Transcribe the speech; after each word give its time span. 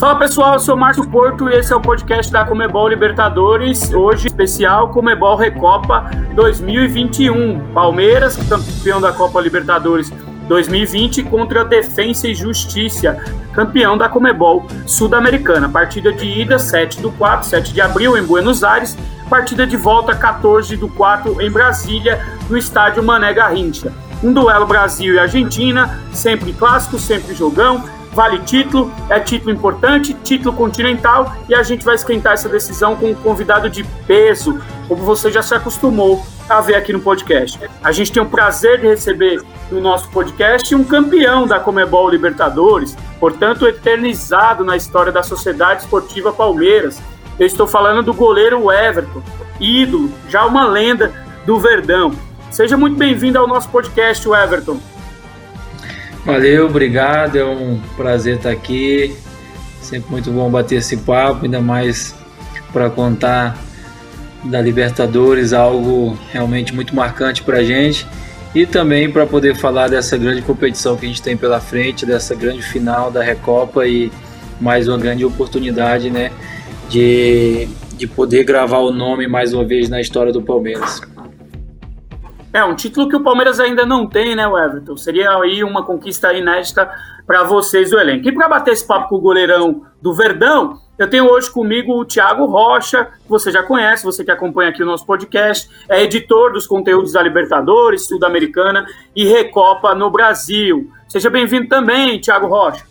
Fala 0.00 0.18
pessoal, 0.18 0.54
eu 0.54 0.60
sou 0.60 0.78
Márcio 0.78 1.06
Porto 1.06 1.46
e 1.50 1.52
esse 1.52 1.74
é 1.74 1.76
o 1.76 1.80
podcast 1.80 2.32
da 2.32 2.42
Comebol 2.42 2.88
Libertadores. 2.88 3.92
Hoje, 3.92 4.28
especial 4.28 4.88
Comebol 4.88 5.36
Recopa 5.36 6.10
2021. 6.34 7.74
Palmeiras, 7.74 8.34
campeão 8.48 8.98
da 8.98 9.12
Copa 9.12 9.38
Libertadores 9.42 10.10
2020, 10.48 11.24
contra 11.24 11.66
Defensa 11.66 12.26
e 12.28 12.34
Justiça, 12.34 13.22
campeão 13.52 13.98
da 13.98 14.08
Comebol 14.08 14.66
Sul-Americana. 14.86 15.68
Partida 15.68 16.10
de 16.10 16.24
ida 16.24 16.58
7 16.58 17.02
do 17.02 17.12
4, 17.12 17.46
7 17.46 17.74
de 17.74 17.82
abril 17.82 18.16
em 18.16 18.22
Buenos 18.22 18.64
Aires. 18.64 18.96
Partida 19.28 19.66
de 19.66 19.76
volta 19.76 20.16
14 20.16 20.78
do 20.78 20.88
4 20.88 21.42
em 21.42 21.50
Brasília, 21.50 22.18
no 22.48 22.56
estádio 22.56 23.02
Mané 23.02 23.34
Garrincha. 23.34 23.92
Um 24.24 24.32
duelo 24.32 24.66
Brasil 24.66 25.16
e 25.16 25.18
Argentina, 25.18 26.00
sempre 26.10 26.54
clássico, 26.54 26.98
sempre 26.98 27.34
jogão 27.34 27.84
vale 28.12 28.38
título, 28.40 28.92
é 29.08 29.20
título 29.20 29.52
importante, 29.52 30.14
título 30.14 30.54
continental, 30.54 31.34
e 31.48 31.54
a 31.54 31.62
gente 31.62 31.84
vai 31.84 31.94
esquentar 31.94 32.34
essa 32.34 32.48
decisão 32.48 32.96
com 32.96 33.10
um 33.10 33.14
convidado 33.14 33.68
de 33.68 33.84
peso, 34.06 34.60
como 34.88 35.02
você 35.04 35.30
já 35.30 35.42
se 35.42 35.54
acostumou 35.54 36.24
a 36.48 36.60
ver 36.60 36.74
aqui 36.74 36.92
no 36.92 37.00
podcast. 37.00 37.60
A 37.82 37.92
gente 37.92 38.10
tem 38.10 38.22
o 38.22 38.26
prazer 38.26 38.80
de 38.80 38.88
receber 38.88 39.40
no 39.70 39.80
nosso 39.80 40.10
podcast 40.10 40.74
um 40.74 40.82
campeão 40.82 41.46
da 41.46 41.60
Comebol 41.60 42.10
Libertadores, 42.10 42.96
portanto 43.20 43.66
eternizado 43.66 44.64
na 44.64 44.76
história 44.76 45.12
da 45.12 45.22
Sociedade 45.22 45.82
Esportiva 45.82 46.32
Palmeiras. 46.32 47.00
Eu 47.38 47.46
estou 47.46 47.66
falando 47.66 48.02
do 48.02 48.12
goleiro 48.12 48.70
Everton, 48.70 49.22
ídolo, 49.60 50.10
já 50.28 50.44
uma 50.44 50.66
lenda 50.66 51.12
do 51.46 51.58
Verdão. 51.60 52.12
Seja 52.50 52.76
muito 52.76 52.96
bem-vindo 52.96 53.38
ao 53.38 53.46
nosso 53.46 53.68
podcast, 53.68 54.28
Everton. 54.28 54.80
Valeu, 56.30 56.66
obrigado. 56.66 57.36
É 57.36 57.44
um 57.44 57.80
prazer 57.96 58.36
estar 58.36 58.50
aqui. 58.50 59.16
Sempre 59.82 60.12
muito 60.12 60.30
bom 60.30 60.48
bater 60.48 60.76
esse 60.76 60.98
papo, 60.98 61.44
ainda 61.44 61.60
mais 61.60 62.14
para 62.72 62.88
contar 62.88 63.58
da 64.44 64.60
Libertadores, 64.60 65.52
algo 65.52 66.16
realmente 66.32 66.72
muito 66.72 66.94
marcante 66.94 67.42
para 67.42 67.58
a 67.58 67.64
gente. 67.64 68.06
E 68.54 68.64
também 68.64 69.10
para 69.10 69.26
poder 69.26 69.56
falar 69.56 69.88
dessa 69.88 70.16
grande 70.16 70.40
competição 70.40 70.96
que 70.96 71.04
a 71.04 71.08
gente 71.08 71.20
tem 71.20 71.36
pela 71.36 71.60
frente, 71.60 72.06
dessa 72.06 72.32
grande 72.32 72.62
final 72.62 73.10
da 73.10 73.24
Recopa 73.24 73.84
e 73.84 74.12
mais 74.60 74.86
uma 74.86 74.98
grande 74.98 75.24
oportunidade 75.24 76.10
né, 76.10 76.30
de, 76.88 77.68
de 77.96 78.06
poder 78.06 78.44
gravar 78.44 78.78
o 78.78 78.92
nome 78.92 79.26
mais 79.26 79.52
uma 79.52 79.64
vez 79.64 79.88
na 79.88 80.00
história 80.00 80.32
do 80.32 80.40
Palmeiras. 80.40 81.00
É, 82.52 82.64
um 82.64 82.74
título 82.74 83.08
que 83.08 83.14
o 83.14 83.22
Palmeiras 83.22 83.60
ainda 83.60 83.86
não 83.86 84.06
tem, 84.06 84.34
né, 84.34 84.44
Everton? 84.44 84.96
Seria 84.96 85.30
aí 85.36 85.62
uma 85.62 85.84
conquista 85.84 86.32
inédita 86.32 86.90
para 87.24 87.44
vocês 87.44 87.90
do 87.90 87.98
elenco. 87.98 88.28
E 88.28 88.32
para 88.32 88.48
bater 88.48 88.72
esse 88.72 88.84
papo 88.84 89.08
com 89.08 89.16
o 89.16 89.20
goleirão 89.20 89.82
do 90.02 90.12
Verdão, 90.12 90.80
eu 90.98 91.08
tenho 91.08 91.30
hoje 91.30 91.48
comigo 91.48 91.92
o 91.92 92.04
Thiago 92.04 92.44
Rocha, 92.46 93.04
que 93.04 93.30
você 93.30 93.52
já 93.52 93.62
conhece, 93.62 94.04
você 94.04 94.24
que 94.24 94.32
acompanha 94.32 94.70
aqui 94.70 94.82
o 94.82 94.86
nosso 94.86 95.06
podcast, 95.06 95.70
é 95.88 96.02
editor 96.02 96.52
dos 96.52 96.66
conteúdos 96.66 97.12
da 97.12 97.22
Libertadores, 97.22 98.06
Sul-Americana 98.06 98.84
e 99.14 99.24
Recopa 99.24 99.94
no 99.94 100.10
Brasil. 100.10 100.90
Seja 101.08 101.30
bem-vindo 101.30 101.68
também, 101.68 102.20
Thiago 102.20 102.48
Rocha. 102.48 102.84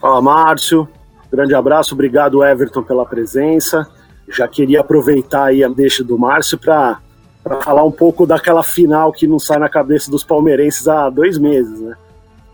Fala, 0.00 0.20
Márcio. 0.20 0.88
Grande 1.30 1.54
abraço, 1.54 1.94
obrigado, 1.94 2.44
Everton, 2.44 2.82
pela 2.82 3.06
presença. 3.06 3.88
Já 4.28 4.48
queria 4.48 4.80
aproveitar 4.80 5.44
aí 5.44 5.62
a 5.62 5.68
deixa 5.68 6.02
do 6.02 6.18
Márcio 6.18 6.58
para 6.58 6.98
para 7.44 7.60
falar 7.60 7.84
um 7.84 7.92
pouco 7.92 8.26
daquela 8.26 8.62
final 8.62 9.12
que 9.12 9.26
não 9.26 9.38
sai 9.38 9.58
na 9.58 9.68
cabeça 9.68 10.10
dos 10.10 10.24
palmeirenses 10.24 10.88
há 10.88 11.10
dois 11.10 11.36
meses, 11.36 11.78
né? 11.78 11.94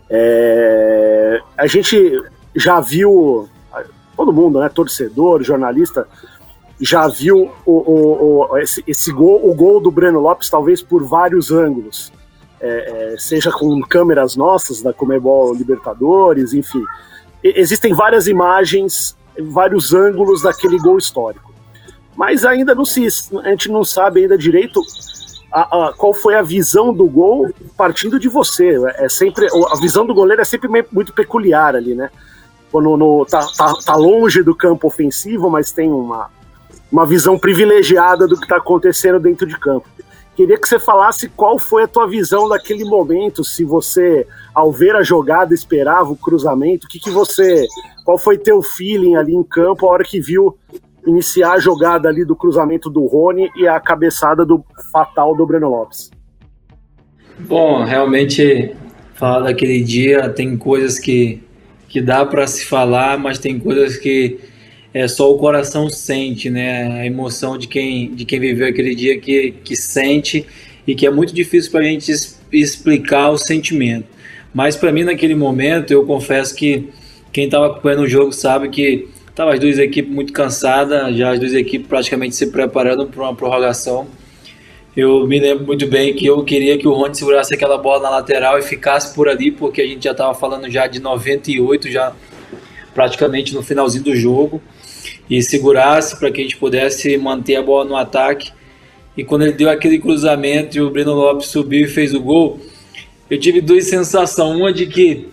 É, 0.09 1.41
a 1.57 1.65
gente 1.65 2.21
já 2.53 2.81
viu, 2.81 3.47
todo 4.17 4.33
mundo, 4.33 4.59
né, 4.59 4.67
torcedor, 4.67 5.41
jornalista, 5.41 6.05
já 6.81 7.07
viu 7.07 7.49
o, 7.65 7.71
o, 7.71 8.49
o 8.49 8.57
esse, 8.57 8.83
esse, 8.85 9.09
gol, 9.13 9.49
o 9.49 9.55
gol 9.55 9.79
do 9.79 9.89
Breno 9.89 10.19
Lopes, 10.19 10.49
talvez 10.49 10.81
por 10.81 11.05
vários 11.05 11.49
ângulos, 11.49 12.11
é, 12.59 13.13
é, 13.13 13.17
seja 13.17 13.49
com 13.49 13.79
câmeras 13.81 14.35
nossas 14.35 14.81
da 14.81 14.91
Comebol 14.91 15.53
Libertadores, 15.53 16.53
enfim. 16.53 16.83
Existem 17.41 17.93
várias 17.93 18.27
imagens, 18.27 19.15
vários 19.39 19.93
ângulos 19.93 20.41
daquele 20.41 20.77
gol 20.77 20.97
histórico 20.97 21.50
mas 22.21 22.45
ainda 22.45 22.75
não 22.75 22.85
se, 22.85 23.07
a 23.43 23.49
gente 23.49 23.71
não 23.71 23.83
sabe 23.83 24.21
ainda 24.21 24.37
direito 24.37 24.79
a, 25.51 25.87
a, 25.87 25.93
qual 25.93 26.13
foi 26.13 26.35
a 26.35 26.43
visão 26.43 26.93
do 26.93 27.07
gol 27.07 27.49
partindo 27.75 28.19
de 28.19 28.29
você. 28.29 28.75
É 28.97 29.09
sempre 29.09 29.47
a 29.47 29.79
visão 29.79 30.05
do 30.05 30.13
goleiro 30.13 30.39
é 30.39 30.45
sempre 30.45 30.69
muito 30.91 31.13
peculiar 31.13 31.75
ali, 31.75 31.95
né? 31.95 32.11
Quando 32.71 32.95
no, 32.95 33.25
tá, 33.25 33.43
tá, 33.57 33.73
tá 33.83 33.95
longe 33.95 34.43
do 34.43 34.53
campo 34.53 34.87
ofensivo, 34.87 35.49
mas 35.49 35.71
tem 35.71 35.91
uma, 35.91 36.29
uma 36.91 37.07
visão 37.07 37.39
privilegiada 37.39 38.27
do 38.27 38.37
que 38.37 38.43
está 38.43 38.57
acontecendo 38.57 39.19
dentro 39.19 39.47
de 39.47 39.57
campo. 39.57 39.89
Queria 40.35 40.59
que 40.59 40.67
você 40.67 40.77
falasse 40.77 41.27
qual 41.27 41.57
foi 41.57 41.85
a 41.85 41.87
tua 41.87 42.07
visão 42.07 42.47
daquele 42.47 42.85
momento, 42.85 43.43
se 43.43 43.65
você, 43.65 44.27
ao 44.53 44.71
ver 44.71 44.95
a 44.95 45.01
jogada, 45.01 45.55
esperava 45.55 46.11
o 46.11 46.15
cruzamento, 46.15 46.85
o 46.85 46.87
que, 46.87 46.99
que 46.99 47.09
você. 47.09 47.65
Qual 48.05 48.19
foi 48.19 48.37
teu 48.37 48.61
feeling 48.61 49.15
ali 49.15 49.33
em 49.33 49.43
campo 49.43 49.87
a 49.87 49.89
hora 49.89 50.03
que 50.03 50.21
viu 50.21 50.55
iniciar 51.05 51.53
a 51.53 51.59
jogada 51.59 52.09
ali 52.09 52.23
do 52.25 52.35
cruzamento 52.35 52.89
do 52.89 53.05
Rony 53.05 53.49
e 53.55 53.67
a 53.67 53.79
cabeçada 53.79 54.45
do 54.45 54.63
fatal 54.91 55.35
do 55.35 55.45
Breno 55.45 55.69
Lopes. 55.69 56.11
Bom, 57.39 57.83
realmente 57.83 58.75
falar 59.15 59.41
daquele 59.41 59.81
dia 59.81 60.29
tem 60.29 60.57
coisas 60.57 60.99
que, 60.99 61.41
que 61.87 62.01
dá 62.01 62.25
para 62.25 62.45
se 62.47 62.65
falar, 62.65 63.17
mas 63.17 63.39
tem 63.39 63.59
coisas 63.59 63.97
que 63.97 64.39
é 64.93 65.07
só 65.07 65.31
o 65.31 65.37
coração 65.37 65.89
sente, 65.89 66.49
né? 66.49 67.01
A 67.01 67.05
emoção 67.05 67.57
de 67.57 67.67
quem, 67.67 68.13
de 68.13 68.25
quem 68.25 68.39
viveu 68.39 68.67
aquele 68.67 68.93
dia 68.93 69.19
que, 69.19 69.51
que 69.63 69.75
sente 69.75 70.45
e 70.85 70.93
que 70.93 71.05
é 71.05 71.11
muito 71.11 71.33
difícil 71.33 71.71
para 71.71 71.81
a 71.81 71.83
gente 71.83 72.11
explicar 72.51 73.29
o 73.29 73.37
sentimento. 73.37 74.05
Mas 74.53 74.75
para 74.75 74.91
mim 74.91 75.03
naquele 75.03 75.35
momento, 75.35 75.91
eu 75.91 76.05
confesso 76.05 76.53
que 76.53 76.89
quem 77.31 77.45
estava 77.45 77.67
acompanhando 77.67 78.01
o 78.01 78.07
jogo 78.07 78.33
sabe 78.33 78.69
que 78.69 79.07
Tava 79.33 79.53
as 79.53 79.59
duas 79.59 79.77
equipes 79.77 80.11
muito 80.11 80.33
cansadas, 80.33 81.15
já 81.15 81.31
as 81.31 81.39
duas 81.39 81.53
equipes 81.53 81.87
praticamente 81.87 82.35
se 82.35 82.47
preparando 82.47 83.07
para 83.07 83.23
uma 83.23 83.33
prorrogação. 83.33 84.07
Eu 84.95 85.25
me 85.25 85.39
lembro 85.39 85.65
muito 85.65 85.87
bem 85.87 86.13
que 86.13 86.25
eu 86.25 86.43
queria 86.43 86.77
que 86.77 86.85
o 86.85 86.91
Rony 86.91 87.15
segurasse 87.15 87.53
aquela 87.53 87.77
bola 87.77 88.03
na 88.03 88.09
lateral 88.09 88.59
e 88.59 88.61
ficasse 88.61 89.15
por 89.15 89.29
ali, 89.29 89.49
porque 89.49 89.81
a 89.81 89.87
gente 89.87 90.03
já 90.03 90.11
estava 90.11 90.33
falando 90.33 90.69
já 90.69 90.85
de 90.85 90.99
98, 90.99 91.89
já 91.89 92.13
praticamente 92.93 93.53
no 93.53 93.63
finalzinho 93.63 94.03
do 94.03 94.13
jogo, 94.13 94.61
e 95.29 95.41
segurasse 95.41 96.19
para 96.19 96.29
que 96.29 96.41
a 96.41 96.43
gente 96.43 96.57
pudesse 96.57 97.17
manter 97.17 97.55
a 97.55 97.61
bola 97.61 97.85
no 97.85 97.95
ataque. 97.95 98.51
E 99.15 99.23
quando 99.23 99.43
ele 99.43 99.53
deu 99.53 99.69
aquele 99.69 99.97
cruzamento 99.97 100.77
e 100.77 100.81
o 100.81 100.89
Breno 100.89 101.13
Lopes 101.13 101.47
subiu 101.47 101.85
e 101.85 101.87
fez 101.87 102.13
o 102.13 102.19
gol, 102.19 102.59
eu 103.29 103.39
tive 103.39 103.61
duas 103.61 103.85
sensações. 103.85 104.57
Uma 104.57 104.73
de 104.73 104.87
que 104.87 105.25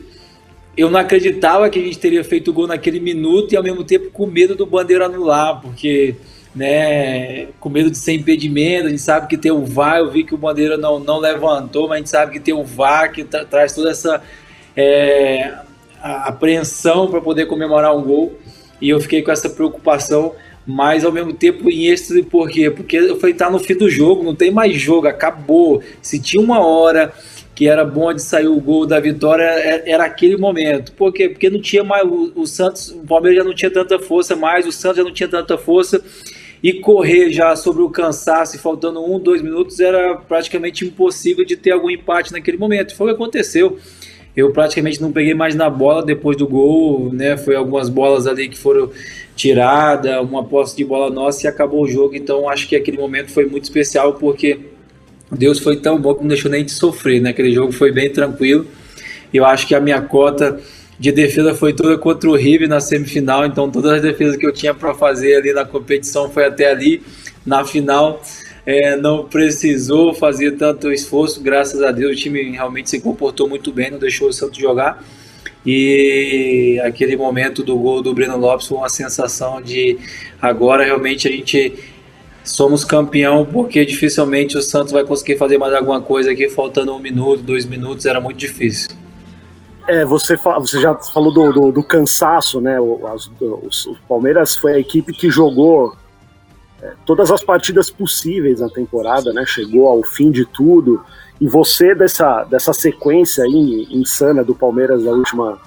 eu 0.79 0.89
não 0.89 1.01
acreditava 1.01 1.69
que 1.69 1.77
a 1.77 1.83
gente 1.83 1.99
teria 1.99 2.23
feito 2.23 2.53
o 2.53 2.55
gol 2.55 2.69
naquele 2.69 3.01
minuto 3.01 3.53
e 3.53 3.57
ao 3.57 3.65
mesmo 3.65 3.83
tempo 3.83 4.13
com 4.13 4.27
medo 4.27 4.55
do 4.55 4.65
bandeiro 4.65 5.05
anular, 5.05 5.61
porque 5.61 6.15
né, 6.55 7.49
com 7.59 7.69
medo 7.69 7.91
de 7.91 7.99
ser 7.99 8.13
impedimento, 8.13 8.87
a 8.87 8.91
gente 8.91 9.03
sabe 9.03 9.27
que 9.27 9.37
tem 9.37 9.51
o 9.51 9.65
VAR, 9.67 9.99
eu 9.99 10.09
vi 10.09 10.23
que 10.23 10.37
o 10.37 10.39
bandeira 10.39 10.79
não, 10.79 11.01
não 11.01 11.19
levantou, 11.19 11.89
mas 11.89 11.95
a 11.95 11.99
gente 11.99 12.11
sabe 12.11 12.33
que 12.33 12.39
tem 12.39 12.55
o 12.55 12.63
VAR 12.63 13.11
que 13.11 13.25
tra 13.25 13.45
traz 13.45 13.75
toda 13.75 13.91
essa 13.91 14.23
é, 14.77 15.53
apreensão 16.01 17.11
para 17.11 17.21
poder 17.21 17.47
comemorar 17.47 17.97
um 17.97 18.03
gol, 18.03 18.39
e 18.81 18.89
eu 18.89 19.01
fiquei 19.01 19.21
com 19.21 19.33
essa 19.33 19.51
preocupação, 19.51 20.33
mas 20.65 21.05
ao 21.05 21.11
mesmo 21.11 21.33
tempo 21.33 21.69
em 21.69 21.87
êxtase, 21.87 22.23
por 22.23 22.49
quê? 22.49 22.71
Porque 22.71 22.99
eu 22.99 23.19
falei, 23.19 23.35
tá 23.35 23.51
no 23.51 23.59
fim 23.59 23.75
do 23.75 23.91
jogo, 23.91 24.23
não 24.23 24.35
tem 24.35 24.53
mais 24.53 24.77
jogo, 24.77 25.09
acabou, 25.09 25.83
se 26.01 26.21
tinha 26.21 26.41
uma 26.41 26.65
hora 26.65 27.13
que 27.59 27.67
era 27.67 27.85
bom 27.85 28.15
de 28.15 28.23
sair 28.23 28.47
o 28.47 28.61
gol 28.61 28.87
da 28.87 29.01
vitória 29.01 29.43
é, 29.43 29.91
era 29.91 30.05
aquele 30.05 30.37
momento. 30.37 30.93
Por 30.93 31.13
quê? 31.13 31.29
Porque 31.29 31.51
não 31.51 31.61
tinha 31.61 31.83
mais 31.83 32.07
o, 32.09 32.47
Santos, 32.47 32.91
o 32.91 33.05
Palmeiras 33.05 33.39
já 33.39 33.43
não 33.43 33.53
tinha 33.53 33.69
tanta 33.69 33.99
força 33.99 34.37
mais, 34.37 34.65
o 34.65 34.71
Santos 34.71 34.99
já 34.99 35.03
não 35.03 35.13
tinha 35.13 35.29
tanta 35.29 35.59
força 35.59 36.01
e 36.63 36.75
correr 36.75 37.33
já 37.33 37.57
sobre 37.57 37.83
o 37.83 37.91
cansaço, 37.91 38.57
faltando 38.61 39.05
um, 39.05 39.19
dois 39.19 39.43
minutos, 39.43 39.81
era 39.81 40.15
praticamente 40.15 40.85
impossível 40.85 41.45
de 41.45 41.57
ter 41.57 41.73
algum 41.73 41.91
empate 41.91 42.31
naquele 42.31 42.57
momento. 42.57 42.95
Foi 42.95 43.07
o 43.07 43.17
que 43.17 43.21
aconteceu. 43.21 43.77
Eu 44.37 44.53
praticamente 44.53 45.03
não 45.03 45.11
peguei 45.11 45.35
mais 45.35 45.57
na 45.57 45.69
bola 45.69 46.05
depois 46.05 46.37
do 46.37 46.47
gol, 46.47 47.13
né? 47.13 47.37
Foi 47.37 47.57
algumas 47.57 47.89
bolas 47.89 48.29
ali 48.29 48.49
que 48.49 48.57
foram 48.57 48.89
tiradas, 49.35 50.17
uma 50.21 50.45
posse 50.45 50.77
de 50.77 50.85
bola 50.85 51.11
nossa 51.11 51.45
e 51.45 51.49
acabou 51.49 51.83
o 51.83 51.89
jogo. 51.89 52.15
Então 52.15 52.49
acho 52.49 52.69
que 52.69 52.77
aquele 52.77 52.99
momento 52.99 53.33
foi 53.33 53.47
muito 53.47 53.65
especial 53.65 54.15
porque 54.15 54.78
Deus 55.31 55.59
foi 55.59 55.77
tão 55.77 56.01
bom 56.01 56.15
que 56.15 56.21
não 56.23 56.29
deixou 56.29 56.51
nem 56.51 56.65
de 56.65 56.73
sofrer, 56.73 57.21
né? 57.21 57.31
Aquele 57.31 57.53
jogo 57.53 57.73
foi 57.73 57.93
bem 57.93 58.11
tranquilo. 58.11 58.67
Eu 59.33 59.45
acho 59.45 59.67
que 59.67 59.75
a 59.75 59.81
minha 59.81 60.01
cota 60.01 60.59
de 60.99 61.13
defesa 61.13 61.55
foi 61.55 61.73
toda 61.73 61.97
contra 61.97 62.29
o 62.29 62.35
River 62.35 62.69
na 62.69 62.81
semifinal, 62.81 63.47
então 63.47 63.71
todas 63.71 63.93
as 63.93 64.03
defesas 64.03 64.37
que 64.37 64.47
eu 64.47 64.53
tinha 64.53 64.75
para 64.75 64.95
fazer 64.95 65.37
ali 65.37 65.53
na 65.53 65.65
competição 65.65 66.31
foi 66.31 66.45
até 66.45 66.71
ali. 66.71 67.03
Na 67.47 67.65
final, 67.65 68.21
é, 68.67 68.97
não 68.97 69.25
precisou 69.25 70.13
fazer 70.13 70.53
tanto 70.57 70.93
esforço, 70.93 71.41
graças 71.41 71.83
a 71.83 71.91
Deus 71.91 72.13
o 72.13 72.17
time 72.17 72.51
realmente 72.51 72.91
se 72.91 73.01
comportou 73.01 73.49
muito 73.49 73.73
bem, 73.73 73.91
não 73.91 73.99
deixou 73.99 74.29
o 74.29 74.33
Santos 74.33 74.59
jogar. 74.59 75.03
e 75.65 76.81
aquele 76.85 77.17
momento 77.17 77.63
do 77.63 77.77
gol 77.79 78.03
do 78.03 78.13
Breno 78.15 78.37
Lopes 78.37 78.67
foi 78.67 78.79
uma 78.79 78.89
sensação 78.89 79.61
de 79.63 79.99
agora 80.41 80.85
realmente 80.85 81.29
a 81.29 81.31
gente 81.31 81.73
somos 82.49 82.85
campeão 82.85 83.45
porque 83.45 83.85
dificilmente 83.85 84.57
o 84.57 84.63
Santos 84.63 84.93
vai 84.93 85.05
conseguir 85.05 85.37
fazer 85.37 85.59
mais 85.59 85.75
alguma 85.75 86.01
coisa 86.01 86.33
aqui 86.33 86.49
faltando 86.49 86.95
um 86.95 86.99
minuto, 86.99 87.43
dois 87.43 87.67
minutos, 87.67 88.07
era 88.07 88.21
muito 88.21 88.39
difícil. 88.39 88.91
É, 89.87 90.05
você, 90.05 90.37
você 90.37 90.81
já 90.81 90.95
falou 90.95 91.33
do, 91.33 91.53
do, 91.53 91.73
do 91.73 91.83
cansaço, 91.83 92.61
né? 92.61 92.79
O, 92.81 93.07
as, 93.07 93.27
o, 93.27 93.97
Palmeiras 94.09 94.57
foi 94.57 94.75
a 94.75 94.79
equipe 94.79 95.13
que 95.13 95.31
jogou 95.31 95.97
é, 96.83 96.93
todas 97.07 97.31
as 97.31 97.43
partidas 97.43 97.91
possíveis 97.91 98.61
na 98.61 98.69
temporada, 98.69 99.33
né? 99.33 99.45
Chegou 99.47 99.89
ao 99.89 100.03
fim 100.03 100.31
de 100.31 100.45
tudo. 100.45 101.03
E 101.41 101.47
você, 101.47 101.95
dessa, 101.95 102.45
dessa 102.45 102.73
sequência 102.73 103.45
aí, 103.45 103.87
insana 103.91 104.43
do 104.43 104.55
Palmeiras 104.55 105.05
da 105.05 105.11
última 105.13 105.59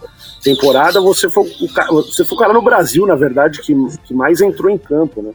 temporada, 0.44 1.00
você 1.00 1.30
foi, 1.30 1.44
o, 1.44 2.02
você 2.04 2.26
foi 2.26 2.36
o 2.36 2.40
cara 2.40 2.54
no 2.54 2.62
Brasil, 2.62 3.08
na 3.08 3.16
verdade, 3.16 3.60
que, 3.62 3.74
que 4.04 4.14
mais 4.14 4.42
entrou 4.42 4.70
em 4.70 4.78
campo, 4.78 5.22
né? 5.22 5.32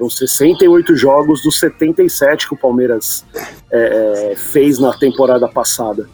Foram 0.00 0.08
68 0.08 0.96
jogos 0.96 1.42
dos 1.42 1.60
77 1.60 2.48
que 2.48 2.54
o 2.54 2.56
Palmeiras 2.56 3.22
é, 3.70 4.30
é, 4.30 4.34
fez 4.34 4.78
na 4.78 4.96
temporada 4.96 5.46
passada. 5.46 6.08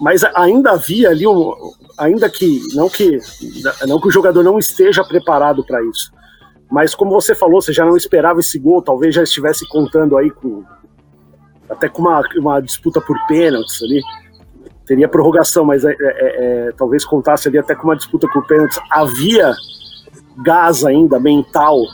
Mas 0.00 0.24
ainda 0.34 0.72
havia 0.72 1.10
ali 1.10 1.24
um, 1.24 1.54
ainda 1.96 2.28
que 2.28 2.60
não 2.74 2.88
que 2.88 3.20
não 3.86 4.00
que 4.00 4.08
o 4.08 4.10
jogador 4.10 4.42
não 4.42 4.58
esteja 4.58 5.04
preparado 5.04 5.64
para 5.64 5.80
isso. 5.84 6.12
Mas 6.68 6.96
como 6.96 7.12
você 7.12 7.32
falou, 7.32 7.62
você 7.62 7.72
já 7.72 7.84
não 7.84 7.96
esperava 7.96 8.40
esse 8.40 8.58
gol, 8.58 8.82
talvez 8.82 9.14
já 9.14 9.22
estivesse 9.22 9.68
contando 9.68 10.18
aí 10.18 10.28
com 10.28 10.64
até 11.70 11.88
com 11.88 12.02
uma, 12.02 12.24
uma 12.38 12.60
disputa 12.60 13.00
por 13.00 13.16
pênaltis 13.28 13.80
ali. 13.84 14.02
Teria 14.84 15.08
prorrogação, 15.08 15.64
mas 15.64 15.84
é, 15.84 15.92
é, 15.92 15.96
é, 16.00 16.72
talvez 16.72 17.04
contasse 17.04 17.46
ali 17.46 17.56
até 17.56 17.76
com 17.76 17.84
uma 17.84 17.96
disputa 17.96 18.26
por 18.32 18.44
pênaltis. 18.48 18.80
Havia 18.90 19.54
gás 20.38 20.84
ainda 20.84 21.20
mental 21.20 21.84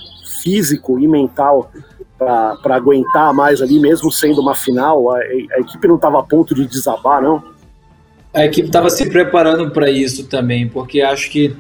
físico 0.43 0.99
e 0.99 1.09
mental 1.09 1.71
para 2.19 2.75
aguentar 2.75 3.33
mais 3.33 3.63
ali, 3.63 3.79
mesmo 3.79 4.11
sendo 4.11 4.41
uma 4.41 4.55
final? 4.55 5.11
A, 5.11 5.19
a 5.19 5.61
equipe 5.61 5.89
não 5.89 5.97
estava 5.97 6.21
a 6.21 6.23
ponto 6.23 6.55
de 6.55 6.67
desabar, 6.67 7.23
não? 7.23 7.43
A 8.33 8.45
equipe 8.45 8.69
estava 8.69 8.91
se 8.91 9.09
preparando 9.09 9.71
para 9.71 9.91
isso 9.91 10.27
também, 10.27 10.69
porque 10.69 11.01
acho 11.01 11.31
que 11.31 11.57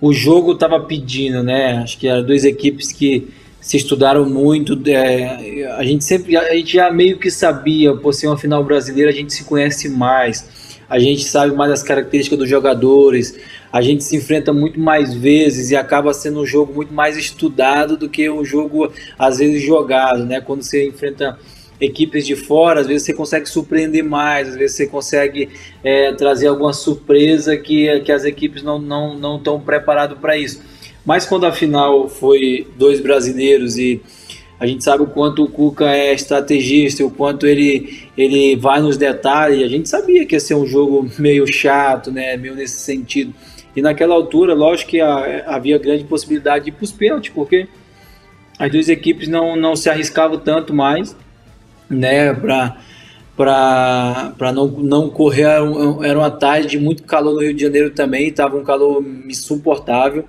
o 0.00 0.12
jogo 0.12 0.52
estava 0.52 0.80
pedindo, 0.80 1.42
né? 1.42 1.78
Acho 1.78 1.98
que 1.98 2.08
eram 2.08 2.24
duas 2.24 2.44
equipes 2.44 2.92
que 2.92 3.28
se 3.60 3.76
estudaram 3.76 4.28
muito. 4.28 4.78
É, 4.88 5.64
a 5.78 5.84
gente 5.84 6.04
sempre, 6.04 6.36
a 6.36 6.54
gente 6.54 6.74
já 6.74 6.90
meio 6.90 7.18
que 7.18 7.30
sabia, 7.30 7.94
por 7.94 8.12
ser 8.12 8.26
uma 8.26 8.36
final 8.36 8.62
brasileira, 8.64 9.10
a 9.10 9.14
gente 9.14 9.32
se 9.32 9.44
conhece 9.44 9.88
mais, 9.88 10.48
a 10.92 10.98
gente 10.98 11.24
sabe 11.24 11.54
mais 11.54 11.72
as 11.72 11.82
características 11.82 12.38
dos 12.38 12.50
jogadores, 12.50 13.34
a 13.72 13.80
gente 13.80 14.04
se 14.04 14.14
enfrenta 14.14 14.52
muito 14.52 14.78
mais 14.78 15.14
vezes 15.14 15.70
e 15.70 15.76
acaba 15.76 16.12
sendo 16.12 16.42
um 16.42 16.44
jogo 16.44 16.74
muito 16.74 16.92
mais 16.92 17.16
estudado 17.16 17.96
do 17.96 18.10
que 18.10 18.28
um 18.28 18.44
jogo 18.44 18.92
às 19.18 19.38
vezes 19.38 19.62
jogado, 19.62 20.26
né? 20.26 20.42
Quando 20.42 20.62
você 20.62 20.86
enfrenta 20.86 21.38
equipes 21.80 22.26
de 22.26 22.36
fora, 22.36 22.80
às 22.80 22.86
vezes 22.86 23.04
você 23.04 23.14
consegue 23.14 23.48
surpreender 23.48 24.04
mais, 24.04 24.50
às 24.50 24.54
vezes 24.54 24.76
você 24.76 24.86
consegue 24.86 25.48
é, 25.82 26.12
trazer 26.12 26.48
alguma 26.48 26.74
surpresa 26.74 27.56
que, 27.56 28.00
que 28.00 28.12
as 28.12 28.26
equipes 28.26 28.62
não 28.62 28.78
estão 28.78 29.16
não, 29.18 29.40
não 29.42 29.60
preparadas 29.60 30.18
para 30.18 30.36
isso. 30.36 30.60
Mas 31.06 31.24
quando 31.24 31.46
a 31.46 31.52
final 31.52 32.06
foi 32.06 32.68
dois 32.76 33.00
brasileiros 33.00 33.78
e 33.78 34.02
a 34.62 34.66
gente 34.66 34.84
sabe 34.84 35.02
o 35.02 35.08
quanto 35.08 35.42
o 35.42 35.48
Cuca 35.48 35.90
é 35.90 36.14
estrategista, 36.14 37.04
o 37.04 37.10
quanto 37.10 37.48
ele, 37.48 38.06
ele 38.16 38.54
vai 38.54 38.80
nos 38.80 38.96
detalhes, 38.96 39.60
a 39.60 39.66
gente 39.66 39.88
sabia 39.88 40.24
que 40.24 40.36
ia 40.36 40.40
ser 40.40 40.54
um 40.54 40.64
jogo 40.64 41.10
meio 41.18 41.44
chato, 41.52 42.12
né, 42.12 42.36
meio 42.36 42.54
nesse 42.54 42.78
sentido. 42.78 43.34
E 43.74 43.82
naquela 43.82 44.14
altura, 44.14 44.54
lógico 44.54 44.92
que 44.92 45.00
havia 45.00 45.76
grande 45.78 46.04
possibilidade 46.04 46.66
de 46.66 46.70
ir 46.70 46.74
para 46.74 46.84
os 46.84 46.92
pênaltis, 46.92 47.32
porque 47.34 47.66
as 48.56 48.70
duas 48.70 48.88
equipes 48.88 49.26
não, 49.26 49.56
não 49.56 49.74
se 49.74 49.90
arriscavam 49.90 50.38
tanto 50.38 50.72
mais, 50.72 51.16
né, 51.90 52.32
para 52.32 52.76
para 53.34 54.52
não, 54.54 54.68
não 54.68 55.10
correr. 55.10 55.46
Era 56.04 56.16
uma 56.16 56.30
tarde 56.30 56.68
de 56.68 56.78
muito 56.78 57.02
calor 57.02 57.34
no 57.34 57.40
Rio 57.40 57.54
de 57.54 57.62
Janeiro 57.62 57.90
também, 57.90 58.28
estava 58.28 58.56
um 58.56 58.62
calor 58.62 59.04
insuportável 59.26 60.24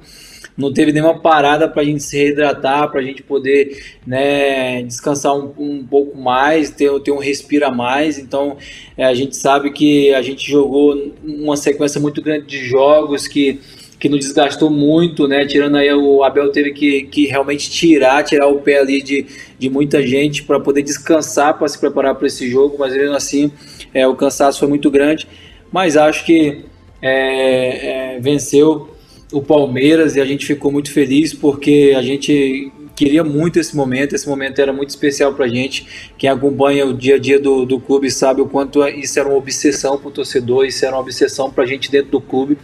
não 0.57 0.71
teve 0.71 0.91
nenhuma 0.91 1.19
parada 1.19 1.67
para 1.67 1.81
a 1.81 1.85
gente 1.85 2.03
se 2.03 2.17
reidratar, 2.17 2.89
para 2.89 2.99
a 2.99 3.03
gente 3.03 3.23
poder 3.23 3.83
né, 4.05 4.83
descansar 4.83 5.35
um, 5.35 5.51
um, 5.57 5.83
pouco 5.83 6.17
mais, 6.17 6.69
ter, 6.69 6.91
ter 7.01 7.11
um 7.11 7.17
respiro 7.17 7.65
a 7.65 7.71
mais. 7.71 8.19
Então 8.19 8.57
é, 8.97 9.05
a 9.05 9.13
gente 9.13 9.35
sabe 9.35 9.71
que 9.71 10.13
a 10.13 10.21
gente 10.21 10.49
jogou 10.49 11.13
uma 11.23 11.57
sequência 11.57 11.99
muito 11.99 12.21
grande 12.21 12.45
de 12.45 12.59
jogos 12.65 13.27
que 13.27 13.59
que 14.03 14.09
nos 14.09 14.19
desgastou 14.19 14.69
muito, 14.69 15.29
né? 15.29 15.45
Tirando 15.45 15.77
aí 15.77 15.89
o 15.93 16.25
Abel 16.25 16.51
teve 16.51 16.73
que, 16.73 17.03
que 17.03 17.25
realmente 17.25 17.71
tirar, 17.71 18.21
tirar 18.21 18.47
o 18.47 18.59
pé 18.59 18.79
ali 18.79 19.01
de, 19.01 19.25
de 19.57 19.69
muita 19.69 20.05
gente 20.05 20.43
para 20.43 20.59
poder 20.59 20.81
descansar 20.81 21.57
para 21.57 21.65
se 21.69 21.79
preparar 21.79 22.13
para 22.15 22.27
esse 22.27 22.49
jogo, 22.51 22.75
mas 22.77 22.93
mesmo 22.93 23.15
assim 23.15 23.49
é, 23.93 24.05
o 24.05 24.13
cansaço 24.13 24.59
foi 24.59 24.67
muito 24.67 24.91
grande. 24.91 25.25
Mas 25.71 25.95
acho 25.95 26.25
que 26.25 26.65
é, 27.01 28.15
é, 28.15 28.19
venceu 28.19 28.92
o 29.33 29.41
Palmeiras 29.41 30.15
e 30.15 30.21
a 30.21 30.25
gente 30.25 30.45
ficou 30.45 30.71
muito 30.71 30.91
feliz 30.91 31.33
porque 31.33 31.93
a 31.97 32.01
gente 32.01 32.71
queria 32.95 33.23
muito 33.23 33.59
esse 33.59 33.75
momento, 33.75 34.13
esse 34.13 34.29
momento 34.29 34.59
era 34.59 34.71
muito 34.71 34.91
especial 34.91 35.33
para 35.33 35.45
a 35.45 35.47
gente. 35.47 36.11
Quem 36.17 36.29
acompanha 36.29 36.85
o 36.85 36.93
dia 36.93 37.15
a 37.15 37.19
dia 37.19 37.39
do, 37.39 37.65
do 37.65 37.79
clube 37.79 38.09
sabe 38.11 38.41
o 38.41 38.45
quanto 38.45 38.87
isso 38.87 39.19
era 39.19 39.27
uma 39.27 39.37
obsessão 39.37 39.97
para 39.97 40.07
o 40.07 40.11
torcedor, 40.11 40.65
isso 40.65 40.85
era 40.85 40.95
uma 40.95 41.01
obsessão 41.01 41.51
para 41.51 41.63
a 41.63 41.67
gente 41.67 41.91
dentro 41.91 42.11
do 42.11 42.21
clube. 42.21 42.57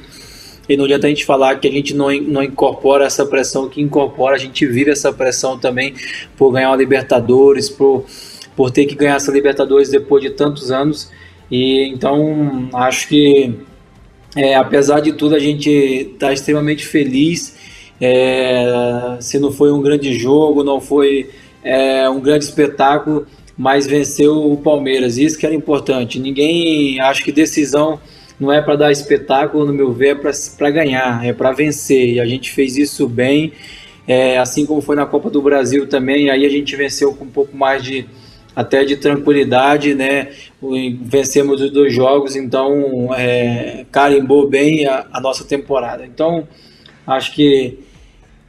E 0.67 0.77
não 0.77 0.85
adianta 0.85 1.07
a 1.07 1.09
gente 1.09 1.25
falar 1.25 1.59
que 1.59 1.67
a 1.67 1.71
gente 1.71 1.95
não, 1.95 2.11
não 2.21 2.43
incorpora 2.43 3.05
essa 3.05 3.25
pressão, 3.25 3.67
que 3.67 3.81
incorpora, 3.81 4.35
a 4.35 4.39
gente 4.39 4.67
vive 4.67 4.91
essa 4.91 5.11
pressão 5.11 5.57
também 5.57 5.95
por 6.37 6.51
ganhar 6.51 6.69
uma 6.69 6.77
Libertadores, 6.77 7.67
por, 7.69 8.05
por 8.55 8.69
ter 8.69 8.85
que 8.85 8.93
ganhar 8.93 9.15
essa 9.15 9.31
Libertadores 9.31 9.89
depois 9.89 10.21
de 10.21 10.29
tantos 10.29 10.69
anos. 10.69 11.11
E 11.49 11.87
então 11.87 12.69
acho 12.71 13.07
que 13.07 13.55
é, 14.39 14.55
apesar 14.55 15.01
de 15.01 15.11
tudo, 15.11 15.35
a 15.35 15.39
gente 15.39 15.69
está 15.69 16.31
extremamente 16.31 16.87
feliz. 16.87 17.57
É, 17.99 19.17
se 19.19 19.37
não 19.37 19.51
foi 19.51 19.69
um 19.69 19.81
grande 19.81 20.17
jogo, 20.17 20.63
não 20.63 20.79
foi 20.79 21.29
é, 21.61 22.09
um 22.09 22.21
grande 22.21 22.45
espetáculo, 22.45 23.27
mas 23.57 23.85
venceu 23.85 24.49
o 24.49 24.55
Palmeiras. 24.55 25.17
Isso 25.17 25.37
que 25.37 25.45
era 25.45 25.53
importante. 25.53 26.17
Ninguém, 26.19 27.01
acho 27.01 27.21
que 27.21 27.33
decisão 27.33 27.99
não 28.39 28.49
é 28.49 28.61
para 28.61 28.77
dar 28.77 28.91
espetáculo, 28.93 29.65
no 29.65 29.73
meu 29.73 29.91
ver, 29.91 30.15
é 30.15 30.31
para 30.57 30.69
ganhar, 30.69 31.25
é 31.25 31.33
para 31.33 31.51
vencer. 31.51 32.13
E 32.13 32.19
a 32.21 32.25
gente 32.25 32.49
fez 32.49 32.77
isso 32.77 33.09
bem, 33.09 33.51
é, 34.07 34.37
assim 34.37 34.65
como 34.65 34.79
foi 34.79 34.95
na 34.95 35.05
Copa 35.05 35.29
do 35.29 35.41
Brasil 35.41 35.85
também. 35.85 36.29
Aí 36.29 36.45
a 36.45 36.49
gente 36.49 36.73
venceu 36.77 37.13
com 37.13 37.25
um 37.25 37.29
pouco 37.29 37.57
mais 37.57 37.83
de 37.83 38.05
até 38.55 38.83
de 38.83 38.97
tranquilidade, 38.97 39.93
né? 39.93 40.29
Vencemos 41.01 41.61
os 41.61 41.71
dois 41.71 41.93
jogos, 41.93 42.35
então 42.35 43.13
é, 43.15 43.85
carimbou 43.91 44.47
bem 44.47 44.85
a, 44.85 45.05
a, 45.11 45.21
nossa 45.21 45.43
temporada. 45.45 46.05
Então, 46.05 46.47
acho 47.05 47.33
que 47.33 47.79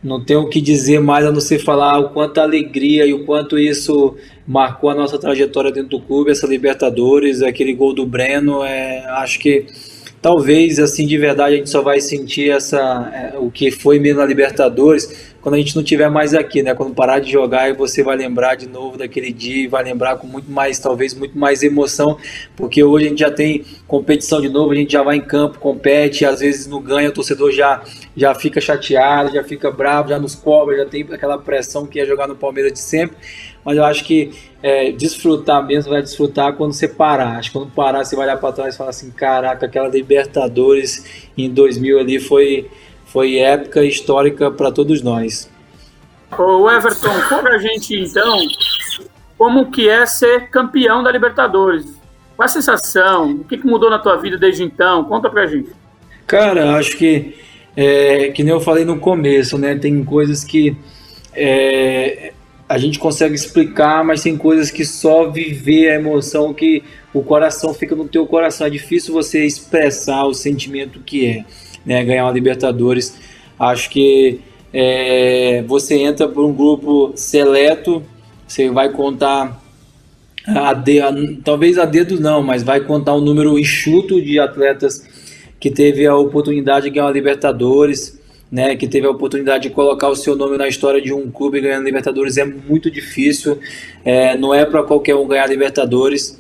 não 0.03 0.25
tenho 0.25 0.41
o 0.41 0.49
que 0.49 0.61
dizer 0.61 1.01
mais 1.01 1.27
a 1.27 1.31
não 1.31 1.41
ser 1.41 1.59
falar 1.59 1.99
o 1.99 2.11
quanto 2.11 2.39
alegria 2.39 3.05
e 3.07 3.13
o 3.13 3.25
quanto 3.25 3.59
isso 3.59 4.17
marcou 4.47 4.91
a 4.91 4.95
nossa 4.95 5.19
trajetória 5.19 5.71
dentro 5.71 5.91
do 5.91 6.01
clube, 6.01 6.31
essa 6.31 6.47
Libertadores, 6.47 7.43
aquele 7.43 7.75
gol 7.75 7.93
do 7.93 8.07
Breno, 8.07 8.65
é, 8.65 9.05
acho 9.11 9.39
que 9.39 9.67
talvez 10.21 10.79
assim 10.79 11.07
de 11.07 11.17
verdade 11.17 11.55
a 11.55 11.57
gente 11.59 11.71
só 11.71 11.83
vai 11.83 12.01
sentir 12.01 12.51
essa 12.51 12.79
é, 13.15 13.39
o 13.39 13.51
que 13.51 13.71
foi 13.71 13.99
mesmo 13.99 14.21
na 14.21 14.27
Libertadores 14.27 15.30
quando 15.41 15.55
a 15.55 15.59
gente 15.59 15.75
não 15.75 15.83
tiver 15.83 16.11
mais 16.11 16.35
aqui, 16.35 16.63
né? 16.63 16.75
Quando 16.75 16.95
parar 16.95 17.19
de 17.19 17.31
jogar 17.31 17.73
você 17.75 18.03
vai 18.03 18.17
lembrar 18.17 18.57
de 18.57 18.69
novo 18.69 18.99
daquele 18.99 19.33
dia 19.33 19.65
e 19.65 19.69
vai 19.69 19.83
lembrar 19.83 20.17
com 20.17 20.27
muito 20.27 20.51
mais, 20.51 20.79
talvez 20.79 21.15
muito 21.15 21.39
mais 21.39 21.63
emoção, 21.63 22.19
porque 22.57 22.83
hoje 22.83 23.07
a 23.07 23.09
gente 23.09 23.21
já 23.21 23.31
tem 23.31 23.65
competição 23.87 24.41
de 24.41 24.49
novo, 24.49 24.73
a 24.73 24.75
gente 24.75 24.93
já 24.93 25.03
vai 25.03 25.17
em 25.17 25.21
campo, 25.21 25.59
compete, 25.59 26.25
às 26.25 26.41
vezes 26.41 26.67
não 26.67 26.83
ganha, 26.83 27.09
o 27.09 27.13
torcedor 27.13 27.51
já, 27.53 27.83
já 28.17 28.35
fica 28.35 28.61
chateado, 28.61 29.33
já 29.33 29.43
fica 29.45 29.71
bravo, 29.71 30.09
já 30.09 30.19
nos 30.19 30.35
cobra, 30.35 30.77
já 30.77 30.87
tem 30.87 31.07
aquela 31.11 31.39
pressão 31.39 31.87
que 31.87 32.01
é 32.01 32.07
jogar 32.07 32.27
no 32.27 32.37
Palmeiras 32.37 32.73
de 32.73 32.81
sempre. 32.81 33.17
Mas 33.65 33.77
eu 33.77 33.85
acho 33.85 34.05
que 34.05 34.33
é, 34.63 34.91
desfrutar 34.93 35.65
mesmo 35.67 35.91
vai 35.93 36.03
desfrutar 36.03 36.55
quando 36.55 36.73
você 36.73 36.89
parar. 36.89 37.39
Acho 37.39 37.51
que 37.51 37.59
quando 37.59 37.71
parar, 37.71 38.05
você 38.05 38.17
vai 38.17 38.27
olhar 38.27 38.37
para 38.39 38.53
trás 38.53 38.75
e 38.75 38.79
falar 38.79 38.91
assim: 38.91 39.11
caraca, 39.11 39.67
aquela 39.67 39.89
Libertadores 39.89 41.29
em 41.37 41.51
2000 41.51 41.99
ali 41.99 42.19
foi 42.19 42.71
foi 43.13 43.39
épica 43.39 43.85
histórica 43.85 44.51
para 44.51 44.71
todos 44.71 45.03
nós. 45.03 45.51
Ô 46.39 46.71
Everton, 46.71 47.13
conta 47.29 47.49
a 47.51 47.59
gente 47.59 47.95
então 47.95 48.39
como 49.37 49.71
que 49.71 49.89
é 49.89 50.05
ser 50.05 50.51
campeão 50.51 51.03
da 51.03 51.11
Libertadores. 51.11 51.87
Qual 52.37 52.45
a 52.45 52.49
sensação? 52.49 53.33
O 53.33 53.45
que, 53.45 53.57
mudou 53.67 53.91
na 53.91 53.99
tua 53.99 54.17
vida 54.17 54.37
desde 54.37 54.63
então? 54.63 55.05
Conta 55.05 55.31
pra 55.31 55.47
gente. 55.47 55.71
Cara, 56.27 56.77
acho 56.77 56.97
que 56.97 57.35
é, 57.77 58.29
que 58.29 58.45
nem 58.45 58.53
eu 58.53 58.61
falei 58.61 58.85
no 58.85 58.99
começo, 58.99 59.57
né? 59.59 59.75
Tem 59.77 60.05
coisas 60.05 60.45
que 60.45 60.77
é, 61.33 62.33
a 62.69 62.79
gente 62.79 62.99
consegue 62.99 63.35
explicar, 63.35 64.05
mas 64.05 64.23
tem 64.23 64.37
coisas 64.37 64.71
que 64.71 64.85
só 64.85 65.31
viver 65.31 65.91
a 65.91 65.95
emoção 65.95 66.53
que 66.53 66.85
o 67.13 67.23
coração 67.23 67.73
fica 67.75 67.97
no 67.97 68.07
teu 68.07 68.27
coração. 68.27 68.67
É 68.67 68.71
difícil 68.71 69.15
você 69.15 69.45
expressar 69.45 70.25
o 70.25 70.35
sentimento 70.35 71.01
que 71.01 71.27
é, 71.27 71.45
né? 71.85 72.05
Ganhar 72.05 72.25
uma 72.25 72.33
Libertadores. 72.33 73.19
Acho 73.59 73.91
que 73.91 74.41
é, 74.73 75.63
você 75.67 75.97
entra 75.97 76.29
por 76.29 76.45
um 76.45 76.53
grupo 76.53 77.13
seleto, 77.15 78.03
você 78.47 78.71
vai 78.71 78.91
contar 78.91 79.61
a, 80.47 80.73
de, 80.73 81.01
a, 81.01 81.13
talvez 81.45 81.79
a 81.79 81.85
dedo 81.85 82.21
não, 82.21 82.43
mas 82.43 82.63
vai 82.63 82.81
contar 82.81 83.15
um 83.15 83.21
número 83.21 83.59
enxuto 83.59 84.21
de 84.21 84.39
atletas 84.39 85.07
que 85.59 85.71
teve 85.71 86.07
a 86.07 86.17
oportunidade 86.17 86.87
de 86.87 86.91
ganhar 86.91 87.07
uma 87.07 87.13
Libertadores, 87.13 88.19
né, 88.51 88.75
que 88.75 88.89
teve 88.89 89.07
a 89.07 89.11
oportunidade 89.11 89.65
de 89.65 89.71
colocar 89.71 90.09
o 90.09 90.17
seu 90.17 90.35
nome 90.35 90.57
na 90.57 90.67
história 90.67 91.01
de 91.01 91.13
um 91.13 91.31
clube 91.31 91.61
ganhando 91.61 91.85
Libertadores 91.85 92.37
é 92.37 92.45
muito 92.45 92.91
difícil, 92.91 93.59
é, 94.05 94.37
não 94.37 94.53
é 94.55 94.65
para 94.65 94.83
qualquer 94.83 95.15
um 95.15 95.27
ganhar 95.27 95.47
Libertadores. 95.47 96.39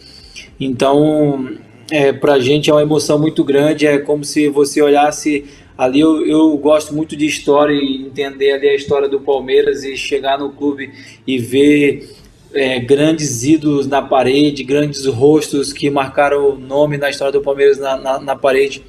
Então, 0.58 1.50
é, 1.90 2.12
para 2.12 2.34
a 2.34 2.38
gente 2.38 2.70
é 2.70 2.72
uma 2.72 2.82
emoção 2.82 3.18
muito 3.18 3.42
grande, 3.42 3.86
é 3.86 3.98
como 3.98 4.24
se 4.24 4.48
você 4.48 4.80
olhasse 4.80 5.44
ali. 5.76 6.00
Eu, 6.00 6.26
eu 6.26 6.56
gosto 6.56 6.94
muito 6.94 7.16
de 7.16 7.26
história 7.26 7.74
e 7.74 8.06
entender 8.06 8.52
ali 8.52 8.68
a 8.68 8.74
história 8.74 9.08
do 9.08 9.20
Palmeiras 9.20 9.84
e 9.84 9.96
chegar 9.96 10.38
no 10.38 10.50
clube 10.50 10.92
e 11.26 11.38
ver 11.38 12.08
é, 12.54 12.78
grandes 12.78 13.42
ídolos 13.42 13.86
na 13.86 14.02
parede, 14.02 14.62
grandes 14.62 15.06
rostos 15.06 15.72
que 15.72 15.90
marcaram 15.90 16.50
o 16.50 16.58
nome 16.58 16.96
na 16.96 17.10
história 17.10 17.32
do 17.32 17.40
Palmeiras 17.40 17.78
na, 17.78 17.96
na, 17.96 18.20
na 18.20 18.36
parede 18.36 18.82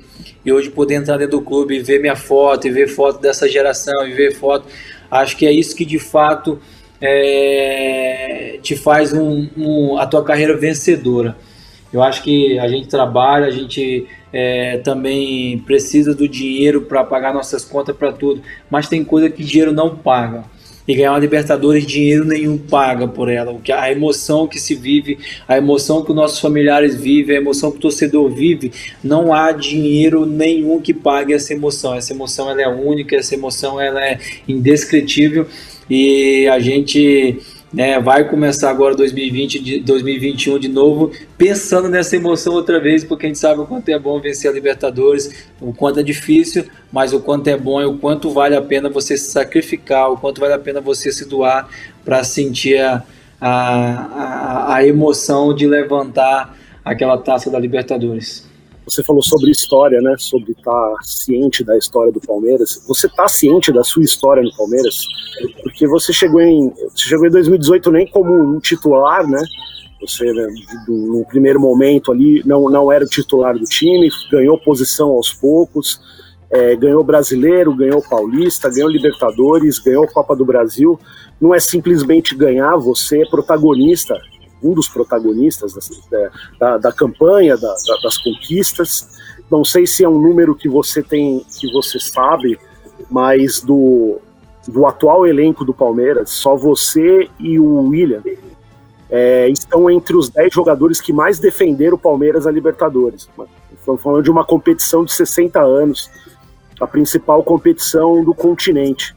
e 0.43 0.51
hoje 0.51 0.69
poder 0.69 0.95
entrar 0.95 1.17
dentro 1.17 1.39
do 1.39 1.43
clube 1.43 1.75
e 1.75 1.79
ver 1.79 1.99
minha 1.99 2.15
foto, 2.15 2.67
e 2.67 2.71
ver 2.71 2.87
foto 2.87 3.19
dessa 3.21 3.47
geração, 3.47 4.07
e 4.07 4.13
ver 4.13 4.33
foto, 4.33 4.67
acho 5.09 5.37
que 5.37 5.45
é 5.45 5.51
isso 5.51 5.75
que 5.75 5.85
de 5.85 5.99
fato 5.99 6.59
é, 6.99 8.59
te 8.61 8.75
faz 8.75 9.13
um, 9.13 9.47
um, 9.55 9.97
a 9.97 10.05
tua 10.05 10.23
carreira 10.23 10.57
vencedora. 10.57 11.35
Eu 11.91 12.01
acho 12.01 12.23
que 12.23 12.57
a 12.57 12.67
gente 12.67 12.87
trabalha, 12.87 13.47
a 13.47 13.51
gente 13.51 14.07
é, 14.31 14.77
também 14.77 15.57
precisa 15.59 16.15
do 16.15 16.27
dinheiro 16.27 16.81
para 16.81 17.03
pagar 17.03 17.33
nossas 17.33 17.65
contas 17.65 17.95
para 17.95 18.11
tudo, 18.11 18.41
mas 18.69 18.87
tem 18.87 19.03
coisa 19.03 19.29
que 19.29 19.43
dinheiro 19.43 19.71
não 19.71 19.95
paga 19.95 20.45
e 20.87 20.95
ganhar 20.95 21.11
uma 21.11 21.19
Libertadores, 21.19 21.85
dinheiro 21.85 22.25
nenhum 22.25 22.57
paga 22.57 23.07
por 23.07 23.29
ela. 23.29 23.55
A 23.75 23.91
emoção 23.91 24.47
que 24.47 24.59
se 24.59 24.75
vive, 24.75 25.19
a 25.47 25.57
emoção 25.57 26.03
que 26.03 26.09
os 26.09 26.15
nossos 26.15 26.39
familiares 26.39 26.95
vivem, 26.95 27.37
a 27.37 27.39
emoção 27.39 27.71
que 27.71 27.77
o 27.77 27.81
torcedor 27.81 28.29
vive, 28.29 28.71
não 29.03 29.33
há 29.33 29.51
dinheiro 29.51 30.25
nenhum 30.25 30.81
que 30.81 30.93
pague 30.93 31.33
essa 31.33 31.53
emoção. 31.53 31.95
Essa 31.95 32.13
emoção 32.13 32.49
ela 32.49 32.61
é 32.61 32.67
única, 32.67 33.15
essa 33.15 33.35
emoção 33.35 33.79
ela 33.79 34.03
é 34.03 34.19
indescritível 34.47 35.47
e 35.89 36.47
a 36.47 36.59
gente 36.59 37.39
né, 37.73 37.99
vai 37.99 38.27
começar 38.27 38.69
agora 38.69 38.95
2020, 38.95 39.79
2021 39.79 40.59
de 40.59 40.67
novo, 40.67 41.11
pensando 41.37 41.87
nessa 41.87 42.15
emoção 42.15 42.53
outra 42.53 42.79
vez, 42.79 43.03
porque 43.03 43.25
a 43.25 43.29
gente 43.29 43.39
sabe 43.39 43.61
o 43.61 43.65
quanto 43.65 43.87
é 43.89 43.97
bom 43.97 44.19
vencer 44.19 44.51
a 44.51 44.53
Libertadores, 44.53 45.47
o 45.59 45.73
quanto 45.73 45.99
é 45.99 46.03
difícil, 46.03 46.65
mas 46.91 47.13
o 47.13 47.21
quanto 47.21 47.47
é 47.47 47.57
bom 47.57 47.81
e 47.81 47.85
o 47.85 47.97
quanto 47.97 48.29
vale 48.29 48.55
a 48.55 48.61
pena 48.61 48.89
você 48.89 49.15
se 49.15 49.31
sacrificar, 49.31 50.11
o 50.11 50.17
quanto 50.17 50.41
vale 50.41 50.53
a 50.53 50.59
pena 50.59 50.81
você 50.81 51.11
se 51.11 51.27
doar 51.27 51.69
para 52.03 52.23
sentir 52.23 52.77
a, 52.79 53.03
a, 53.39 54.75
a 54.75 54.85
emoção 54.85 55.53
de 55.55 55.65
levantar 55.65 56.57
aquela 56.83 57.17
taça 57.17 57.49
da 57.49 57.57
Libertadores. 57.59 58.50
Você 58.85 59.03
falou 59.03 59.21
sobre 59.21 59.51
história, 59.51 60.01
né? 60.01 60.15
Sobre 60.17 60.51
estar 60.51 60.71
tá 60.71 60.95
ciente 61.03 61.63
da 61.63 61.77
história 61.77 62.11
do 62.11 62.19
Palmeiras. 62.19 62.83
Você 62.87 63.07
está 63.07 63.27
ciente 63.27 63.71
da 63.71 63.83
sua 63.83 64.03
história 64.03 64.41
no 64.41 64.55
Palmeiras? 64.55 65.05
Porque 65.63 65.87
você 65.87 66.11
chegou 66.11 66.41
em, 66.41 66.69
você 66.69 67.09
chegou 67.09 67.27
em 67.27 67.31
2018 67.31 67.91
nem 67.91 68.07
como 68.07 68.33
um 68.33 68.59
titular, 68.59 69.27
né? 69.27 69.41
Você, 70.01 70.25
né, 70.33 70.47
no 70.87 71.23
primeiro 71.25 71.59
momento 71.59 72.11
ali, 72.11 72.41
não, 72.43 72.67
não 72.69 72.91
era 72.91 73.05
o 73.05 73.07
titular 73.07 73.55
do 73.55 73.65
time, 73.65 74.09
ganhou 74.31 74.57
posição 74.57 75.09
aos 75.09 75.31
poucos, 75.31 76.01
é, 76.49 76.75
ganhou 76.75 77.03
Brasileiro, 77.03 77.75
ganhou 77.75 78.01
Paulista, 78.01 78.67
ganhou 78.67 78.89
Libertadores, 78.89 79.77
ganhou 79.77 80.07
Copa 80.07 80.35
do 80.35 80.43
Brasil. 80.43 80.99
Não 81.39 81.53
é 81.53 81.59
simplesmente 81.59 82.35
ganhar, 82.35 82.75
você 82.77 83.21
é 83.21 83.29
protagonista 83.29 84.19
um 84.63 84.73
dos 84.73 84.87
protagonistas 84.87 85.73
da, 86.09 86.29
da, 86.59 86.77
da 86.77 86.91
campanha, 86.91 87.57
da, 87.57 87.73
das 88.03 88.17
conquistas. 88.17 89.07
Não 89.49 89.63
sei 89.65 89.85
se 89.85 90.03
é 90.03 90.09
um 90.09 90.19
número 90.19 90.55
que 90.55 90.69
você 90.69 91.01
tem, 91.01 91.45
que 91.59 91.71
você 91.71 91.99
sabe, 91.99 92.59
mas 93.09 93.61
do, 93.61 94.19
do 94.67 94.85
atual 94.85 95.25
elenco 95.25 95.65
do 95.65 95.73
Palmeiras, 95.73 96.29
só 96.29 96.55
você 96.55 97.29
e 97.39 97.59
o 97.59 97.89
William 97.89 98.21
é, 99.09 99.49
estão 99.49 99.89
entre 99.89 100.15
os 100.15 100.29
10 100.29 100.53
jogadores 100.53 101.01
que 101.01 101.11
mais 101.11 101.37
defenderam 101.37 101.95
o 101.95 101.99
Palmeiras 101.99 102.47
a 102.47 102.51
Libertadores. 102.51 103.29
Estamos 103.77 104.01
falando 104.01 104.23
de 104.23 104.31
uma 104.31 104.45
competição 104.45 105.03
de 105.03 105.11
60 105.11 105.59
anos, 105.59 106.09
a 106.79 106.87
principal 106.87 107.43
competição 107.43 108.23
do 108.23 108.33
continente. 108.33 109.13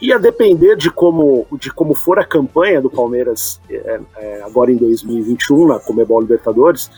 E 0.00 0.12
a 0.12 0.18
depender 0.18 0.76
de 0.76 0.90
como, 0.90 1.46
de 1.58 1.72
como 1.72 1.94
for 1.94 2.18
a 2.18 2.24
campanha 2.24 2.82
do 2.82 2.90
Palmeiras 2.90 3.60
é, 3.70 4.00
é, 4.16 4.42
agora 4.42 4.70
em 4.70 4.76
2021, 4.76 5.68
na 5.68 5.78
Comebol 5.78 6.20
Libertadores, 6.20 6.90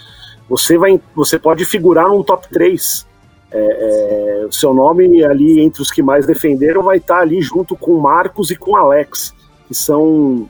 você, 0.48 0.76
vai, 0.76 1.00
você 1.14 1.38
pode 1.38 1.64
figurar 1.64 2.08
num 2.08 2.22
top 2.22 2.48
3. 2.48 3.06
É, 3.50 4.40
é, 4.42 4.46
o 4.46 4.52
seu 4.52 4.74
nome 4.74 5.24
ali 5.24 5.60
entre 5.60 5.80
os 5.80 5.90
que 5.90 6.02
mais 6.02 6.26
defenderam 6.26 6.82
vai 6.82 6.98
estar 6.98 7.20
ali 7.20 7.40
junto 7.40 7.76
com 7.76 7.98
Marcos 7.98 8.50
e 8.50 8.56
com 8.56 8.76
Alex, 8.76 9.32
que 9.66 9.74
são 9.74 10.48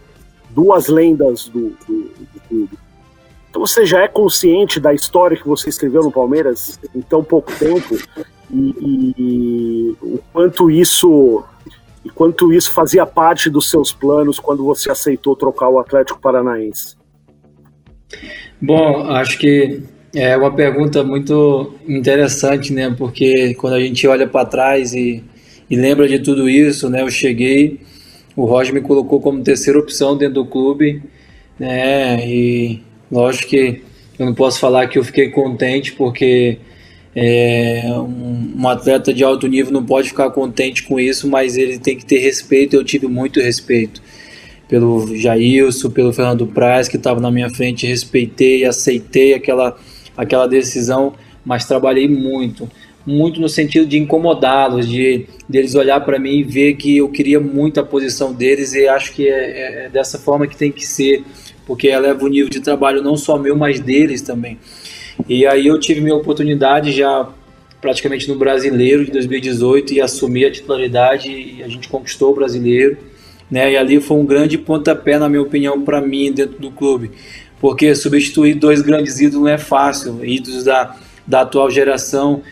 duas 0.51 0.89
lendas 0.89 1.49
do, 1.49 1.71
do, 1.87 1.95
do 1.95 2.41
clube. 2.49 2.79
Então 3.51 3.67
você 3.67 3.85
já 3.85 4.03
é 4.03 4.09
consciente 4.09 4.81
da 4.81 4.95
história 4.95 5.37
que 5.37 5.47
você 5.47 5.69
escreveu 5.69 6.03
no 6.03 6.13
Palmeiras 6.13 6.79
em 6.95 7.01
tão 7.03 7.23
pouco 7.23 7.53
tempo 7.59 7.97
e, 8.51 8.75
e, 8.81 9.15
e 9.19 9.97
o 10.03 10.19
quanto 10.33 10.71
isso 10.71 11.45
e 12.09 12.11
quanto 12.11 12.53
isso 12.53 12.73
fazia 12.73 13.05
parte 13.05 13.51
dos 13.51 13.69
seus 13.69 13.93
planos 13.93 14.39
quando 14.39 14.65
você 14.65 14.91
aceitou 14.91 15.37
trocar 15.37 15.69
o 15.69 15.79
Atlético 15.79 16.19
Paranaense? 16.19 16.97
Bom, 18.61 19.05
acho 19.11 19.39
que 19.39 19.83
é 20.15 20.35
uma 20.37 20.51
pergunta 20.51 21.05
muito 21.05 21.75
interessante, 21.87 22.73
né? 22.73 22.95
Porque 22.97 23.55
quando 23.55 23.75
a 23.75 23.81
gente 23.81 24.07
olha 24.09 24.27
para 24.27 24.47
trás 24.47 24.95
e, 24.95 25.23
e, 25.69 25.77
lembra 25.77 26.09
de 26.09 26.19
tudo 26.19 26.49
isso, 26.49 26.89
né? 26.89 27.03
Eu 27.03 27.11
cheguei, 27.11 27.81
o 28.35 28.47
Roger 28.47 28.73
me 28.73 28.81
colocou 28.81 29.21
como 29.21 29.43
terceira 29.43 29.79
opção 29.79 30.17
dentro 30.17 30.37
do 30.37 30.47
clube, 30.47 31.03
né? 31.59 32.27
E 32.27 32.83
lógico 33.13 33.51
que 33.51 33.83
eu 34.19 34.25
não 34.25 34.35
posso 34.35 34.59
falar 34.59 34.89
que 34.89 34.99
eu 34.99 35.05
fiquei 35.05 35.29
contente 35.29 35.93
porque 35.93 36.59
é, 37.21 37.83
um, 37.87 38.53
um, 38.57 38.69
atleta 38.69 39.13
de 39.13 39.25
alto 39.25 39.49
nível 39.49 39.73
não 39.73 39.85
pode 39.85 40.09
ficar 40.09 40.31
contente 40.31 40.85
com 40.85 41.01
isso, 41.01 41.29
mas 41.29 41.57
ele 41.57 41.77
tem 41.77 41.97
que 41.97 42.07
ter 42.07 42.19
respeito. 42.19 42.77
Eu 42.77 42.85
tive 42.85 43.09
muito 43.09 43.41
respeito 43.41 44.01
pelo 44.69 45.17
Jailson, 45.17 45.91
pelo 45.91 46.13
Fernando 46.13 46.47
Praz, 46.47 46.87
que 46.87 46.97
estava 46.97 47.21
na 47.21 47.29
minha 47.29 47.51
frente. 47.51 47.89
Respeitei, 47.89 48.65
aceitei 48.65 49.35
aquela, 49.35 49.77
aquela 50.17 50.47
decisão, 50.47 51.15
mas 51.45 51.65
trabalhei 51.65 52.07
muito. 52.07 52.71
Muito 53.05 53.41
no 53.41 53.49
sentido 53.49 53.85
de 53.85 53.99
incomodá-los, 53.99 54.87
de 54.87 55.27
deles 55.49 55.75
olhar 55.75 56.01
para 56.05 56.21
mim 56.21 56.37
e 56.37 56.45
ver 56.45 56.75
que 56.75 56.99
eu 56.99 57.09
queria 57.09 57.41
muito 57.41 57.81
a 57.81 57.83
posição 57.83 58.33
deles, 58.33 58.75
e 58.75 58.87
acho 58.87 59.13
que 59.13 59.27
é, 59.27 59.33
é, 59.33 59.87
é 59.87 59.89
dessa 59.89 60.19
forma 60.19 60.47
que 60.47 60.57
tem 60.57 60.71
que 60.71 60.87
ser, 60.87 61.25
porque 61.67 61.89
eleva 61.89 62.25
o 62.25 62.29
nível 62.29 62.49
de 62.49 62.61
trabalho 62.61 63.03
não 63.03 63.17
só 63.17 63.37
meu, 63.37 63.57
mas 63.57 63.81
deles 63.81 64.23
também. 64.23 64.57
E 65.27 65.47
aí 65.47 65.67
eu 65.67 65.79
tive 65.81 66.01
minha 66.01 66.15
oportunidade 66.15 66.93
já 66.93 67.29
praticamente 67.81 68.29
no 68.29 68.37
Brasileiro 68.37 69.05
de 69.05 69.13
2018 69.13 69.95
e 69.95 70.01
assumi 70.01 70.45
a 70.45 70.51
titularidade 70.51 71.31
e 71.31 71.63
a 71.63 71.69
gente 71.69 71.89
conquistou 71.89 72.33
o 72.33 72.35
Brasileiro. 72.35 72.99
Né? 73.51 73.73
E 73.73 73.77
ali 73.77 74.01
foi 74.01 74.19
um 74.19 74.27
grande 74.27 74.59
pontapé, 74.59 75.19
na 75.19 75.29
minha 75.29 75.43
opinião, 75.43 75.81
para 75.83 76.01
mim 76.01 76.33
dentro 76.33 76.59
do 76.59 76.71
clube. 76.71 77.11
Porque 77.61 77.95
substituir 77.95 78.55
dois 78.55 78.83
grandes 78.83 79.21
ídolos 79.21 79.47
não 79.47 79.49
é 79.49 79.59
fácil, 79.59 80.25
ídolos 80.25 80.65
da, 80.65 80.97
da 81.27 81.41
atual 81.41 81.71
geração, 81.71 82.43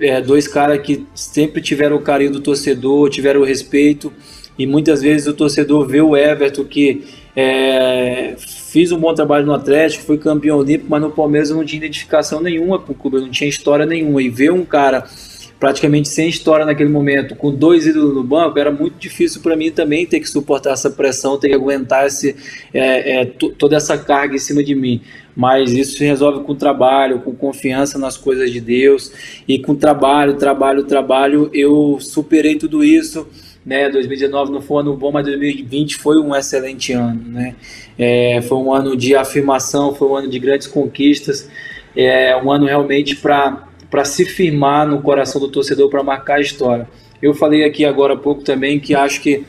é, 0.00 0.20
dois 0.20 0.48
caras 0.48 0.80
que 0.80 1.06
sempre 1.14 1.60
tiveram 1.60 1.96
o 1.96 2.02
carinho 2.02 2.32
do 2.32 2.40
torcedor, 2.40 3.10
tiveram 3.10 3.40
o 3.40 3.44
respeito, 3.44 4.12
e 4.58 4.66
muitas 4.66 5.02
vezes 5.02 5.26
o 5.26 5.34
torcedor 5.34 5.86
vê 5.86 6.00
o 6.00 6.16
Everton 6.16 6.64
que 6.64 7.04
é, 7.36 8.34
fiz 8.70 8.92
um 8.92 8.98
bom 8.98 9.14
trabalho 9.14 9.46
no 9.46 9.54
Atlético, 9.54 10.04
fui 10.04 10.18
campeão 10.18 10.58
olímpico, 10.58 10.90
mas 10.90 11.00
no 11.00 11.10
Palmeiras 11.10 11.48
eu 11.50 11.56
não 11.56 11.64
tinha 11.64 11.78
identificação 11.78 12.40
nenhuma 12.40 12.78
com 12.78 12.92
o 12.92 12.94
clube, 12.94 13.16
eu 13.16 13.22
não 13.22 13.30
tinha 13.30 13.48
história 13.48 13.86
nenhuma. 13.86 14.22
E 14.22 14.28
ver 14.28 14.52
um 14.52 14.64
cara 14.64 15.08
praticamente 15.58 16.08
sem 16.08 16.28
história 16.28 16.64
naquele 16.64 16.90
momento, 16.90 17.34
com 17.34 17.52
dois 17.52 17.86
ídolos 17.86 18.14
no 18.14 18.22
banco, 18.22 18.58
era 18.58 18.70
muito 18.70 18.96
difícil 18.98 19.40
para 19.40 19.56
mim 19.56 19.70
também 19.70 20.06
ter 20.06 20.20
que 20.20 20.28
suportar 20.28 20.72
essa 20.72 20.90
pressão, 20.90 21.38
ter 21.38 21.48
que 21.48 21.54
aguentar 21.54 22.06
esse, 22.06 22.36
é, 22.72 23.22
é, 23.22 23.24
toda 23.24 23.74
essa 23.74 23.96
carga 23.96 24.36
em 24.36 24.38
cima 24.38 24.62
de 24.62 24.74
mim. 24.74 25.00
Mas 25.34 25.72
isso 25.72 25.96
se 25.96 26.04
resolve 26.04 26.44
com 26.44 26.54
trabalho, 26.54 27.20
com 27.20 27.34
confiança 27.34 27.98
nas 27.98 28.16
coisas 28.16 28.52
de 28.52 28.60
Deus 28.60 29.10
e 29.48 29.58
com 29.58 29.74
trabalho, 29.74 30.34
trabalho, 30.34 30.84
trabalho. 30.84 31.50
Eu 31.54 31.98
superei 32.00 32.56
tudo 32.56 32.84
isso 32.84 33.26
né? 33.68 33.90
2019 33.90 34.50
não 34.50 34.62
foi 34.62 34.78
um 34.78 34.80
ano 34.80 34.96
bom, 34.96 35.12
mas 35.12 35.26
2020 35.26 35.96
foi 35.96 36.16
um 36.16 36.34
excelente 36.34 36.94
ano, 36.94 37.22
né? 37.26 37.54
É, 37.98 38.40
foi 38.40 38.56
um 38.56 38.72
ano 38.72 38.96
de 38.96 39.14
afirmação, 39.14 39.94
foi 39.94 40.08
um 40.08 40.16
ano 40.16 40.28
de 40.28 40.38
grandes 40.38 40.66
conquistas, 40.66 41.50
é 41.94 42.34
um 42.42 42.50
ano 42.50 42.64
realmente 42.64 43.14
para 43.14 44.04
se 44.06 44.24
firmar 44.24 44.88
no 44.88 45.02
coração 45.02 45.38
do 45.38 45.48
torcedor, 45.48 45.90
para 45.90 46.02
marcar 46.02 46.36
a 46.36 46.40
história. 46.40 46.88
Eu 47.20 47.34
falei 47.34 47.62
aqui 47.64 47.84
agora 47.84 48.14
há 48.14 48.16
pouco 48.16 48.42
também 48.42 48.80
que 48.80 48.94
acho 48.94 49.20
que 49.20 49.44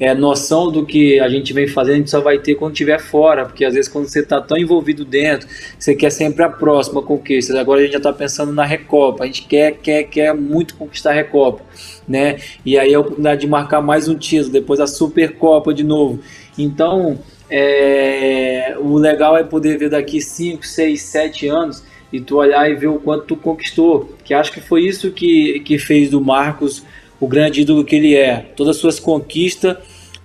é, 0.00 0.14
noção 0.14 0.72
do 0.72 0.86
que 0.86 1.20
a 1.20 1.28
gente 1.28 1.52
vem 1.52 1.68
fazendo, 1.68 1.92
a 1.92 1.98
gente 1.98 2.10
só 2.10 2.22
vai 2.22 2.38
ter 2.38 2.54
quando 2.54 2.72
estiver 2.72 2.98
fora, 2.98 3.44
porque 3.44 3.66
às 3.66 3.74
vezes 3.74 3.86
quando 3.86 4.08
você 4.08 4.20
está 4.20 4.40
tão 4.40 4.56
envolvido 4.56 5.04
dentro, 5.04 5.46
você 5.78 5.94
quer 5.94 6.08
sempre 6.08 6.42
a 6.42 6.48
próxima 6.48 7.02
conquista. 7.02 7.60
Agora 7.60 7.80
a 7.80 7.82
gente 7.82 7.92
já 7.92 7.98
está 7.98 8.12
pensando 8.12 8.50
na 8.50 8.64
Recopa, 8.64 9.24
a 9.24 9.26
gente 9.26 9.42
quer, 9.42 9.72
quer, 9.72 10.04
quer 10.04 10.34
muito 10.34 10.74
conquistar 10.74 11.10
a 11.10 11.12
Recopa, 11.12 11.62
né? 12.08 12.38
E 12.64 12.78
aí 12.78 12.94
a 12.94 13.00
oportunidade 13.00 13.42
de 13.42 13.46
marcar 13.46 13.82
mais 13.82 14.08
um 14.08 14.16
título, 14.16 14.50
depois 14.50 14.80
a 14.80 14.86
Supercopa 14.86 15.74
de 15.74 15.84
novo. 15.84 16.20
Então, 16.56 17.18
é, 17.50 18.74
o 18.78 18.96
legal 18.96 19.36
é 19.36 19.44
poder 19.44 19.76
ver 19.76 19.90
daqui 19.90 20.22
5, 20.22 20.66
6, 20.66 21.02
7 21.02 21.46
anos 21.48 21.84
e 22.10 22.20
tu 22.20 22.38
olhar 22.38 22.70
e 22.70 22.74
ver 22.74 22.86
o 22.86 22.98
quanto 22.98 23.26
tu 23.26 23.36
conquistou, 23.36 24.14
que 24.24 24.32
acho 24.32 24.50
que 24.50 24.62
foi 24.62 24.82
isso 24.82 25.10
que, 25.10 25.60
que 25.60 25.78
fez 25.78 26.08
do 26.08 26.22
Marcos 26.22 26.82
o 27.20 27.28
grande 27.28 27.60
ídolo 27.60 27.84
que 27.84 27.94
ele 27.94 28.16
é. 28.16 28.46
Todas 28.56 28.76
as 28.76 28.80
suas 28.80 28.98
conquistas, 28.98 29.76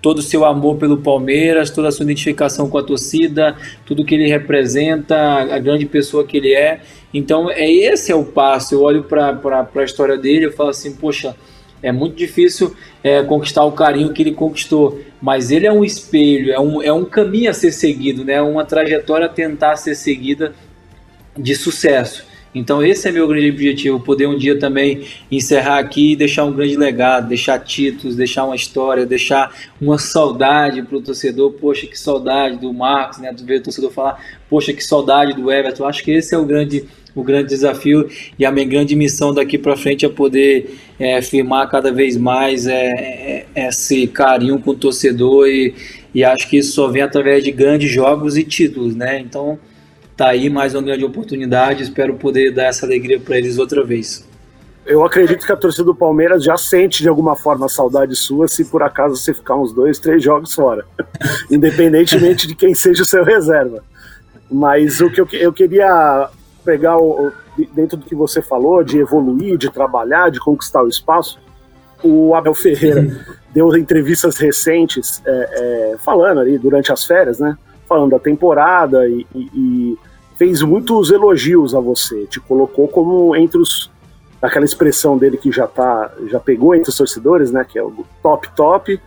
todo 0.06 0.20
o 0.20 0.22
seu 0.22 0.46
amor 0.46 0.78
pelo 0.78 0.98
Palmeiras, 0.98 1.72
toda 1.72 1.88
a 1.88 1.92
sua 1.92 2.04
identificação 2.04 2.70
com 2.70 2.78
a 2.78 2.84
torcida, 2.84 3.58
tudo 3.88 4.06
que 4.06 4.14
ele 4.14 4.28
representa, 4.28 5.18
a 5.18 5.58
grande 5.58 5.88
pessoa 5.88 6.24
que 6.24 6.38
ele 6.38 6.54
é. 6.54 6.82
Então, 7.12 7.50
é 7.50 7.68
esse 7.68 8.12
é 8.12 8.16
o 8.16 8.24
passo. 8.24 8.76
Eu 8.76 8.84
olho 8.84 9.06
para 9.06 9.68
a 9.76 9.84
história 9.84 10.16
dele 10.16 10.46
e 10.46 10.52
falo 10.52 10.70
assim, 10.70 10.96
poxa, 10.96 11.36
é 11.82 11.92
muito 11.92 12.16
difícil 12.18 12.76
é, 13.04 13.24
conquistar 13.24 13.64
o 13.64 13.72
carinho 13.72 14.14
que 14.14 14.22
ele 14.22 14.34
conquistou, 14.34 15.02
mas 15.20 15.50
ele 15.50 15.66
é 15.66 15.74
um 15.74 15.84
espelho, 15.84 16.54
é 16.54 16.60
um, 16.60 16.84
é 16.84 16.94
um 16.94 17.06
caminho 17.06 17.50
a 17.50 17.54
ser 17.54 17.72
seguido, 17.72 18.24
né? 18.24 18.40
uma 18.44 18.64
trajetória 18.64 19.26
a 19.26 19.30
tentar 19.30 19.76
ser 19.76 19.96
seguida 19.96 20.54
de 21.36 21.56
sucesso. 21.56 22.24
Então 22.56 22.82
esse 22.82 23.08
é 23.10 23.12
meu 23.12 23.28
grande 23.28 23.50
objetivo, 23.50 24.00
poder 24.00 24.28
um 24.28 24.38
dia 24.38 24.58
também 24.58 25.02
encerrar 25.30 25.78
aqui 25.78 26.14
e 26.14 26.16
deixar 26.16 26.46
um 26.46 26.54
grande 26.54 26.78
legado, 26.78 27.28
deixar 27.28 27.60
títulos, 27.60 28.16
deixar 28.16 28.46
uma 28.46 28.56
história, 28.56 29.06
deixar 29.06 29.54
uma 29.80 29.98
saudade 29.98 30.82
para 30.82 30.98
o 30.98 31.02
torcedor. 31.02 31.52
Poxa, 31.52 31.86
que 31.86 32.00
saudade 32.00 32.58
do 32.58 32.74
Marcos, 32.74 33.20
né? 33.20 33.36
Ver 33.44 33.60
o 33.60 33.64
torcedor 33.64 33.92
falar, 33.92 34.24
poxa, 34.50 34.72
que 34.72 34.82
saudade 34.82 35.34
do 35.34 35.52
Everton. 35.52 35.86
Acho 35.86 36.02
que 36.02 36.12
esse 36.12 36.34
é 36.34 36.38
o 36.38 36.46
grande 36.46 36.86
o 37.16 37.24
grande 37.24 37.48
desafio 37.48 38.10
e 38.38 38.46
a 38.46 38.52
minha 38.52 38.66
grande 38.66 38.94
missão 38.94 39.34
daqui 39.34 39.58
para 39.58 39.78
frente 39.78 40.06
é 40.06 40.10
poder 40.10 40.76
é, 41.00 41.22
firmar 41.22 41.70
cada 41.70 41.90
vez 41.90 42.18
mais 42.18 42.68
é, 42.68 43.46
é, 43.56 43.68
esse 43.68 44.06
carinho 44.08 44.60
com 44.60 44.72
o 44.72 44.76
torcedor 44.76 45.48
e, 45.48 45.74
e 46.14 46.26
acho 46.26 46.50
que 46.50 46.58
isso 46.58 46.74
só 46.74 46.90
vem 46.90 47.02
através 47.02 47.42
de 47.42 47.52
grandes 47.52 47.90
jogos 47.90 48.36
e 48.36 48.44
títulos, 48.44 48.96
né? 48.96 49.18
Então 49.20 49.58
tá 50.16 50.30
aí 50.30 50.50
mais 50.50 50.74
uma 50.74 50.82
grande 50.82 51.04
oportunidade. 51.04 51.84
Espero 51.84 52.16
poder 52.16 52.52
dar 52.52 52.66
essa 52.66 52.86
alegria 52.86 53.20
para 53.20 53.38
eles 53.38 53.58
outra 53.58 53.84
vez. 53.84 54.28
Eu 54.86 55.04
acredito 55.04 55.46
que 55.46 55.52
a 55.52 55.58
torcida 55.58 55.84
do 55.84 55.96
Palmeiras 55.96 56.44
já 56.44 56.56
sente 56.58 57.02
de 57.02 57.10
alguma 57.10 57.36
forma 57.36 57.66
a 57.66 57.70
saudade 57.70 58.16
sua 58.16 58.48
se 58.48 58.66
por 58.66 58.84
acaso 58.84 59.16
você 59.16 59.34
ficar 59.34 59.56
uns 59.56 59.74
dois, 59.74 59.98
três 59.98 60.24
jogos 60.24 60.54
fora, 60.54 60.86
independentemente 61.50 62.48
de 62.48 62.56
quem 62.56 62.74
seja 62.76 63.02
o 63.02 63.06
seu 63.06 63.24
reserva. 63.24 63.84
Mas 64.50 65.02
o 65.02 65.10
que 65.10 65.20
eu, 65.20 65.28
eu 65.34 65.52
queria 65.52 66.30
pegar 66.64 67.00
o, 67.00 67.32
dentro 67.74 67.98
do 67.98 68.06
que 68.06 68.14
você 68.14 68.44
falou, 68.44 68.84
de 68.84 69.00
evoluir, 69.00 69.58
de 69.58 69.72
trabalhar, 69.72 70.30
de 70.30 70.40
conquistar 70.40 70.84
o 70.84 70.88
espaço, 70.88 71.40
o 72.04 72.36
Abel 72.36 72.54
Ferreira 72.54 73.08
deu 73.52 73.76
entrevistas 73.76 74.38
recentes 74.38 75.20
é, 75.26 75.32
é, 75.32 75.98
falando 75.98 76.42
ali 76.42 76.60
durante 76.60 76.92
as 76.92 77.04
férias, 77.04 77.40
né? 77.40 77.58
falando 77.88 78.12
da 78.12 78.20
temporada 78.20 79.08
e, 79.08 79.26
e, 79.34 79.50
e, 79.54 79.98
fez 80.38 80.62
muitos 80.62 81.12
elogios 81.12 81.74
a 81.74 81.80
você, 81.80 82.26
te 82.26 82.40
colocou 82.40 82.88
como 82.88 83.36
entre 83.36 83.60
os 83.60 83.94
aquela 84.42 84.66
expressão 84.66 85.18
dele 85.18 85.38
que 85.38 85.52
já 85.52 85.66
tá 85.66 86.12
já 86.28 86.40
pegou 86.40 86.76
entre 86.76 86.90
os 86.90 86.98
torcedores, 86.98 87.52
né, 87.52 87.66
que 87.68 87.80
é 87.80 87.84
o 87.84 88.06
top 88.22 88.50
top 88.56 89.00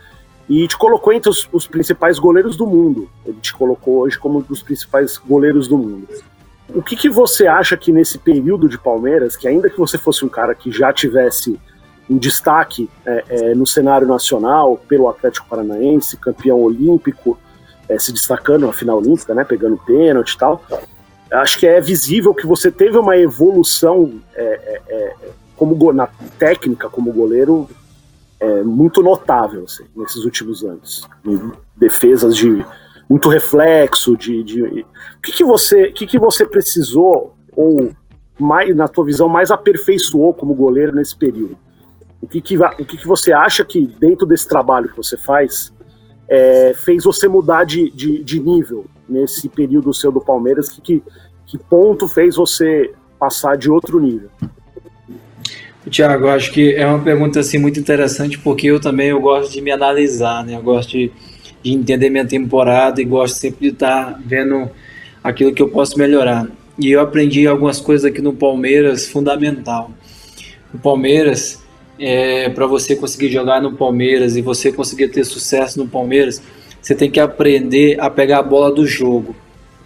e 0.49 0.67
te 0.67 0.77
colocou 0.77 1.13
entre 1.13 1.29
os, 1.29 1.49
os 1.53 1.67
principais 1.67 2.19
goleiros 2.19 2.57
do 2.57 2.67
mundo. 2.67 3.09
Ele 3.25 3.39
te 3.41 3.53
colocou 3.53 3.99
hoje 3.99 4.19
como 4.19 4.39
um 4.39 4.43
dos 4.43 4.63
principais 4.63 5.19
goleiros 5.19 5.69
do 5.69 5.77
mundo. 5.77 6.09
O 6.75 6.83
que, 6.83 6.97
que 6.97 7.09
você 7.09 7.47
acha 7.47 7.77
que 7.77 7.93
nesse 7.93 8.19
período 8.19 8.69
de 8.69 8.79
Palmeiras, 8.79 9.37
que 9.37 9.47
ainda 9.47 9.71
que 9.71 9.79
você 9.79 9.99
fosse 9.99 10.25
um 10.25 10.29
cara 10.29 10.55
que 10.55 10.71
já 10.71 10.93
tivesse 10.93 11.59
em 12.09 12.17
destaque 12.17 12.89
é, 13.05 13.25
é, 13.29 13.55
no 13.55 13.67
cenário 13.67 14.07
nacional 14.07 14.79
pelo 14.89 15.09
Atlético 15.09 15.47
Paranaense, 15.49 16.17
campeão 16.17 16.61
olímpico, 16.61 17.39
é, 17.89 17.99
se 17.99 18.13
destacando 18.13 18.67
na 18.67 18.73
final 18.73 18.99
olímpica, 18.99 19.35
né, 19.35 19.45
pegando 19.45 19.79
pênalti 19.79 20.33
e 20.33 20.39
tal. 20.39 20.63
Acho 21.31 21.59
que 21.59 21.67
é 21.67 21.81
visível 21.81 22.35
que 22.35 22.47
você 22.47 22.71
teve 22.71 22.97
uma 22.97 23.17
evolução 23.17 24.21
é, 24.35 24.43
é, 24.43 24.83
é 24.89 25.15
como 25.57 25.93
na 25.93 26.07
técnica 26.39 26.89
como 26.89 27.13
goleiro 27.13 27.69
é, 28.41 28.63
muito 28.63 29.03
notável 29.03 29.65
assim, 29.65 29.85
nesses 29.97 30.25
últimos 30.25 30.65
anos. 30.65 31.07
Defesas 31.77 32.37
de 32.37 32.65
muito 33.09 33.29
reflexo, 33.29 34.17
de, 34.17 34.43
de... 34.45 34.63
o 34.63 35.21
que, 35.23 35.33
que 35.33 35.45
você, 35.45 35.91
que, 35.91 36.07
que 36.07 36.19
você 36.19 36.45
precisou 36.45 37.35
ou 37.57 37.91
mais 38.39 38.75
na 38.77 38.87
tua 38.87 39.05
visão 39.05 39.29
mais 39.29 39.51
aperfeiçoou 39.51 40.35
como 40.35 40.55
goleiro 40.55 40.95
nesse 40.95 41.17
período? 41.17 41.57
O 42.21 42.29
que, 42.29 42.41
que, 42.41 42.57
o 42.59 42.85
que, 42.85 42.97
que 42.97 43.07
você 43.07 43.33
acha 43.33 43.65
que 43.65 43.87
dentro 43.99 44.27
desse 44.27 44.47
trabalho 44.47 44.89
que 44.89 44.97
você 44.97 45.17
faz 45.17 45.73
é, 46.29 46.73
fez 46.85 47.05
você 47.05 47.27
mudar 47.27 47.65
de, 47.65 47.91
de, 47.91 48.23
de, 48.23 48.41
nível 48.41 48.87
nesse 49.09 49.49
período 49.49 49.95
seu 49.95 50.13
do 50.13 50.21
Palmeiras? 50.21 50.69
Que, 50.69 50.81
que, 50.81 51.03
que 51.47 51.59
ponto 51.59 52.07
fez 52.07 52.37
você 52.37 52.93
passar 53.19 53.57
de 53.57 53.71
outro 53.71 53.99
nível? 53.99 54.31
Tiago, 55.89 56.29
acho 56.29 56.53
que 56.53 56.75
é 56.75 56.87
uma 56.87 56.99
pergunta 56.99 57.41
assim 57.41 57.57
muito 57.57 57.81
interessante 57.81 58.39
porque 58.39 58.67
eu 58.67 58.79
também 58.79 59.09
eu 59.09 59.21
gosto 59.21 59.53
de 59.53 59.61
me 59.61 59.71
analisar, 59.71 60.45
né? 60.45 60.55
Eu 60.55 60.63
gosto 60.63 60.91
de, 60.91 61.11
de 61.63 61.73
entender 61.73 62.11
minha 62.11 62.27
temporada 62.27 63.01
e 63.01 63.05
gosto 63.05 63.37
sempre 63.37 63.69
de 63.69 63.73
estar 63.73 64.21
vendo 64.25 64.71
aquilo 65.25 65.53
que 65.53 65.63
eu 65.63 65.69
posso 65.69 65.99
melhorar. 65.99 66.47
E 66.79 66.91
eu 66.91 67.01
aprendi 67.01 67.47
algumas 67.47 67.81
coisas 67.81 68.05
aqui 68.05 68.21
no 68.21 68.33
Palmeiras 68.33 69.09
fundamental. 69.09 69.91
O 70.73 70.79
Palmeiras, 70.79 71.63
é, 71.99 72.49
para 72.49 72.67
você 72.67 72.97
conseguir 72.97 73.31
jogar 73.31 73.61
no 73.61 73.73
Palmeiras 73.73 74.37
e 74.37 74.43
você 74.43 74.73
conseguir 74.73 75.09
ter 75.09 75.25
sucesso 75.25 75.79
no 75.79 75.89
Palmeiras, 75.89 76.43
você 76.81 76.95
tem 76.95 77.11
que 77.11 77.21
aprender 77.21 78.01
a 78.01 78.09
pegar 78.09 78.39
a 78.39 78.43
bola 78.43 78.73
do 78.73 78.87
jogo. 78.87 79.35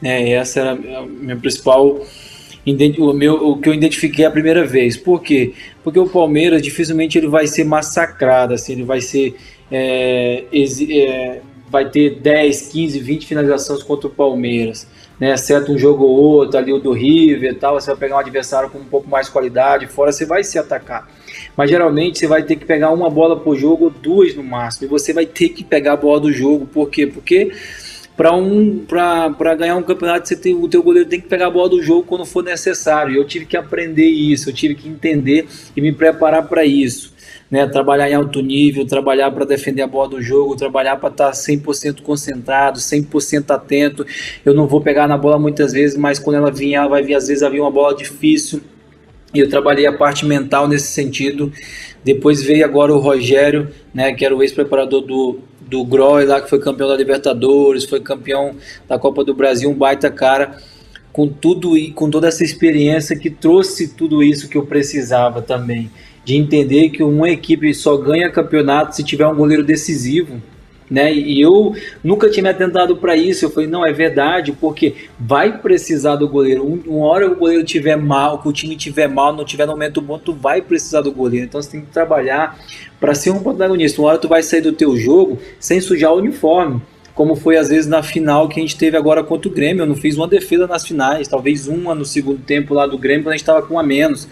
É, 0.03 0.33
essa 0.33 0.61
era 0.61 0.73
a 0.73 1.07
minha 1.07 1.37
principal 1.37 2.01
o, 2.65 3.13
meu, 3.13 3.35
o 3.35 3.59
que 3.59 3.69
eu 3.69 3.75
identifiquei 3.75 4.25
a 4.25 4.31
primeira 4.31 4.65
vez. 4.65 4.97
Por 4.97 5.21
quê? 5.21 5.53
Porque 5.83 5.99
o 5.99 6.09
Palmeiras 6.09 6.63
dificilmente 6.63 7.19
ele 7.19 7.27
vai 7.27 7.47
ser 7.47 7.65
massacrado, 7.65 8.55
assim, 8.55 8.73
ele 8.73 8.85
vai 8.85 9.01
ser 9.01 9.35
é, 9.71 10.45
é, 10.53 11.41
vai 11.69 11.91
ter 11.91 12.21
10, 12.21 12.69
15, 12.69 13.01
20 13.01 13.27
finalizações 13.27 13.83
contra 13.83 14.07
o 14.07 14.11
Palmeiras 14.11 14.87
né, 15.23 15.37
um 15.69 15.79
jogo 15.79 16.05
ou 16.05 16.17
outro, 16.17 16.59
ali 16.59 16.73
o 16.73 16.81
do 16.81 16.91
River 16.91 17.53
e 17.53 17.55
tal, 17.55 17.81
você 17.81 17.87
vai 17.93 17.97
pegar 17.97 18.17
um 18.17 18.19
adversário 18.19 18.69
com 18.69 18.79
um 18.79 18.85
pouco 18.85 19.09
mais 19.09 19.29
qualidade, 19.29 19.87
fora 19.87 20.11
você 20.11 20.27
vai 20.27 20.43
se 20.43 20.59
atacar. 20.59 21.09
Mas 21.57 21.71
geralmente 21.71 22.19
você 22.19 22.27
vai 22.27 22.43
ter 22.43 22.57
que 22.57 22.65
pegar 22.65 22.91
uma 22.91 23.11
bola 23.11 23.39
por 23.39 23.57
jogo 23.57 23.85
ou 23.87 23.91
duas 23.91 24.35
no 24.35 24.43
máximo, 24.43 24.87
e 24.87 24.89
você 24.89 25.13
vai 25.13 25.27
ter 25.27 25.51
que 25.51 25.63
pegar 25.63 25.95
a 25.95 25.97
bola 25.97 26.21
do 26.21 26.33
jogo, 26.33 26.67
por 26.67 26.89
quê? 26.91 27.07
Porque 27.07 27.53
para 28.17 28.35
um, 28.35 28.85
ganhar 29.59 29.77
um 29.77 29.83
campeonato, 29.83 30.29
você 30.29 30.37
tem, 30.37 30.55
o 30.55 30.69
teu 30.69 30.83
goleiro 30.83 31.09
tem 31.09 31.21
que 31.21 31.29
pegar 31.29 31.47
a 31.47 31.51
bola 31.51 31.69
do 31.69 31.83
jogo 31.83 32.05
quando 32.05 32.25
for 32.27 32.45
necessário. 32.45 33.17
Eu 33.17 33.27
tive 33.27 33.47
que 33.47 33.57
aprender 33.57 34.07
isso, 34.07 34.51
eu 34.51 34.55
tive 34.55 34.75
que 34.75 34.89
entender 34.89 35.47
e 35.75 35.81
me 35.81 35.93
preparar 35.93 36.47
para 36.47 36.65
isso 36.65 37.13
né, 37.53 37.67
trabalhar 37.67 38.09
em 38.09 38.15
alto 38.15 38.41
nível, 38.41 38.87
trabalhar 38.87 39.31
para 39.31 39.45
defender 39.45 39.83
a 39.83 39.87
bola 39.87 40.09
do 40.09 40.23
jogo, 40.23 40.57
trabalhar 40.57 40.97
para 40.97 41.11
estar 41.11 41.31
100% 41.33 42.01
concentrado, 42.01 42.79
100% 42.79 43.51
atento. 43.51 44.07
Eu 44.43 44.55
não 44.55 44.67
vou 44.67 44.81
pegar 44.81 45.07
na 45.07 45.19
bola 45.19 45.39
muitas 45.39 45.71
vezes, 45.71 45.95
mas 45.95 46.19
quando 46.19 46.37
ela 46.37 46.51
vier, 46.51 46.81
ela 46.81 46.89
vai 46.89 47.03
vir, 47.03 47.15
às 47.15 47.29
vezes, 47.29 47.43
havia 47.43 47.61
uma 47.61 47.71
bola 47.71 47.95
difícil. 47.95 48.63
E 49.35 49.39
eu 49.39 49.49
trabalhei 49.49 49.87
a 49.87 49.93
parte 49.93 50.27
mental 50.27 50.69
nesse 50.69 50.89
sentido. 50.89 51.53
Depois 52.05 52.43
veio 52.43 52.65
agora 52.65 52.93
o 52.93 52.99
Rogério, 52.99 53.69
né, 53.95 54.13
que 54.13 54.25
era 54.25 54.35
o 54.35 54.43
ex-preparador 54.43 55.01
do, 55.03 55.39
do 55.61 55.85
Groy 55.85 56.25
lá, 56.25 56.41
que 56.41 56.51
foi 56.51 56.59
campeão 56.59 56.89
da 56.89 56.97
Libertadores, 56.97 57.85
foi 57.85 58.01
campeão 58.01 58.57
da 58.89 58.99
Copa 58.99 59.25
do 59.25 59.35
Brasil, 59.35 59.71
um 59.71 59.75
baita 59.75 60.11
cara 60.11 60.59
com 61.13 61.29
tudo 61.29 61.77
e 61.77 61.91
com 61.91 62.11
toda 62.11 62.29
essa 62.29 62.43
experiência 62.43 63.17
que 63.17 63.31
trouxe 63.31 63.89
tudo 63.89 64.23
isso 64.23 64.49
que 64.49 64.57
eu 64.57 64.65
precisava 64.65 65.43
também 65.43 65.91
de 66.25 66.37
entender 66.37 66.91
que 66.91 67.03
uma 67.03 67.31
equipe 67.31 67.75
só 67.75 67.97
ganha 67.97 68.31
campeonato 68.31 68.95
se 68.95 69.03
tiver 69.03 69.27
um 69.27 69.35
goleiro 69.35 69.65
decisivo. 69.65 70.41
Né? 70.93 71.11
E 71.13 71.41
eu 71.41 71.75
nunca 72.05 72.29
tinha 72.29 72.43
me 72.43 72.51
atentado 72.51 72.95
para 72.97 73.17
isso. 73.17 73.47
Eu 73.47 73.51
falei, 73.51 73.67
não, 73.67 73.85
é 73.85 73.93
verdade, 73.93 74.53
porque 74.53 74.95
vai 75.19 75.57
precisar 75.59 76.17
do 76.17 76.29
goleiro. 76.29 76.63
Uma 76.87 77.07
hora 77.07 77.33
o 77.33 77.35
goleiro 77.35 77.65
tiver 77.65 77.97
mal, 77.97 78.39
que 78.43 78.49
o 78.49 78.53
time 78.53 78.77
tiver 78.77 79.09
mal, 79.09 79.33
não 79.33 79.45
tiver 79.45 79.65
no 79.65 79.73
momento 79.73 80.03
bom, 80.03 80.19
tu 80.19 80.35
vai 80.35 80.61
precisar 80.61 81.01
do 81.01 81.11
goleiro. 81.11 81.47
Então 81.47 81.63
você 81.63 81.71
tem 81.71 81.81
que 81.81 81.87
trabalhar 81.87 82.59
para 83.01 83.15
ser 83.15 83.31
um 83.31 83.43
protagonista. 83.43 84.03
Uma 84.03 84.11
hora 84.11 84.19
tu 84.19 84.29
vai 84.29 84.43
sair 84.43 84.61
do 84.61 84.73
teu 84.73 84.95
jogo 84.95 85.39
sem 85.59 85.81
sujar 85.81 86.13
o 86.13 86.19
uniforme 86.19 86.83
como 87.15 87.37
foi 87.37 87.59
às 87.59 87.69
vezes 87.69 87.87
na 87.87 88.03
final 88.03 88.49
que 88.49 88.59
a 88.59 88.63
gente 88.63 88.75
teve 88.75 88.97
agora 88.97 89.23
contra 89.23 89.47
o 89.47 89.53
Grêmio. 89.53 89.83
Eu 89.83 89.87
não 89.87 89.95
fiz 89.95 90.17
uma 90.17 90.27
defesa 90.27 90.67
nas 90.67 90.87
finais, 90.87 91.29
talvez 91.29 91.69
uma 91.69 91.95
no 91.95 92.07
segundo 92.07 92.39
tempo 92.39 92.73
lá 92.73 92.87
do 92.87 92.97
Grêmio, 92.97 93.23
quando 93.23 93.35
a 93.35 93.37
gente 93.37 93.43
estava 93.43 93.61
com 93.61 93.79
a 93.79 93.83
menos. 93.83 94.27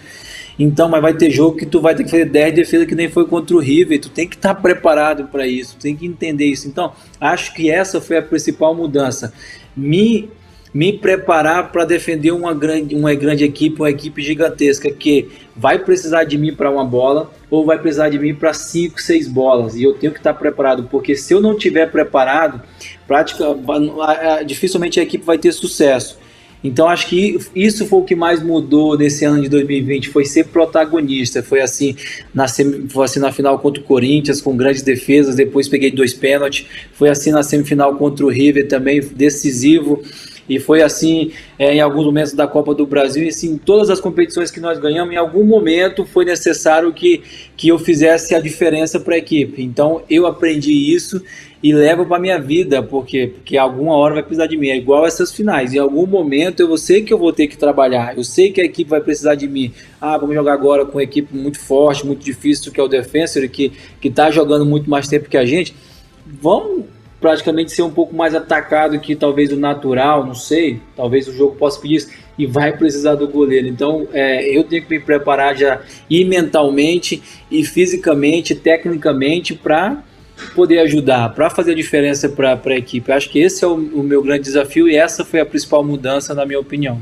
Então, 0.58 0.88
mas 0.88 1.00
vai 1.00 1.14
ter 1.14 1.30
jogo 1.30 1.56
que 1.56 1.66
tu 1.66 1.80
vai 1.80 1.94
ter 1.94 2.04
que 2.04 2.10
fazer 2.10 2.26
10 2.26 2.54
defesas 2.54 2.86
que 2.86 2.94
nem 2.94 3.08
foi 3.08 3.26
contra 3.26 3.56
o 3.56 3.60
River. 3.60 4.00
Tu 4.00 4.08
tem 4.10 4.28
que 4.28 4.36
estar 4.36 4.54
tá 4.54 4.60
preparado 4.60 5.24
para 5.24 5.46
isso, 5.46 5.76
tem 5.78 5.96
que 5.96 6.06
entender 6.06 6.46
isso. 6.46 6.68
Então, 6.68 6.92
acho 7.20 7.54
que 7.54 7.70
essa 7.70 8.00
foi 8.00 8.18
a 8.18 8.22
principal 8.22 8.74
mudança. 8.74 9.32
Me 9.76 10.28
me 10.72 10.92
preparar 10.92 11.72
para 11.72 11.84
defender 11.84 12.30
uma 12.30 12.54
grande, 12.54 12.94
uma 12.94 13.12
grande 13.14 13.44
equipe, 13.44 13.80
uma 13.80 13.90
equipe 13.90 14.22
gigantesca 14.22 14.90
que 14.90 15.28
vai 15.56 15.78
precisar 15.78 16.24
de 16.24 16.38
mim 16.38 16.54
para 16.54 16.70
uma 16.70 16.84
bola 16.84 17.30
ou 17.50 17.66
vai 17.66 17.78
precisar 17.78 18.08
de 18.08 18.18
mim 18.18 18.34
para 18.34 18.54
cinco, 18.54 19.00
seis 19.00 19.26
bolas. 19.26 19.74
E 19.74 19.82
eu 19.82 19.94
tenho 19.94 20.12
que 20.12 20.20
estar 20.20 20.32
tá 20.32 20.38
preparado, 20.38 20.84
porque 20.84 21.16
se 21.16 21.34
eu 21.34 21.40
não 21.40 21.56
tiver 21.56 21.90
preparado, 21.90 22.62
prática, 23.06 23.44
dificilmente 24.46 25.00
a 25.00 25.02
equipe 25.02 25.24
vai 25.24 25.38
ter 25.38 25.52
sucesso. 25.52 26.18
Então 26.62 26.88
acho 26.88 27.09
que 27.09 27.38
isso 27.55 27.87
foi 27.87 28.01
o 28.01 28.05
que 28.05 28.14
mais 28.14 28.42
mudou 28.42 28.96
nesse 28.96 29.25
ano 29.25 29.40
de 29.40 29.49
2020, 29.49 30.11
foi 30.11 30.25
ser 30.25 30.44
protagonista. 30.46 31.42
Foi 31.42 31.61
assim 31.61 31.96
na, 32.35 32.46
foi 32.49 33.05
assim 33.05 33.18
na 33.18 33.33
final 33.33 33.59
contra 33.59 33.83
o 33.83 33.85
Corinthians, 33.85 34.40
com 34.40 34.57
grandes 34.57 34.83
defesas, 34.83 35.35
depois 35.35 35.68
peguei 35.68 35.90
dois 35.90 36.12
pênaltis. 36.12 36.66
Foi 36.92 37.09
assim 37.09 37.31
na 37.31 37.42
semifinal 37.42 37.94
contra 37.96 38.25
o 38.25 38.29
River 38.29 38.68
também, 38.68 39.01
decisivo. 39.01 40.03
E 40.51 40.59
foi 40.59 40.83
assim 40.83 41.31
é, 41.57 41.75
em 41.75 41.81
alguns 41.81 42.05
momentos 42.05 42.33
da 42.33 42.44
Copa 42.44 42.75
do 42.75 42.85
Brasil, 42.85 43.23
e 43.23 43.29
assim, 43.29 43.53
em 43.53 43.57
todas 43.57 43.88
as 43.88 44.01
competições 44.01 44.51
que 44.51 44.59
nós 44.59 44.81
ganhamos, 44.81 45.14
em 45.14 45.16
algum 45.16 45.44
momento 45.44 46.05
foi 46.05 46.25
necessário 46.25 46.92
que, 46.92 47.23
que 47.57 47.68
eu 47.68 47.79
fizesse 47.79 48.35
a 48.35 48.40
diferença 48.40 48.99
para 48.99 49.14
a 49.14 49.18
equipe. 49.18 49.62
Então 49.62 50.03
eu 50.11 50.27
aprendi 50.27 50.73
isso 50.73 51.23
e 51.62 51.73
levo 51.73 52.07
para 52.07 52.18
minha 52.18 52.38
vida, 52.38 52.83
porque 52.83 53.29
porque 53.35 53.57
alguma 53.57 53.94
hora 53.94 54.14
vai 54.14 54.23
precisar 54.23 54.46
de 54.46 54.57
mim, 54.57 54.68
é 54.68 54.77
igual 54.77 55.07
essas 55.07 55.33
finais. 55.33 55.75
Em 55.75 55.79
algum 55.79 56.07
momento 56.07 56.61
eu 56.61 56.79
sei 56.79 57.03
que 57.03 57.12
eu 57.12 57.18
vou 57.18 57.33
ter 57.33 57.46
que 57.46 57.57
trabalhar, 57.57 58.16
eu 58.16 58.25
sei 58.25 58.51
que 58.51 58.61
a 58.61 58.64
equipe 58.64 58.88
vai 58.88 59.01
precisar 59.01 59.35
de 59.35 59.46
mim. 59.46 59.73
Ah, 60.01 60.16
vamos 60.16 60.35
jogar 60.35 60.55
agora 60.55 60.87
com 60.87 60.92
uma 60.92 61.03
equipe 61.03 61.37
muito 61.37 61.59
forte, 61.59 62.07
muito 62.07 62.25
difícil, 62.25 62.73
que 62.73 62.81
é 62.81 62.83
o 62.83 62.88
Defensor, 62.88 63.46
que 63.49 63.73
que 64.01 64.09
está 64.09 64.31
jogando 64.31 64.64
muito 64.64 64.88
mais 64.88 65.07
tempo 65.07 65.29
que 65.29 65.37
a 65.37 65.44
gente. 65.44 65.75
Vamos 66.27 66.85
praticamente 67.20 67.70
ser 67.73 67.83
um 67.83 67.90
pouco 67.90 68.16
mais 68.16 68.35
atacado 68.35 68.99
que 68.99 69.14
talvez 69.14 69.53
o 69.53 69.57
natural, 69.57 70.25
não 70.25 70.35
sei, 70.35 70.81
talvez 70.96 71.29
o 71.29 71.33
jogo 71.33 71.55
possa 71.57 71.79
pedir 71.79 71.96
isso, 71.96 72.09
e 72.38 72.46
vai 72.46 72.75
precisar 72.75 73.14
do 73.14 73.29
goleiro. 73.29 73.68
Então 73.68 74.09
é, 74.12 74.57
eu 74.57 74.64
tenho 74.64 74.83
que 74.83 74.90
me 74.90 75.01
preparar 75.01 75.55
já 75.55 75.83
e 76.09 76.25
mentalmente, 76.25 77.23
e 77.51 77.62
fisicamente, 77.62 78.55
tecnicamente, 78.55 79.55
para 79.55 80.03
poder 80.55 80.81
ajudar, 80.81 81.33
para 81.35 81.50
fazer 81.50 81.72
a 81.72 81.74
diferença 81.74 82.29
para 82.29 82.59
a 82.64 82.76
equipe. 82.76 83.12
Acho 83.12 83.29
que 83.29 83.38
esse 83.38 83.64
é 83.64 83.68
o, 83.68 83.74
o, 83.74 84.03
meu 84.03 84.22
grande 84.22 84.42
desafio 84.42 84.88
e 84.88 84.96
essa 84.96 85.24
foi 85.24 85.40
a 85.40 85.46
principal 85.46 85.85
mudança, 85.85 86.35
na 86.35 86.44
minha 86.44 86.59
opinião. 86.59 87.00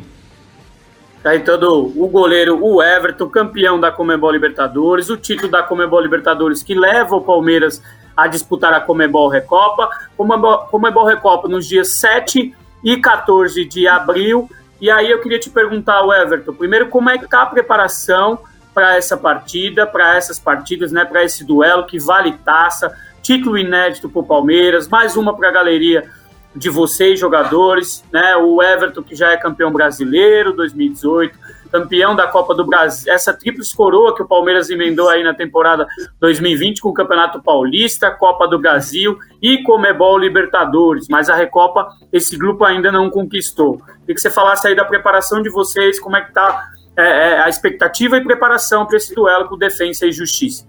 Tá 1.23 1.35
então 1.35 1.59
o 1.97 2.09
goleiro, 2.09 2.65
o 2.65 2.83
Everton, 2.83 3.29
campeão 3.29 3.81
da 3.81 3.91
Comebol 3.91 4.31
Libertadores, 4.31 5.11
o 5.11 5.17
título 5.17 5.51
da 5.51 5.63
Comebol 5.63 6.01
Libertadores 6.01 6.63
que 6.63 6.75
leva 6.75 7.17
o 7.17 7.21
Palmeiras 7.21 7.83
a 8.17 8.27
disputar 8.27 8.73
a 8.73 8.81
Comebol 8.81 9.29
Recopa. 9.29 9.89
Comebol, 10.17 10.59
Comebol 10.71 11.05
Recopa 11.05 11.49
nos 11.49 11.67
dias 11.67 11.95
7 11.95 12.55
e 12.85 12.97
14 12.97 13.65
de 13.65 13.87
abril. 13.87 14.49
E 14.81 14.91
aí 14.91 15.11
eu 15.11 15.21
queria 15.21 15.39
te 15.39 15.51
perguntar, 15.51 16.01
Everton, 16.05 16.53
primeiro 16.53 16.89
como 16.89 17.11
é 17.11 17.19
que 17.19 17.25
está 17.25 17.43
a 17.43 17.47
preparação 17.47 18.39
para 18.73 18.97
essa 18.97 19.17
partida, 19.17 19.87
para 19.87 20.17
essas 20.17 20.39
partidas, 20.39 20.93
né, 20.93 21.05
para 21.05 21.25
esse 21.25 21.45
duelo 21.45 21.85
que 21.85 21.99
vale 21.99 22.33
taça, 22.45 22.97
título 23.23 23.59
inédito 23.59 24.09
para 24.09 24.21
o 24.21 24.27
Palmeiras, 24.27 24.89
mais 24.89 25.17
uma 25.17 25.37
para 25.37 25.49
a 25.49 25.53
galeria 25.53 26.11
de 26.55 26.71
vocês, 26.71 27.21
jogadores, 27.21 28.05
né? 28.13 28.37
O 28.37 28.63
Everton, 28.63 29.03
que 29.03 29.15
já 29.15 29.33
é 29.33 29.37
campeão 29.37 29.71
brasileiro 29.71 30.53
2018, 30.55 31.39
campeão 31.71 32.17
da 32.17 32.27
Copa 32.27 32.55
do 32.55 32.65
Brasil, 32.65 33.13
essa 33.13 33.33
tríplice 33.33 33.77
coroa 33.77 34.15
que 34.15 34.23
o 34.23 34.27
Palmeiras 34.27 34.71
emendou 34.71 35.09
aí 35.09 35.23
na 35.23 35.35
temporada 35.35 35.87
2020 36.19 36.81
com 36.81 36.89
o 36.89 36.95
Campeonato 36.95 37.43
Paulista, 37.43 38.11
Copa 38.11 38.49
do 38.49 38.59
Brasil 38.59 39.19
e 39.41 39.63
Comebol 39.63 40.19
Libertadores, 40.19 41.07
mas 41.09 41.29
a 41.29 41.35
Recopa 41.35 41.89
esse 42.13 42.37
grupo 42.37 42.65
ainda 42.65 42.91
não 42.91 43.11
conquistou. 43.11 43.79
Queria 44.01 44.15
que 44.15 44.21
você 44.21 44.31
falasse 44.31 44.67
aí 44.67 44.75
da 44.75 44.85
preparação 44.85 45.43
de 45.43 45.51
vocês, 45.51 46.01
como 46.01 46.17
é 46.17 46.23
que 46.23 46.33
tá 46.33 46.71
é, 46.97 47.03
é, 47.03 47.41
a 47.41 47.49
expectativa 47.49 48.17
e 48.17 48.25
preparação 48.25 48.85
para 48.85 48.97
esse 48.97 49.15
duelo 49.15 49.49
com 49.49 49.57
Defensa 49.57 50.07
e 50.07 50.11
Justiça. 50.11 50.67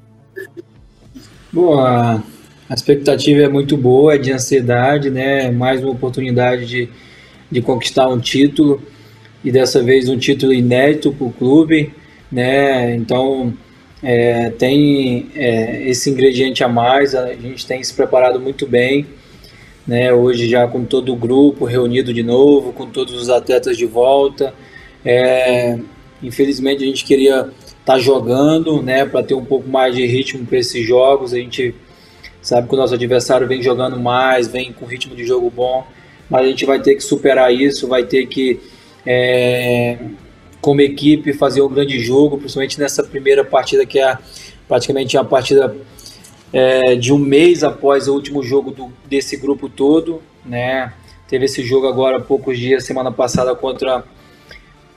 Boa, 1.51 2.21
a 2.69 2.75
expectativa 2.75 3.41
é 3.41 3.49
muito 3.49 3.75
boa, 3.75 4.13
é 4.13 4.17
de 4.19 4.31
ansiedade, 4.31 5.09
né? 5.09 5.49
Mais 5.49 5.81
uma 5.81 5.91
oportunidade 5.91 6.67
de, 6.67 6.89
de 7.49 7.61
conquistar 7.63 8.07
um 8.07 8.19
título 8.19 8.79
e 9.43 9.51
dessa 9.51 9.81
vez 9.81 10.07
um 10.07 10.17
título 10.17 10.53
inédito 10.53 11.11
para 11.11 11.25
o 11.25 11.31
clube, 11.31 11.91
né? 12.31 12.95
Então 12.95 13.51
é, 14.03 14.51
tem 14.51 15.31
é, 15.35 15.89
esse 15.89 16.11
ingrediente 16.11 16.63
a 16.63 16.67
mais, 16.67 17.15
a 17.15 17.33
gente 17.33 17.65
tem 17.65 17.81
se 17.83 17.91
preparado 17.91 18.39
muito 18.39 18.67
bem, 18.67 19.07
né? 19.87 20.13
Hoje 20.13 20.47
já 20.47 20.67
com 20.67 20.85
todo 20.85 21.11
o 21.11 21.15
grupo 21.15 21.65
reunido 21.65 22.13
de 22.13 22.21
novo, 22.21 22.71
com 22.71 22.85
todos 22.85 23.15
os 23.15 23.29
atletas 23.29 23.77
de 23.77 23.87
volta. 23.87 24.53
É, 25.03 25.75
infelizmente 26.21 26.83
a 26.83 26.85
gente 26.85 27.03
queria 27.03 27.49
estar 27.65 27.83
tá 27.83 27.97
jogando, 27.97 28.79
né? 28.83 29.05
Para 29.05 29.23
ter 29.23 29.33
um 29.33 29.43
pouco 29.43 29.67
mais 29.67 29.95
de 29.95 30.05
ritmo 30.05 30.45
para 30.45 30.59
esses 30.59 30.85
jogos, 30.85 31.33
a 31.33 31.37
gente 31.37 31.73
sabe 32.41 32.67
que 32.67 32.73
o 32.73 32.77
nosso 32.77 32.93
adversário 32.93 33.47
vem 33.47 33.61
jogando 33.61 33.99
mais, 33.99 34.47
vem 34.47 34.71
com 34.71 34.85
ritmo 34.85 35.15
de 35.15 35.25
jogo 35.25 35.49
bom, 35.49 35.85
mas 36.29 36.43
a 36.43 36.45
gente 36.47 36.65
vai 36.65 36.79
ter 36.79 36.95
que 36.95 37.01
superar 37.01 37.53
isso, 37.53 37.87
vai 37.87 38.03
ter 38.03 38.27
que, 38.27 38.59
é, 39.05 39.97
como 40.61 40.81
equipe, 40.81 41.33
fazer 41.33 41.61
um 41.61 41.69
grande 41.69 41.99
jogo, 41.99 42.37
principalmente 42.37 42.79
nessa 42.79 43.03
primeira 43.03 43.43
partida 43.43 43.85
que 43.85 43.99
é 43.99 44.17
praticamente 44.67 45.17
uma 45.17 45.25
partida 45.25 45.75
é, 46.53 46.95
de 46.95 47.11
um 47.11 47.17
mês 47.17 47.63
após 47.63 48.07
o 48.07 48.13
último 48.13 48.43
jogo 48.43 48.71
do, 48.71 48.91
desse 49.07 49.37
grupo 49.37 49.67
todo, 49.67 50.21
né? 50.45 50.93
Teve 51.27 51.45
esse 51.45 51.63
jogo 51.63 51.87
agora 51.87 52.17
há 52.17 52.21
poucos 52.21 52.57
dias, 52.57 52.83
semana 52.85 53.11
passada, 53.11 53.55
contra, 53.55 54.03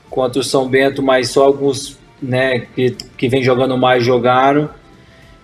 contra 0.09 0.41
o 0.41 0.45
São 0.45 0.67
Bento, 0.67 1.03
mas 1.03 1.29
só 1.29 1.45
alguns 1.45 1.99
né, 2.23 2.61
que, 2.75 2.97
que 3.19 3.29
vem 3.29 3.43
jogando 3.43 3.77
mais 3.77 4.03
jogaram. 4.03 4.71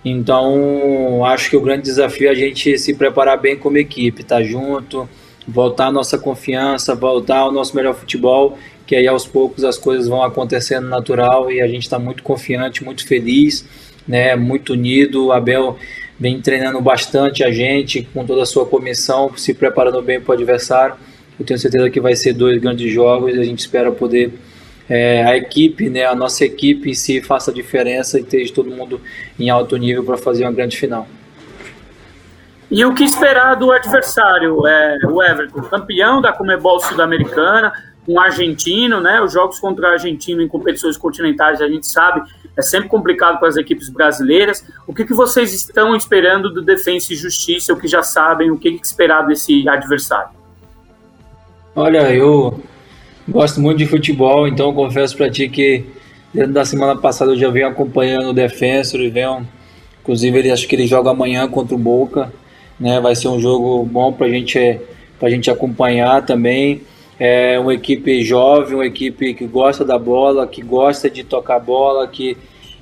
Então, 0.04 1.24
acho 1.24 1.50
que 1.50 1.56
o 1.56 1.60
grande 1.60 1.82
desafio 1.82 2.28
é 2.28 2.30
a 2.30 2.34
gente 2.34 2.78
se 2.78 2.94
preparar 2.94 3.38
bem 3.38 3.56
como 3.56 3.78
equipe, 3.78 4.22
estar 4.22 4.36
tá 4.36 4.42
junto, 4.42 5.08
voltar 5.46 5.86
a 5.86 5.92
nossa 5.92 6.18
confiança, 6.18 6.94
voltar 6.94 7.38
ao 7.38 7.52
nosso 7.52 7.74
melhor 7.74 7.94
futebol, 7.94 8.58
que 8.86 8.94
aí 8.94 9.06
aos 9.06 9.26
poucos 9.26 9.64
as 9.64 9.76
coisas 9.76 10.08
vão 10.08 10.22
acontecendo 10.22 10.88
natural 10.88 11.50
e 11.50 11.60
a 11.60 11.66
gente 11.66 11.82
está 11.82 11.98
muito 11.98 12.22
confiante, 12.22 12.84
muito 12.84 13.06
feliz, 13.06 13.64
né, 14.06 14.36
muito 14.36 14.74
unido. 14.74 15.26
O 15.26 15.32
Abel 15.32 15.76
vem 16.18 16.40
treinando 16.40 16.80
bastante 16.80 17.42
a 17.44 17.50
gente, 17.50 18.08
com 18.14 18.24
toda 18.24 18.42
a 18.42 18.46
sua 18.46 18.66
comissão, 18.66 19.30
se 19.36 19.52
preparando 19.52 20.00
bem 20.02 20.20
para 20.20 20.32
o 20.32 20.34
adversário. 20.34 20.96
Eu 21.38 21.44
tenho 21.44 21.58
certeza 21.58 21.88
que 21.90 22.00
vai 22.00 22.16
ser 22.16 22.32
dois 22.32 22.60
grandes 22.60 22.92
jogos 22.92 23.34
e 23.34 23.38
a 23.38 23.44
gente 23.44 23.60
espera 23.60 23.92
poder 23.92 24.32
é, 24.88 25.22
a 25.24 25.36
equipe, 25.36 25.90
né, 25.90 26.04
a 26.04 26.14
nossa 26.14 26.44
equipe 26.44 26.90
em 26.90 26.94
si 26.94 27.20
faça 27.20 27.50
a 27.50 27.54
diferença 27.54 28.18
e 28.18 28.22
esteja 28.22 28.54
todo 28.54 28.70
mundo 28.70 29.00
em 29.38 29.50
alto 29.50 29.76
nível 29.76 30.02
para 30.02 30.16
fazer 30.16 30.44
uma 30.44 30.52
grande 30.52 30.76
final. 30.76 31.06
E 32.70 32.84
o 32.84 32.94
que 32.94 33.04
esperar 33.04 33.54
do 33.54 33.72
adversário? 33.72 34.66
É, 34.66 34.98
o 35.06 35.22
Everton, 35.22 35.62
campeão 35.62 36.20
da 36.20 36.32
Comebol 36.32 36.80
Sul-Americana, 36.80 37.72
um 38.06 38.20
argentino, 38.20 39.00
né? 39.00 39.20
Os 39.20 39.32
jogos 39.32 39.58
contra 39.58 39.88
o 39.88 39.92
argentino 39.92 40.42
em 40.42 40.48
competições 40.48 40.96
continentais, 40.96 41.60
a 41.60 41.68
gente 41.68 41.86
sabe, 41.86 42.22
é 42.56 42.62
sempre 42.62 42.88
complicado 42.88 43.38
para 43.38 43.48
as 43.48 43.56
equipes 43.56 43.88
brasileiras. 43.88 44.66
O 44.86 44.94
que, 44.94 45.04
que 45.04 45.14
vocês 45.14 45.52
estão 45.52 45.94
esperando 45.96 46.52
do 46.52 46.62
Defensa 46.62 47.12
e 47.12 47.16
Justiça, 47.16 47.72
o 47.72 47.78
que 47.78 47.88
já 47.88 48.02
sabem, 48.02 48.50
o 48.50 48.58
que, 48.58 48.72
que 48.72 48.86
esperar 48.86 49.26
desse 49.26 49.66
adversário? 49.68 50.30
Olha, 51.74 52.12
eu 52.12 52.60
Gosto 53.28 53.60
muito 53.60 53.76
de 53.76 53.86
futebol, 53.86 54.48
então 54.48 54.72
confesso 54.72 55.14
para 55.14 55.30
ti 55.30 55.50
que 55.50 55.84
dentro 56.32 56.54
da 56.54 56.64
semana 56.64 56.96
passada 56.96 57.32
eu 57.32 57.36
já 57.36 57.50
venho 57.50 57.68
acompanhando 57.68 58.30
o 58.30 58.32
Defensor 58.32 59.00
e 59.00 59.10
venho, 59.10 59.46
inclusive 60.00 60.38
ele 60.38 60.50
acho 60.50 60.66
que 60.66 60.74
ele 60.74 60.86
joga 60.86 61.10
amanhã 61.10 61.46
contra 61.46 61.74
o 61.74 61.78
Boca, 61.78 62.32
né? 62.80 62.98
Vai 63.00 63.14
ser 63.14 63.28
um 63.28 63.38
jogo 63.38 63.84
bom 63.84 64.14
para 64.14 64.30
gente 64.30 64.80
para 65.20 65.28
gente 65.28 65.50
acompanhar 65.50 66.24
também. 66.24 66.80
É 67.20 67.58
uma 67.58 67.74
equipe 67.74 68.22
jovem, 68.22 68.76
uma 68.76 68.86
equipe 68.86 69.34
que 69.34 69.46
gosta 69.46 69.84
da 69.84 69.98
bola, 69.98 70.46
que 70.46 70.62
gosta 70.62 71.10
de 71.10 71.22
tocar 71.22 71.58
bola, 71.58 72.08
que 72.08 72.34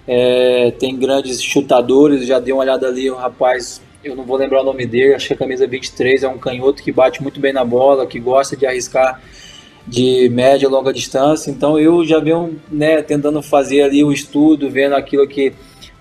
é, 0.06 0.70
tem 0.78 0.96
grandes 0.96 1.42
chutadores. 1.42 2.24
Já 2.24 2.38
dei 2.38 2.52
uma 2.52 2.62
olhada 2.62 2.87
ali, 2.87 3.11
o 3.11 3.16
rapaz 3.16 3.82
eu 4.04 4.14
não 4.14 4.22
vou 4.22 4.37
lembrar 4.37 4.61
o 4.61 4.64
nome 4.64 4.87
dele, 4.87 5.14
acho 5.14 5.26
que 5.26 5.35
a 5.35 5.37
camisa 5.37 5.66
23 5.66 6.22
é 6.22 6.28
um 6.28 6.38
canhoto 6.38 6.85
que 6.85 6.92
bate 6.92 7.20
muito 7.20 7.40
bem 7.40 7.52
na 7.52 7.64
bola, 7.64 8.06
que 8.06 8.20
gosta 8.20 8.56
de 8.56 8.64
arriscar 8.64 9.20
de 9.87 10.29
média 10.31 10.66
e 10.66 10.68
longa 10.68 10.92
distância. 10.92 11.51
Então 11.51 11.79
eu 11.79 12.05
já 12.05 12.18
venho 12.18 12.61
né, 12.70 13.03
tentando 13.03 13.40
fazer 13.42 13.83
ali 13.83 14.03
o 14.03 14.12
estudo, 14.12 14.70
vendo 14.70 14.94
aquilo 14.94 15.27
que 15.27 15.53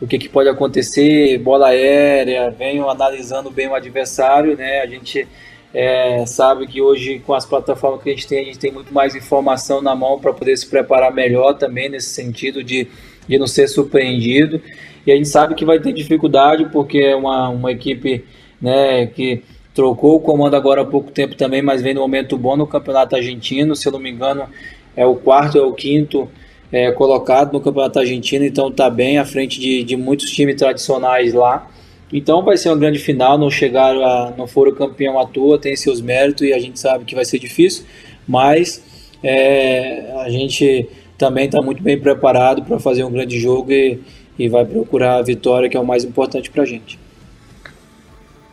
o 0.02 0.06
que, 0.06 0.20
que 0.20 0.28
pode 0.28 0.50
acontecer, 0.50 1.38
bola 1.38 1.70
aérea, 1.70 2.52
venho 2.52 2.90
analisando 2.90 3.50
bem 3.50 3.68
o 3.68 3.74
adversário, 3.74 4.58
né? 4.58 4.82
A 4.82 4.86
gente 4.86 5.26
é, 5.74 6.26
sabe 6.26 6.68
que 6.68 6.82
hoje 6.82 7.20
com 7.20 7.34
as 7.34 7.46
plataformas 7.46 8.04
que 8.04 8.10
a 8.10 8.14
gente 8.14 8.28
tem, 8.28 8.42
a 8.42 8.46
gente 8.46 8.60
tem 8.60 8.72
muito 8.72 8.94
mais 8.94 9.16
informação 9.16 9.82
na 9.82 9.96
mão 9.96 10.20
para 10.20 10.34
poder 10.34 10.56
se 10.58 10.68
preparar 10.68 11.14
melhor 11.14 11.54
também 11.54 11.90
nesse 11.90 12.10
sentido 12.10 12.64
de, 12.64 12.88
de 13.28 13.38
não 13.38 13.48
ser 13.48 13.68
surpreendido. 13.68 14.62
E 15.08 15.12
a 15.12 15.16
gente 15.16 15.30
sabe 15.30 15.56
que 15.56 15.64
vai 15.64 15.80
ter 15.80 15.94
dificuldade 15.94 16.66
porque 16.72 17.00
é 17.00 17.16
uma, 17.16 17.50
uma 17.50 17.72
equipe 17.72 18.26
né, 18.62 19.06
que 19.08 19.44
trocou 19.76 20.16
o 20.16 20.20
comando 20.22 20.56
agora 20.56 20.82
há 20.82 20.86
pouco 20.86 21.12
tempo 21.12 21.36
também, 21.36 21.62
mas 21.62 21.82
vem 21.82 21.94
no 21.94 22.00
momento 22.00 22.38
bom 22.38 22.56
no 22.56 22.66
campeonato 22.66 23.16
argentino, 23.16 23.76
se 23.76 23.86
eu 23.86 23.92
não 23.92 24.00
me 24.00 24.10
engano 24.10 24.48
é 24.96 25.06
o 25.06 25.16
quarto 25.16 25.58
é 25.58 25.62
o 25.62 25.74
quinto 25.74 26.30
é, 26.72 26.92
colocado 26.92 27.52
no 27.52 27.60
campeonato 27.60 28.00
argentino, 28.00 28.46
então 28.46 28.70
está 28.70 28.90
bem 28.90 29.18
à 29.18 29.26
frente 29.26 29.60
de, 29.60 29.84
de 29.84 29.98
muitos 29.98 30.32
times 30.32 30.56
tradicionais 30.56 31.34
lá. 31.34 31.70
Então 32.12 32.44
vai 32.44 32.56
ser 32.56 32.70
uma 32.70 32.78
grande 32.78 33.00
final, 33.00 33.38
não 33.38 33.50
chegaram 33.50 34.04
a, 34.06 34.34
não 34.38 34.48
foram 34.48 34.74
campeão 34.74 35.20
à 35.20 35.26
toa, 35.26 35.60
tem 35.60 35.76
seus 35.76 36.00
méritos 36.00 36.48
e 36.48 36.54
a 36.54 36.60
gente 36.60 36.80
sabe 36.80 37.04
que 37.04 37.14
vai 37.14 37.26
ser 37.26 37.40
difícil, 37.40 37.84
mas 38.26 38.82
é, 39.22 40.14
a 40.22 40.30
gente 40.30 40.88
também 41.18 41.46
está 41.46 41.62
muito 41.62 41.84
bem 41.84 42.00
preparado 42.00 42.64
para 42.64 42.80
fazer 42.80 43.04
um 43.04 43.12
grande 43.12 43.38
jogo 43.40 43.72
e, 43.72 44.00
e 44.40 44.48
vai 44.48 44.64
procurar 44.64 45.18
a 45.18 45.22
vitória, 45.22 45.68
que 45.68 45.76
é 45.76 45.80
o 45.80 45.86
mais 45.86 46.06
importante 46.06 46.50
para 46.50 46.64
a 46.64 46.66
gente. 46.66 46.98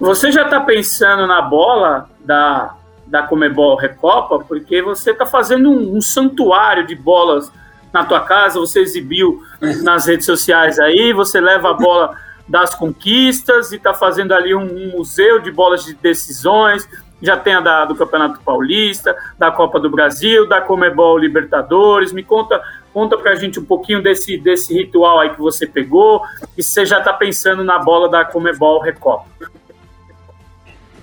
Você 0.02 0.32
já 0.32 0.42
está 0.42 0.60
pensando 0.60 1.28
na 1.28 1.40
bola 1.40 2.10
da, 2.24 2.74
da 3.06 3.22
Comebol 3.22 3.76
Recopa, 3.76 4.40
porque 4.40 4.82
você 4.82 5.12
está 5.12 5.24
fazendo 5.24 5.70
um, 5.70 5.96
um, 5.96 6.00
santuário 6.00 6.84
de 6.84 6.96
bolas 6.96 7.52
na 7.92 8.04
tua 8.04 8.18
casa, 8.18 8.58
você 8.58 8.80
exibiu 8.80 9.44
nas 9.84 10.06
redes 10.06 10.26
sociais 10.26 10.80
aí, 10.80 11.12
você 11.12 11.40
leva 11.40 11.70
a 11.70 11.74
bola 11.74 12.16
das 12.48 12.74
conquistas 12.74 13.70
e 13.70 13.76
está 13.76 13.94
fazendo 13.94 14.34
ali 14.34 14.52
um, 14.52 14.64
um, 14.64 14.96
museu 14.96 15.38
de 15.38 15.52
bolas 15.52 15.84
de 15.84 15.94
decisões, 15.94 16.88
já 17.22 17.36
tem 17.36 17.54
a 17.54 17.60
da, 17.60 17.84
do 17.84 17.94
Campeonato 17.94 18.40
Paulista, 18.40 19.16
da 19.38 19.52
Copa 19.52 19.78
do 19.78 19.88
Brasil, 19.88 20.48
da 20.48 20.60
Comebol 20.60 21.16
Libertadores, 21.16 22.12
me 22.12 22.24
conta 22.24 22.60
Conta 22.92 23.16
pra 23.16 23.34
gente 23.34 23.58
um 23.58 23.64
pouquinho 23.64 24.02
desse, 24.02 24.36
desse 24.36 24.74
ritual 24.74 25.18
aí 25.18 25.30
que 25.30 25.40
você 25.40 25.66
pegou 25.66 26.22
e 26.58 26.62
você 26.62 26.84
já 26.84 27.00
tá 27.00 27.12
pensando 27.12 27.64
na 27.64 27.78
bola 27.78 28.08
da 28.08 28.22
Comebol 28.22 28.80
Recopa. 28.80 29.24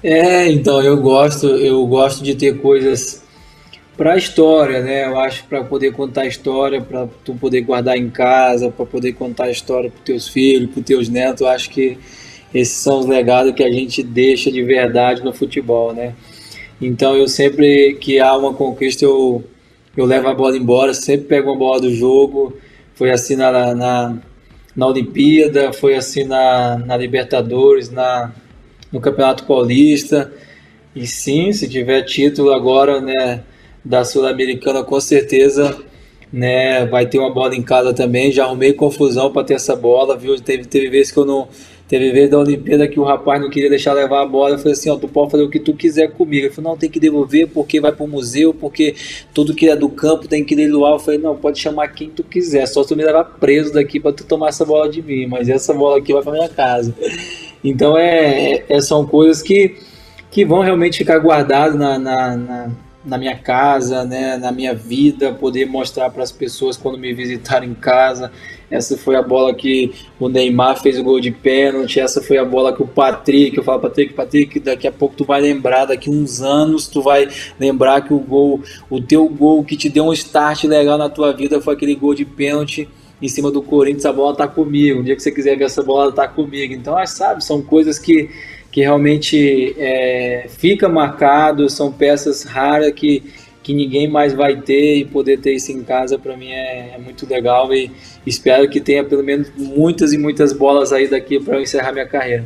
É, 0.04 0.48
então 0.50 0.82
eu 0.82 0.98
gosto, 0.98 1.48
eu 1.48 1.86
gosto 1.86 2.24
de 2.24 2.34
ter 2.34 2.60
coisas 2.62 3.22
para 3.98 4.14
a 4.14 4.18
história, 4.18 4.82
né? 4.82 5.06
Eu 5.06 5.20
acho 5.20 5.44
para 5.46 5.62
poder 5.64 5.92
contar 5.92 6.22
a 6.22 6.28
história, 6.28 6.82
para 6.82 7.08
tu 7.26 7.36
poder 7.36 7.62
guardar 7.62 7.98
em 7.98 8.10
casa, 8.10 8.72
para 8.72 8.86
poder 8.86 9.14
contar 9.14 9.46
a 9.46 9.52
história 9.52 9.90
para 9.90 10.00
teus 10.04 10.28
filhos, 10.28 10.72
para 10.72 10.84
teus 10.84 11.10
netos. 11.10 11.42
Eu 11.42 11.50
acho 11.50 11.70
que 11.70 11.98
esses 12.54 12.78
são 12.78 13.00
os 13.00 13.06
legados 13.06 13.54
que 13.54 13.64
a 13.64 13.72
gente 13.72 14.02
deixa 14.02 14.50
de 14.50 14.64
verdade 14.64 15.24
no 15.24 15.34
futebol, 15.34 15.94
né? 15.94 16.16
Então 16.82 17.16
eu 17.18 17.28
sempre 17.28 17.96
que 17.96 18.20
há 18.20 18.36
uma 18.38 18.54
conquista 18.54 19.04
eu 19.04 19.44
eu 19.98 20.06
levo 20.06 20.30
a 20.30 20.34
bola 20.34 20.56
embora, 20.56 20.94
sempre 20.94 21.28
pego 21.28 21.52
a 21.52 21.58
bola 21.58 21.82
do 21.82 21.94
jogo. 21.94 22.58
Foi 22.96 23.12
assim 23.12 23.36
na, 23.36 23.76
na, 23.76 24.18
na 24.76 24.88
Olimpíada, 24.88 25.74
foi 25.74 25.96
assim 25.96 26.24
na, 26.24 26.78
na 26.78 26.96
Libertadores, 26.96 27.90
na 27.90 28.32
no 28.92 29.00
Campeonato 29.00 29.46
Paulista. 29.46 30.32
E 30.96 31.06
sim, 31.06 31.52
se 31.52 31.68
tiver 31.68 32.02
título 32.04 32.52
agora, 32.52 33.00
né, 33.00 33.44
da 33.84 34.04
Sul-Americana, 34.04 34.84
com 34.84 35.00
certeza, 35.00 35.78
né, 36.32 36.86
vai 36.86 37.06
ter 37.06 37.20
uma 37.20 37.34
bola 37.34 37.56
em 37.56 37.62
casa 37.62 37.94
também. 37.94 38.32
Já 38.32 38.46
arrumei 38.46 38.74
confusão 38.74 39.32
para 39.32 39.44
ter 39.44 39.54
essa 39.56 39.76
bola, 39.76 40.18
viu? 40.18 40.36
Teve, 40.40 40.66
teve 40.66 40.90
vezes 40.90 41.12
que 41.12 41.20
eu 41.20 41.26
não. 41.26 41.48
Teve 41.88 42.12
vez 42.12 42.30
da 42.30 42.38
Olimpíada 42.38 42.88
que 42.88 43.00
o 43.00 43.04
rapaz 43.04 43.42
não 43.42 43.50
queria 43.50 43.68
deixar 43.68 43.94
levar 43.94 44.22
a 44.22 44.26
bola. 44.26 44.54
Eu 44.54 44.60
falei 44.60 44.74
assim: 44.74 44.92
ó, 44.92 44.96
tu 44.96 45.08
pode 45.08 45.32
fazer 45.32 45.44
o 45.44 45.50
que 45.50 45.60
tu 45.60 45.74
quiser 45.74 46.12
comigo. 46.12 46.46
Ele 46.46 46.54
falou: 46.54 46.72
não, 46.72 46.78
tem 46.78 46.88
que 46.88 47.00
devolver 47.00 47.48
porque 47.48 47.82
vai 47.82 47.92
para 47.92 48.06
o 48.06 48.08
museu, 48.08 48.54
porque 48.54 48.94
tudo 49.34 49.56
que 49.56 49.68
é 49.68 49.76
do 49.76 49.90
campo 49.90 50.28
tem 50.28 50.46
que 50.46 50.54
leiloar. 50.54 50.94
Eu 50.94 51.00
falei: 51.00 51.20
não, 51.20 51.36
pode 51.36 51.58
chamar 51.60 51.88
quem 51.88 52.08
tu 52.12 52.24
quiser, 52.24 52.68
só 52.68 52.84
tu 52.84 52.96
me 52.96 53.04
levar 53.04 53.24
preso 53.24 53.74
daqui 53.74 54.00
para 54.00 54.14
tu 54.14 54.24
tomar 54.24 54.50
essa 54.50 54.64
bola 54.64 54.88
de 54.88 55.02
mim. 55.02 55.26
Mas 55.26 55.50
essa 55.50 55.74
bola 55.74 55.98
aqui 55.98 56.14
vai 56.14 56.22
para 56.22 56.34
minha 56.34 56.50
casa. 56.50 56.94
Então 57.64 57.98
é, 57.98 58.64
é, 58.70 58.82
são 58.82 59.06
coisas 59.06 59.42
que, 59.42 59.78
que 60.32 60.46
vão 60.46 60.62
realmente 60.62 60.98
ficar 60.98 61.20
guardadas 61.20 61.76
na, 61.76 62.00
na, 62.00 62.38
na, 62.38 62.72
na 63.06 63.18
minha 63.18 63.36
casa, 63.36 64.04
né, 64.06 64.38
na 64.38 64.52
minha 64.52 64.74
vida, 64.74 65.34
poder 65.34 65.66
mostrar 65.66 66.10
para 66.10 66.24
as 66.24 66.32
pessoas 66.32 66.78
quando 66.78 66.98
me 66.98 67.14
visitarem 67.14 67.72
em 67.72 67.76
casa. 67.76 68.32
Essa 68.70 68.96
foi 68.96 69.16
a 69.16 69.22
bola 69.22 69.54
que 69.54 69.92
o 70.20 70.30
Neymar 70.30 70.80
fez 70.80 71.00
o 71.00 71.04
gol 71.04 71.20
de 71.20 71.32
pênalti. 71.32 72.00
Essa 72.00 72.22
foi 72.22 72.38
a 72.38 72.46
bola 72.46 72.72
que 72.72 72.84
o 72.84 72.88
Patrick, 72.88 73.58
eu 73.58 73.64
falo 73.64 73.80
Patrick, 73.80 74.14
Patrick, 74.14 74.60
daqui 74.60 74.88
a 74.88 74.92
pouco 74.92 75.16
tu 75.16 75.26
vai 75.26 75.42
lembrar, 75.42 75.86
daqui 75.86 76.10
uns 76.10 76.42
anos 76.42 76.88
tu 76.88 77.02
vai 77.02 77.28
lembrar 77.60 78.02
que 78.02 78.14
o 78.14 78.20
gol, 78.20 78.62
o 78.90 79.02
teu 79.02 79.28
gol 79.28 79.64
que 79.64 79.76
te 79.76 79.90
deu 79.90 80.06
um 80.06 80.14
start 80.14 80.66
legal 80.66 80.98
na 80.98 81.10
tua 81.10 81.34
vida 81.34 81.60
foi 81.60 81.74
aquele 81.74 81.96
gol 81.96 82.14
de 82.14 82.26
pênalti 82.26 82.88
em 83.22 83.28
cima 83.28 83.52
do 83.52 83.62
Corinthians, 83.62 84.06
a 84.06 84.14
bola 84.14 84.36
tá 84.36 84.48
comigo. 84.48 85.00
Um 85.00 85.04
dia 85.04 85.16
que 85.16 85.22
você 85.22 85.32
quiser 85.32 85.58
ver 85.58 85.66
essa 85.66 85.84
bola, 85.84 86.12
tá 86.12 86.28
comigo. 86.28 86.74
Então, 86.74 86.98
ah, 86.98 87.06
sabe, 87.06 87.44
são 87.44 87.62
coisas 87.62 88.00
que, 88.00 88.30
que 88.72 88.82
realmente 88.82 89.76
é, 89.78 90.46
fica 90.48 90.88
marcado, 90.88 91.70
são 91.70 91.92
peças 91.92 92.44
raras 92.44 92.94
que, 92.94 93.24
que 93.62 93.74
ninguém 93.74 94.08
mais 94.08 94.34
vai 94.34 94.62
ter 94.62 94.96
e 94.96 95.06
poder 95.06 95.40
ter 95.40 95.54
isso 95.54 95.72
em 95.72 95.84
casa 95.84 96.18
para 96.18 96.36
mim 96.38 96.50
é, 96.50 96.96
é, 96.96 96.98
muito 96.98 97.28
legal 97.30 97.74
e 97.74 97.92
espero 98.26 98.70
que 98.70 98.80
tenha 98.80 99.04
pelo 99.04 99.24
menos 99.24 99.52
muitas 99.56 100.14
e 100.14 100.18
muitas 100.18 100.54
bolas 100.54 100.94
aí 100.94 101.08
daqui 101.08 101.40
para 101.40 101.58
eu 101.58 101.62
encerrar 101.62 101.92
minha 101.92 102.08
carreira. 102.08 102.46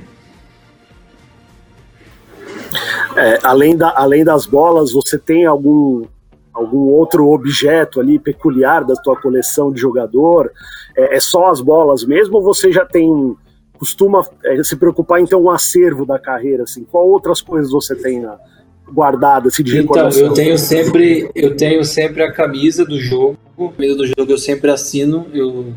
É, 3.16 3.40
além, 3.44 3.78
da, 3.78 3.94
além 3.96 4.24
das 4.24 4.48
bolas, 4.48 4.92
você 4.92 5.20
tem 5.20 5.46
algum 5.46 6.06
algum 6.54 6.90
outro 6.90 7.30
objeto 7.30 8.00
ali 8.00 8.20
peculiar 8.20 8.84
da 8.84 8.96
tua 8.96 9.20
coleção 9.20 9.72
de 9.72 9.82
jogador? 9.82 10.52
É, 10.96 11.16
é 11.16 11.20
só 11.20 11.50
as 11.50 11.60
bolas 11.60 12.04
mesmo 12.06 12.38
ou 12.38 12.44
você 12.44 12.72
já 12.72 12.86
tem 12.86 13.36
costuma 13.74 14.26
é, 14.46 14.64
se 14.64 14.78
preocupar 14.78 15.20
em 15.20 15.26
ter 15.26 15.36
um 15.36 15.50
acervo 15.50 16.06
da 16.06 16.20
carreira 16.20 16.64
assim? 16.64 16.86
Qual 16.90 17.08
outras 17.08 17.42
coisas 17.42 17.72
você 17.72 17.96
tem 17.96 18.22
na 18.22 18.38
guardada 18.92 19.48
assim, 19.48 19.64
de 19.64 19.78
então, 19.80 20.10
eu 20.10 20.34
tenho 20.34 20.58
sempre 20.58 21.30
eu 21.34 21.56
tenho 21.56 21.84
sempre 21.84 22.22
a 22.22 22.32
camisa 22.32 22.86
do 22.86 23.00
jogo, 23.00 23.38
a 23.58 23.70
camisa 23.70 23.96
do 23.96 24.06
jogo 24.06 24.32
eu 24.32 24.38
sempre 24.38 24.70
assino, 24.70 25.26
eu 25.34 25.74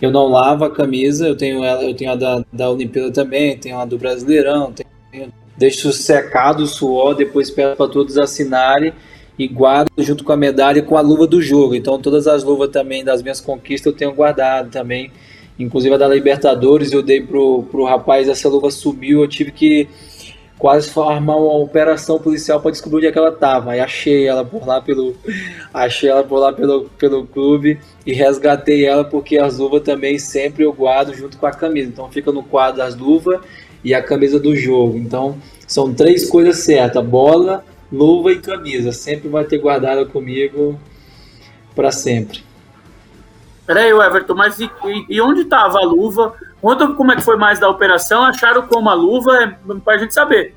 eu 0.00 0.10
não 0.10 0.26
lavo 0.26 0.64
a 0.64 0.70
camisa, 0.70 1.28
eu 1.28 1.36
tenho 1.36 1.62
ela, 1.62 1.84
eu 1.84 1.94
tenho 1.94 2.10
a 2.10 2.16
da, 2.16 2.44
da 2.52 2.70
Olimpíada 2.70 3.12
também, 3.12 3.56
tenho 3.56 3.78
a 3.78 3.84
do 3.84 3.96
Brasileirão, 3.96 4.72
tenho, 4.72 5.32
deixo 5.56 5.92
secado 5.92 6.64
o 6.64 6.66
suor, 6.66 7.14
depois 7.14 7.50
peço 7.50 7.76
para 7.76 7.88
todos 7.88 8.18
assinarem 8.18 8.92
e 9.42 9.48
guardo 9.48 9.90
junto 9.98 10.22
com 10.22 10.32
a 10.32 10.36
medalha 10.36 10.78
e 10.78 10.82
com 10.82 10.96
a 10.96 11.00
luva 11.00 11.26
do 11.26 11.42
jogo. 11.42 11.74
Então 11.74 11.98
todas 11.98 12.26
as 12.26 12.44
luvas 12.44 12.70
também 12.70 13.04
das 13.04 13.22
minhas 13.22 13.40
conquistas 13.40 13.92
eu 13.92 13.98
tenho 13.98 14.12
guardado 14.12 14.70
também. 14.70 15.10
Inclusive 15.58 15.94
a 15.94 15.98
da 15.98 16.08
Libertadores 16.08 16.92
eu 16.92 17.02
dei 17.02 17.20
pro, 17.20 17.64
pro 17.64 17.84
rapaz, 17.84 18.28
essa 18.28 18.48
luva 18.48 18.70
sumiu, 18.70 19.20
eu 19.20 19.28
tive 19.28 19.50
que 19.50 19.88
quase 20.58 20.88
formar 20.90 21.36
uma 21.36 21.56
operação 21.58 22.20
policial 22.20 22.60
para 22.60 22.70
descobrir 22.70 22.98
onde 22.98 23.06
é 23.08 23.12
que 23.12 23.18
ela 23.18 23.32
tava. 23.32 23.72
Aí 23.72 23.80
achei 23.80 24.26
ela 24.28 24.44
por 24.44 24.64
lá 24.66 24.80
pelo 24.80 25.14
achei 25.74 26.08
ela 26.08 26.22
por 26.22 26.38
lá 26.38 26.52
pelo, 26.52 26.84
pelo 26.98 27.26
clube 27.26 27.80
e 28.06 28.12
resgatei 28.12 28.86
ela 28.86 29.04
porque 29.04 29.38
as 29.38 29.58
luvas 29.58 29.82
também 29.82 30.18
sempre 30.18 30.64
eu 30.64 30.72
guardo 30.72 31.14
junto 31.14 31.36
com 31.36 31.46
a 31.46 31.50
camisa. 31.50 31.88
Então 31.88 32.08
fica 32.10 32.30
no 32.30 32.44
quadro 32.44 32.80
as 32.80 32.94
luvas 32.94 33.40
e 33.82 33.92
a 33.92 34.02
camisa 34.02 34.38
do 34.38 34.54
jogo. 34.54 34.96
Então 34.96 35.36
são 35.66 35.92
três 35.92 36.28
coisas 36.28 36.58
certas: 36.58 37.04
bola, 37.04 37.64
luva 37.92 38.32
e 38.32 38.40
camisa. 38.40 38.90
Sempre 38.90 39.28
vai 39.28 39.44
ter 39.44 39.58
guardada 39.58 40.06
comigo 40.06 40.80
para 41.74 41.92
sempre. 41.92 42.42
Peraí, 43.66 43.90
Everton, 43.90 44.34
mas 44.34 44.58
e, 44.58 44.70
e 45.08 45.20
onde 45.20 45.42
estava 45.42 45.78
a 45.78 45.84
luva? 45.84 46.34
Conta 46.60 46.88
como 46.88 47.12
é 47.12 47.16
que 47.16 47.22
foi 47.22 47.36
mais 47.36 47.60
da 47.60 47.68
operação. 47.68 48.24
Acharam 48.24 48.62
como 48.62 48.88
a 48.88 48.94
luva 48.94 49.30
é 49.36 49.56
para 49.84 49.94
a 49.94 49.98
gente 49.98 50.14
saber. 50.14 50.54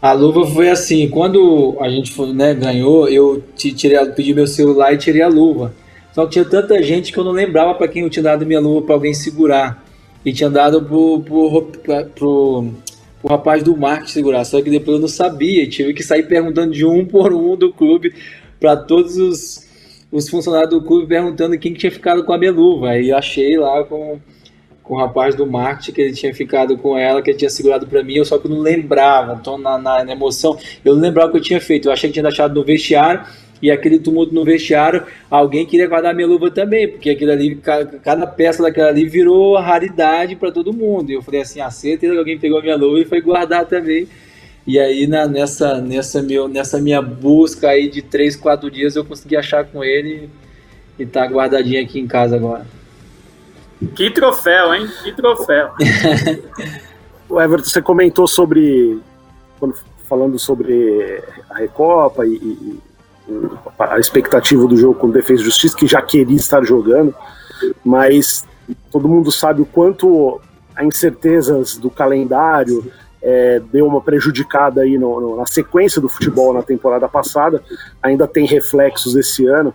A 0.00 0.12
luva 0.12 0.46
foi 0.46 0.68
assim, 0.68 1.08
quando 1.08 1.76
a 1.80 1.88
gente 1.88 2.20
né, 2.32 2.54
ganhou, 2.54 3.08
eu 3.08 3.42
tirei, 3.56 4.04
pedi 4.10 4.34
meu 4.34 4.46
celular 4.46 4.92
e 4.92 4.98
tirei 4.98 5.22
a 5.22 5.28
luva. 5.28 5.74
Só 6.12 6.24
que 6.24 6.32
tinha 6.32 6.44
tanta 6.44 6.82
gente 6.82 7.12
que 7.12 7.18
eu 7.18 7.24
não 7.24 7.32
lembrava 7.32 7.74
para 7.74 7.88
quem 7.88 8.02
eu 8.02 8.10
tinha 8.10 8.22
dado 8.22 8.46
minha 8.46 8.60
luva 8.60 8.86
para 8.86 8.94
alguém 8.94 9.14
segurar. 9.14 9.84
E 10.24 10.32
tinha 10.32 10.50
dado 10.50 10.82
pro, 10.82 11.20
pro, 11.20 11.62
pro, 12.14 12.72
o 13.26 13.28
rapaz 13.28 13.60
do 13.60 13.76
marketing 13.76 14.12
segurar. 14.12 14.44
Só 14.44 14.62
que 14.62 14.70
depois 14.70 14.94
eu 14.96 15.00
não 15.00 15.08
sabia 15.08 15.64
e 15.64 15.66
tive 15.66 15.92
que 15.92 16.02
sair 16.02 16.22
perguntando 16.22 16.72
de 16.72 16.86
um 16.86 17.04
por 17.04 17.32
um 17.32 17.56
do 17.56 17.72
clube 17.72 18.14
para 18.60 18.76
todos 18.76 19.16
os, 19.16 19.68
os 20.12 20.28
funcionários 20.28 20.70
do 20.70 20.80
clube 20.80 21.08
perguntando 21.08 21.58
quem 21.58 21.72
que 21.72 21.80
tinha 21.80 21.90
ficado 21.90 22.24
com 22.24 22.32
a 22.32 22.38
minha 22.38 22.52
luva. 22.52 22.90
Aí 22.90 23.12
achei 23.12 23.58
lá 23.58 23.82
com, 23.82 24.20
com 24.80 24.94
o 24.94 24.96
rapaz 24.96 25.34
do 25.34 25.44
marketing 25.44 25.92
que 25.92 26.00
ele 26.00 26.12
tinha 26.14 26.32
ficado 26.32 26.78
com 26.78 26.96
ela, 26.96 27.20
que 27.20 27.30
ele 27.30 27.38
tinha 27.38 27.50
segurado 27.50 27.86
para 27.88 28.02
mim, 28.04 28.14
eu 28.14 28.24
só 28.24 28.38
que 28.38 28.48
não 28.48 28.60
lembrava. 28.60 29.36
Então, 29.40 29.58
na, 29.58 29.76
na, 29.76 30.04
na, 30.04 30.12
emoção, 30.12 30.56
eu 30.84 30.94
não 30.94 31.02
lembrava 31.02 31.28
o 31.28 31.32
que 31.32 31.38
eu 31.38 31.42
tinha 31.42 31.60
feito. 31.60 31.88
Eu 31.88 31.92
achei 31.92 32.08
que 32.08 32.14
tinha 32.14 32.22
deixado 32.22 32.54
no 32.54 32.64
vestiário 32.64 33.26
e 33.60 33.70
aquele 33.70 33.98
tumulto 33.98 34.34
no 34.34 34.44
vestiário, 34.44 35.04
alguém 35.30 35.64
queria 35.64 35.86
guardar 35.86 36.14
minha 36.14 36.26
luva 36.26 36.50
também, 36.50 36.88
porque 36.88 37.10
aquilo 37.10 37.32
ali, 37.32 37.56
cada 38.02 38.26
peça 38.26 38.62
daquela 38.62 38.88
ali 38.88 39.06
virou 39.06 39.56
raridade 39.56 40.36
para 40.36 40.52
todo 40.52 40.72
mundo. 40.72 41.10
E 41.10 41.14
eu 41.14 41.22
falei 41.22 41.40
assim, 41.40 41.60
ah, 41.60 41.70
certeza 41.70 42.12
que 42.12 42.18
alguém 42.18 42.38
pegou 42.38 42.60
minha 42.60 42.76
luva 42.76 43.00
e 43.00 43.04
foi 43.04 43.20
guardar 43.20 43.64
também. 43.66 44.06
E 44.66 44.78
aí 44.78 45.06
na, 45.06 45.26
nessa, 45.26 45.80
nessa, 45.80 46.22
meu, 46.22 46.48
nessa 46.48 46.78
minha 46.78 47.00
busca 47.00 47.68
aí 47.68 47.88
de 47.88 48.02
três, 48.02 48.36
quatro 48.36 48.70
dias 48.70 48.96
eu 48.96 49.04
consegui 49.04 49.36
achar 49.36 49.64
com 49.64 49.82
ele 49.82 50.28
e 50.98 51.06
tá 51.06 51.24
guardadinho 51.24 51.82
aqui 51.82 52.00
em 52.00 52.06
casa 52.06 52.36
agora. 52.36 52.66
Que 53.94 54.10
troféu, 54.10 54.74
hein? 54.74 54.88
Que 55.02 55.12
troféu. 55.12 55.70
o 57.28 57.40
Everton, 57.40 57.68
você 57.68 57.82
comentou 57.82 58.26
sobre. 58.26 59.00
Falando 60.08 60.38
sobre 60.38 61.20
a 61.50 61.58
Recopa 61.58 62.24
e, 62.24 62.36
e, 62.36 62.80
a 63.78 63.98
expectativa 63.98 64.66
do 64.66 64.76
jogo 64.76 64.98
com 64.98 65.10
Defesa 65.10 65.42
e 65.42 65.44
Justiça, 65.44 65.76
que 65.76 65.86
já 65.86 66.00
queria 66.00 66.36
estar 66.36 66.62
jogando, 66.64 67.14
mas 67.84 68.44
todo 68.90 69.08
mundo 69.08 69.30
sabe 69.32 69.62
o 69.62 69.66
quanto 69.66 70.40
a 70.74 70.84
incertezas 70.84 71.76
do 71.76 71.90
calendário 71.90 72.90
é, 73.22 73.60
deu 73.72 73.86
uma 73.86 74.00
prejudicada 74.00 74.82
aí 74.82 74.96
no, 74.96 75.20
no, 75.20 75.36
na 75.36 75.46
sequência 75.46 76.00
do 76.00 76.08
futebol 76.08 76.52
na 76.52 76.62
temporada 76.62 77.08
passada, 77.08 77.62
ainda 78.02 78.28
tem 78.28 78.46
reflexos 78.46 79.16
esse 79.16 79.46
ano. 79.46 79.74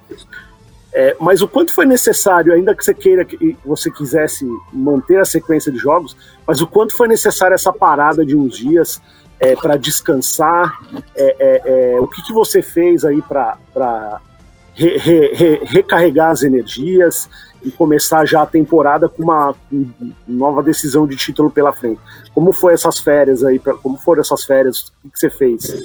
É, 0.94 1.16
mas 1.20 1.42
o 1.42 1.48
quanto 1.48 1.74
foi 1.74 1.86
necessário, 1.86 2.54
ainda 2.54 2.76
que 2.76 2.84
você 2.84 2.94
queira 2.94 3.24
que 3.26 3.58
você 3.66 3.90
quisesse 3.90 4.46
manter 4.72 5.20
a 5.20 5.26
sequência 5.26 5.72
de 5.72 5.78
jogos, 5.78 6.16
mas 6.46 6.62
o 6.62 6.68
quanto 6.68 6.96
foi 6.96 7.08
necessário 7.08 7.54
essa 7.54 7.72
parada 7.74 8.26
de 8.26 8.36
uns 8.36 8.58
dias 8.58 9.02
é, 9.42 9.56
para 9.56 9.76
descansar? 9.76 10.80
É, 11.16 11.36
é, 11.40 11.96
é, 11.96 12.00
o 12.00 12.08
que, 12.08 12.22
que 12.22 12.32
você 12.32 12.62
fez 12.62 13.04
aí 13.04 13.22
para 13.24 14.22
re, 14.76 14.98
re, 14.98 15.34
re, 15.34 15.62
recarregar 15.66 16.30
as 16.30 16.44
energias 16.44 17.28
e 17.64 17.72
começar 17.72 18.26
já 18.26 18.44
a 18.44 18.46
temporada 18.46 19.10
com 19.10 19.24
uma 19.24 19.56
nova 20.28 20.62
decisão 20.62 21.08
de 21.08 21.16
título 21.16 21.50
pela 21.50 21.74
frente? 21.74 22.00
Como 22.34 22.54
foi 22.54 22.74
essas 22.74 23.00
férias 23.00 23.44
aí? 23.44 23.60
Como 23.60 23.98
foram 23.98 24.22
essas 24.22 24.46
férias? 24.46 24.94
O 25.04 25.08
que, 25.08 25.14
que 25.14 25.20
você 25.20 25.30
fez? 25.30 25.84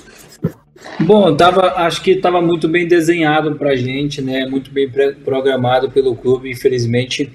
Bom, 1.01 1.35
tava, 1.35 1.73
acho 1.79 2.03
que 2.03 2.11
estava 2.13 2.43
muito 2.43 2.69
bem 2.69 2.87
desenhado 2.87 3.57
para 3.57 3.71
a 3.71 3.77
gente, 3.77 4.21
né? 4.21 4.47
Muito 4.47 4.71
bem 4.71 4.91
programado 5.25 5.91
pelo 5.91 6.15
clube. 6.15 6.51
Infelizmente, 6.51 7.33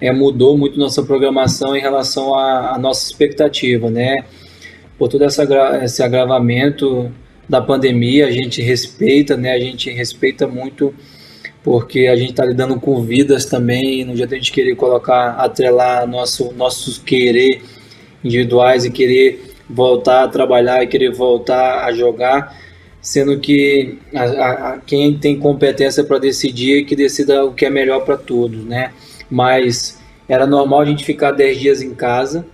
é, 0.00 0.10
mudou 0.10 0.56
muito 0.56 0.78
nossa 0.78 1.02
programação 1.02 1.76
em 1.76 1.80
relação 1.80 2.34
à 2.34 2.78
nossa 2.78 3.06
expectativa, 3.06 3.90
né? 3.90 4.24
Por 5.00 5.08
todo 5.08 5.24
essa, 5.24 5.44
esse 5.82 6.02
agravamento 6.02 7.10
da 7.48 7.58
pandemia, 7.58 8.26
a 8.26 8.30
gente 8.30 8.60
respeita, 8.60 9.34
né? 9.34 9.54
A 9.54 9.58
gente 9.58 9.90
respeita 9.90 10.46
muito 10.46 10.94
porque 11.64 12.00
a 12.00 12.16
gente 12.16 12.32
está 12.32 12.44
lidando 12.44 12.78
com 12.78 13.02
vidas 13.02 13.46
também. 13.46 14.04
No 14.04 14.14
dia 14.14 14.26
a 14.26 14.34
gente 14.34 14.52
querer 14.52 14.76
colocar, 14.76 15.30
atrelar 15.36 16.06
nosso, 16.06 16.52
nossos 16.52 16.98
querer 16.98 17.62
individuais 18.22 18.84
e 18.84 18.90
querer 18.90 19.54
voltar 19.70 20.24
a 20.24 20.28
trabalhar 20.28 20.82
e 20.82 20.86
querer 20.86 21.14
voltar 21.14 21.86
a 21.86 21.92
jogar 21.94 22.54
sendo 23.00 23.40
que 23.40 23.98
a, 24.14 24.24
a, 24.24 24.78
quem 24.80 25.16
tem 25.16 25.38
competência 25.38 26.04
para 26.04 26.18
decidir 26.18 26.84
que 26.84 26.94
decida 26.94 27.42
o 27.42 27.54
que 27.54 27.64
é 27.64 27.70
melhor 27.70 28.04
para 28.04 28.18
todos, 28.18 28.62
né? 28.66 28.92
Mas 29.30 29.98
era 30.28 30.46
normal 30.46 30.82
a 30.82 30.84
gente 30.84 31.06
ficar 31.06 31.32
10 31.32 31.58
dias 31.58 31.80
em 31.80 31.94
casa, 31.94 32.44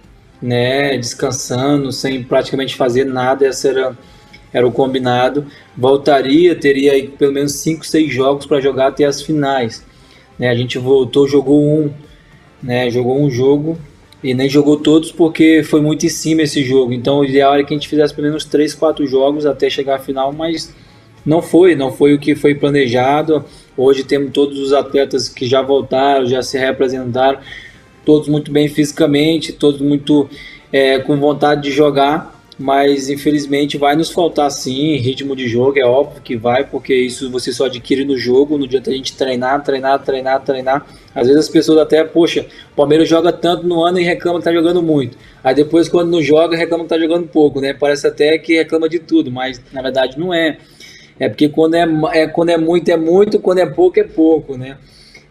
né, 0.40 0.96
descansando, 0.96 1.90
sem 1.92 2.22
praticamente 2.22 2.76
fazer 2.76 3.04
nada, 3.04 3.46
essa 3.46 3.68
era, 3.68 3.98
era 4.52 4.66
o 4.66 4.72
combinado. 4.72 5.46
Voltaria, 5.76 6.54
teria 6.54 6.92
aí 6.92 7.08
pelo 7.08 7.32
menos 7.32 7.52
5, 7.52 7.86
6 7.86 8.12
jogos 8.12 8.46
para 8.46 8.60
jogar 8.60 8.88
até 8.88 9.04
as 9.04 9.22
finais. 9.22 9.84
Né? 10.38 10.48
A 10.48 10.54
gente 10.54 10.78
voltou, 10.78 11.26
jogou 11.26 11.62
um, 11.62 11.90
né, 12.62 12.90
jogou 12.90 13.20
um 13.20 13.30
jogo 13.30 13.78
e 14.22 14.34
nem 14.34 14.48
jogou 14.48 14.76
todos 14.78 15.12
porque 15.12 15.62
foi 15.62 15.80
muito 15.80 16.06
em 16.06 16.08
cima 16.08 16.42
esse 16.42 16.62
jogo. 16.64 16.92
Então 16.92 17.20
o 17.20 17.24
ideal 17.24 17.54
era 17.54 17.64
que 17.64 17.72
a 17.72 17.76
gente 17.76 17.88
fizesse 17.88 18.14
pelo 18.14 18.28
menos 18.28 18.44
3, 18.44 18.74
4 18.74 19.06
jogos 19.06 19.46
até 19.46 19.70
chegar 19.70 19.96
à 19.96 19.98
final, 19.98 20.32
mas 20.32 20.74
não 21.24 21.42
foi, 21.42 21.74
não 21.74 21.92
foi 21.92 22.14
o 22.14 22.18
que 22.18 22.34
foi 22.34 22.54
planejado. 22.54 23.44
Hoje 23.76 24.04
temos 24.04 24.30
todos 24.32 24.58
os 24.58 24.72
atletas 24.72 25.28
que 25.28 25.46
já 25.46 25.60
voltaram, 25.60 26.26
já 26.26 26.40
se 26.42 26.56
representaram, 26.58 27.40
todos 28.06 28.28
muito 28.28 28.50
bem 28.50 28.68
fisicamente, 28.68 29.52
todos 29.52 29.82
muito 29.82 30.30
é, 30.72 30.98
com 31.00 31.16
vontade 31.18 31.62
de 31.62 31.70
jogar 31.70 32.36
mas 32.58 33.10
infelizmente 33.10 33.76
vai 33.76 33.94
nos 33.94 34.10
faltar 34.10 34.50
sim 34.50 34.96
ritmo 34.96 35.36
de 35.36 35.46
jogo, 35.46 35.78
é 35.78 35.84
óbvio 35.84 36.22
que 36.22 36.36
vai, 36.36 36.64
porque 36.64 36.94
isso 36.94 37.30
você 37.30 37.52
só 37.52 37.66
adquire 37.66 38.04
no 38.04 38.16
jogo, 38.16 38.56
não 38.56 38.64
adianta 38.64 38.90
a 38.90 38.94
gente 38.94 39.14
treinar, 39.14 39.62
treinar, 39.62 40.02
treinar, 40.02 40.42
treinar. 40.42 40.86
Às 41.14 41.26
vezes 41.26 41.44
as 41.44 41.48
pessoas 41.50 41.78
até, 41.78 42.02
poxa, 42.02 42.46
o 42.72 42.76
Palmeiras 42.76 43.08
joga 43.08 43.30
tanto 43.32 43.66
no 43.66 43.82
ano 43.82 43.98
e 44.00 44.04
reclama 44.04 44.38
que 44.38 44.44
tá 44.44 44.52
jogando 44.52 44.82
muito. 44.82 45.18
Aí 45.44 45.54
depois 45.54 45.88
quando 45.88 46.10
não 46.10 46.22
joga, 46.22 46.56
reclama 46.56 46.84
que 46.84 46.90
tá 46.90 46.98
jogando 46.98 47.28
pouco, 47.28 47.60
né? 47.60 47.74
Parece 47.74 48.06
até 48.06 48.38
que 48.38 48.56
reclama 48.56 48.88
de 48.88 49.00
tudo, 49.00 49.30
mas 49.30 49.60
na 49.72 49.82
verdade 49.82 50.18
não 50.18 50.32
é. 50.32 50.56
É 51.18 51.28
porque 51.28 51.48
quando 51.48 51.74
é, 51.74 51.86
é, 52.12 52.26
quando 52.26 52.50
é 52.50 52.56
muito 52.56 52.88
é 52.90 52.96
muito, 52.96 53.38
quando 53.38 53.58
é 53.58 53.66
pouco 53.66 54.00
é 54.00 54.04
pouco, 54.04 54.56
né? 54.56 54.78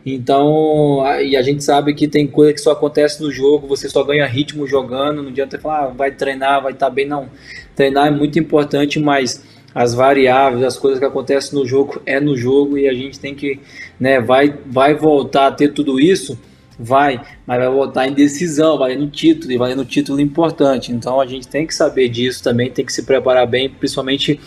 Então, 0.05 1.03
e 1.19 1.35
a 1.35 1.41
gente 1.41 1.63
sabe 1.63 1.93
que 1.95 2.07
tem 2.07 2.27
coisa 2.27 2.53
que 2.53 2.61
só 2.61 2.71
acontece 2.71 3.23
no 3.23 3.31
jogo, 3.31 3.67
você 3.67 3.89
só 3.89 4.03
ganha 4.03 4.27
ritmo 4.27 4.67
jogando, 4.67 5.23
não 5.23 5.29
adianta 5.29 5.57
falar, 5.57 5.85
ah, 5.85 5.87
vai 5.87 6.11
treinar, 6.11 6.61
vai 6.61 6.73
estar 6.73 6.87
tá 6.87 6.91
bem, 6.91 7.07
não. 7.07 7.27
Treinar 7.75 8.07
é 8.07 8.11
muito 8.11 8.37
importante, 8.37 8.99
mas 8.99 9.43
as 9.73 9.95
variáveis, 9.95 10.63
as 10.63 10.77
coisas 10.77 10.99
que 10.99 11.05
acontecem 11.05 11.57
no 11.57 11.65
jogo 11.65 11.99
é 12.05 12.19
no 12.19 12.37
jogo 12.37 12.77
e 12.77 12.87
a 12.87 12.93
gente 12.93 13.19
tem 13.19 13.33
que, 13.33 13.59
né, 13.99 14.21
vai, 14.21 14.53
vai 14.67 14.93
voltar 14.93 15.47
a 15.47 15.51
ter 15.51 15.69
tudo 15.69 15.99
isso, 15.99 16.39
vai, 16.77 17.19
mas 17.47 17.57
vai 17.57 17.69
voltar 17.69 18.07
em 18.07 18.13
decisão, 18.13 18.77
vai 18.77 18.95
no 18.95 19.07
título 19.07 19.51
e 19.51 19.57
vai 19.57 19.73
no 19.73 19.83
título 19.83 20.21
importante. 20.21 20.91
Então 20.91 21.19
a 21.19 21.25
gente 21.25 21.47
tem 21.47 21.65
que 21.65 21.73
saber 21.73 22.09
disso 22.09 22.43
também, 22.43 22.69
tem 22.69 22.85
que 22.85 22.93
se 22.93 23.03
preparar 23.03 23.47
bem, 23.47 23.69
principalmente 23.69 24.39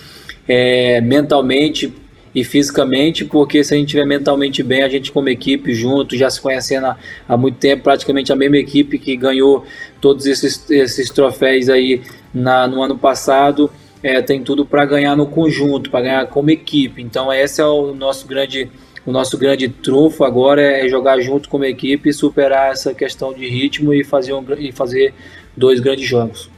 é, 0.46 1.00
mentalmente 1.00 1.92
e 2.38 2.44
fisicamente, 2.44 3.24
porque 3.24 3.64
se 3.64 3.74
a 3.74 3.76
gente 3.76 3.88
estiver 3.88 4.06
mentalmente 4.06 4.62
bem, 4.62 4.82
a 4.82 4.88
gente 4.88 5.10
como 5.10 5.28
equipe 5.28 5.74
junto, 5.74 6.16
já 6.16 6.30
se 6.30 6.40
conhecendo 6.40 6.86
há, 6.86 6.96
há 7.28 7.36
muito 7.36 7.58
tempo, 7.58 7.82
praticamente 7.82 8.32
a 8.32 8.36
mesma 8.36 8.58
equipe 8.58 8.98
que 8.98 9.16
ganhou 9.16 9.64
todos 10.00 10.24
esses, 10.26 10.70
esses 10.70 11.10
troféus 11.10 11.68
aí 11.68 12.02
na, 12.32 12.68
no 12.68 12.80
ano 12.80 12.96
passado, 12.96 13.68
é, 14.02 14.22
tem 14.22 14.42
tudo 14.42 14.64
para 14.64 14.84
ganhar 14.84 15.16
no 15.16 15.26
conjunto, 15.26 15.90
para 15.90 16.02
ganhar 16.02 16.26
como 16.26 16.50
equipe. 16.50 17.02
Então 17.02 17.32
esse 17.32 17.60
é 17.60 17.66
o 17.66 17.92
nosso 17.94 18.26
grande 18.26 18.70
o 19.06 19.10
nosso 19.10 19.38
grande 19.38 19.70
trunfo 19.70 20.22
agora 20.22 20.60
é 20.60 20.86
jogar 20.86 21.18
junto 21.20 21.48
como 21.48 21.64
equipe, 21.64 22.12
superar 22.12 22.72
essa 22.72 22.92
questão 22.92 23.32
de 23.32 23.48
ritmo 23.48 23.94
e 23.94 24.04
fazer, 24.04 24.34
um, 24.34 24.44
e 24.58 24.70
fazer 24.70 25.14
dois 25.56 25.80
grandes 25.80 26.06
jogos. 26.06 26.50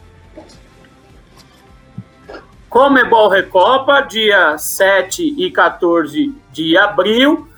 Comebol 2.71 3.29
Recopa, 3.29 4.01
dia 4.01 4.57
7 4.57 5.35
e 5.37 5.51
14 5.51 6.33
de 6.53 6.79
abril. 6.79 7.49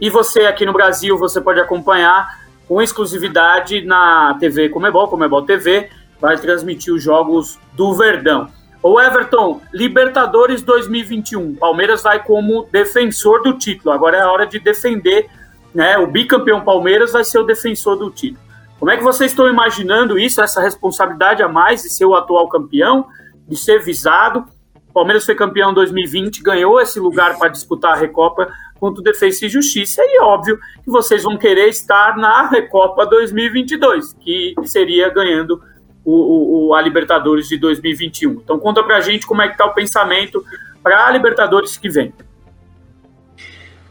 E 0.00 0.10
você 0.10 0.40
aqui 0.40 0.66
no 0.66 0.72
Brasil, 0.72 1.16
você 1.16 1.40
pode 1.40 1.60
acompanhar 1.60 2.44
com 2.66 2.82
exclusividade 2.82 3.82
na 3.82 4.36
TV 4.40 4.68
Comebol, 4.68 5.06
Comebol 5.06 5.42
TV, 5.42 5.88
vai 6.20 6.36
transmitir 6.36 6.92
os 6.92 7.00
jogos 7.00 7.60
do 7.74 7.94
Verdão. 7.94 8.48
O 8.82 9.00
Everton, 9.00 9.60
Libertadores 9.72 10.62
2021. 10.62 11.54
Palmeiras 11.54 12.02
vai 12.02 12.24
como 12.24 12.68
defensor 12.72 13.44
do 13.44 13.52
título. 13.52 13.94
Agora 13.94 14.16
é 14.16 14.20
a 14.20 14.32
hora 14.32 14.48
de 14.48 14.58
defender, 14.58 15.30
né? 15.72 15.96
O 15.96 16.08
bicampeão 16.08 16.60
Palmeiras 16.60 17.12
vai 17.12 17.22
ser 17.22 17.38
o 17.38 17.44
defensor 17.44 17.96
do 17.96 18.10
título. 18.10 18.44
Como 18.80 18.90
é 18.90 18.96
que 18.96 19.04
vocês 19.04 19.30
estão 19.30 19.48
imaginando 19.48 20.18
isso, 20.18 20.42
essa 20.42 20.60
responsabilidade 20.60 21.40
a 21.40 21.48
mais 21.48 21.82
de 21.82 21.88
ser 21.88 22.04
o 22.04 22.16
atual 22.16 22.48
campeão, 22.48 23.06
de 23.46 23.56
ser 23.56 23.78
visado? 23.78 24.55
Palmeiras 24.96 25.26
foi 25.26 25.34
campeão 25.34 25.72
em 25.72 25.74
2020, 25.74 26.42
ganhou 26.42 26.80
esse 26.80 26.98
lugar 26.98 27.38
para 27.38 27.50
disputar 27.50 27.92
a 27.92 27.96
Recopa 27.96 28.48
contra 28.80 29.02
o 29.02 29.04
Defesa 29.04 29.44
e 29.44 29.48
Justiça, 29.50 30.00
e 30.02 30.22
óbvio 30.22 30.58
que 30.82 30.90
vocês 30.90 31.22
vão 31.22 31.36
querer 31.36 31.68
estar 31.68 32.16
na 32.16 32.48
Recopa 32.48 33.04
2022, 33.04 34.14
que 34.14 34.54
seria 34.64 35.10
ganhando 35.10 35.60
o, 36.02 36.68
o, 36.68 36.74
a 36.74 36.80
Libertadores 36.80 37.46
de 37.46 37.58
2021. 37.58 38.40
Então 38.42 38.58
conta 38.58 38.82
pra 38.82 38.98
gente 39.02 39.26
como 39.26 39.42
é 39.42 39.48
que 39.48 39.58
tá 39.58 39.66
o 39.66 39.74
pensamento 39.74 40.42
para 40.82 41.06
a 41.06 41.10
Libertadores 41.10 41.76
que 41.76 41.90
vem. 41.90 42.14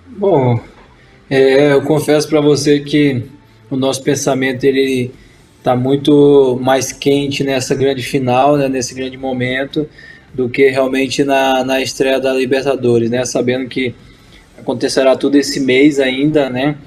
Bom, 0.08 0.60
é, 1.30 1.74
eu 1.74 1.84
confesso 1.84 2.28
para 2.28 2.42
você 2.42 2.80
que 2.80 3.30
o 3.70 3.76
nosso 3.76 4.02
pensamento 4.02 4.64
ele 4.64 5.14
está 5.60 5.76
muito 5.76 6.60
mais 6.64 6.92
quente 6.92 7.44
nessa 7.44 7.76
grande 7.76 8.02
final, 8.02 8.58
né, 8.58 8.68
nesse 8.68 8.96
grande 8.96 9.18
momento 9.18 9.88
do 10.36 10.50
que 10.50 10.68
realmente 10.68 11.24
na, 11.24 11.64
na 11.64 11.82
estreia 11.82 12.20
da 12.20 12.34
Libertadores, 12.34 13.10
né? 13.10 13.24
Sabendo 13.24 13.70
que 13.70 13.96
acontecerá 14.60 15.16
tudo 15.16 15.38
esse 15.38 15.62
mês 15.62 16.00
ainda, 16.00 16.50
né? 16.50 16.78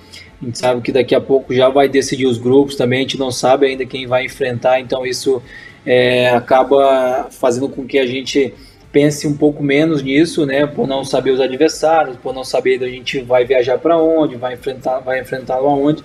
A 0.41 0.45
gente 0.45 0.59
sabe 0.59 0.83
que 0.83 0.93
daqui 0.93 1.15
a 1.15 1.21
pouco 1.21 1.55
já 1.55 1.69
vai 1.71 1.89
decidir 1.89 2.27
os 2.27 2.39
grupos 2.39 2.77
também, 2.77 2.99
a 2.99 3.03
gente 3.03 3.19
não 3.19 3.31
sabe 3.31 3.67
ainda 3.67 3.87
quem 3.87 4.07
vai 4.07 4.27
enfrentar, 4.27 4.79
então 4.79 5.05
isso 5.05 5.43
é, 5.85 6.29
acaba 6.31 7.29
fazendo 7.31 7.69
com 7.69 7.87
que 7.87 7.99
a 7.99 8.07
gente 8.07 8.55
pense 8.93 9.27
um 9.27 9.37
pouco 9.37 9.63
menos 9.63 10.03
nisso, 10.03 10.47
né, 10.47 10.67
por 10.67 10.87
não 10.87 11.05
saber 11.05 11.31
os 11.31 11.41
adversários, 11.41 12.17
por 12.17 12.33
não 12.33 12.45
saber 12.45 12.83
a 12.83 12.89
gente 12.89 13.21
vai 13.21 13.45
viajar 13.45 13.79
para 13.79 13.97
onde, 13.97 14.37
vai 14.37 14.55
enfrentar, 14.55 15.01
vai 15.01 15.21
enfrentá-lo 15.21 15.67
aonde. 15.67 16.05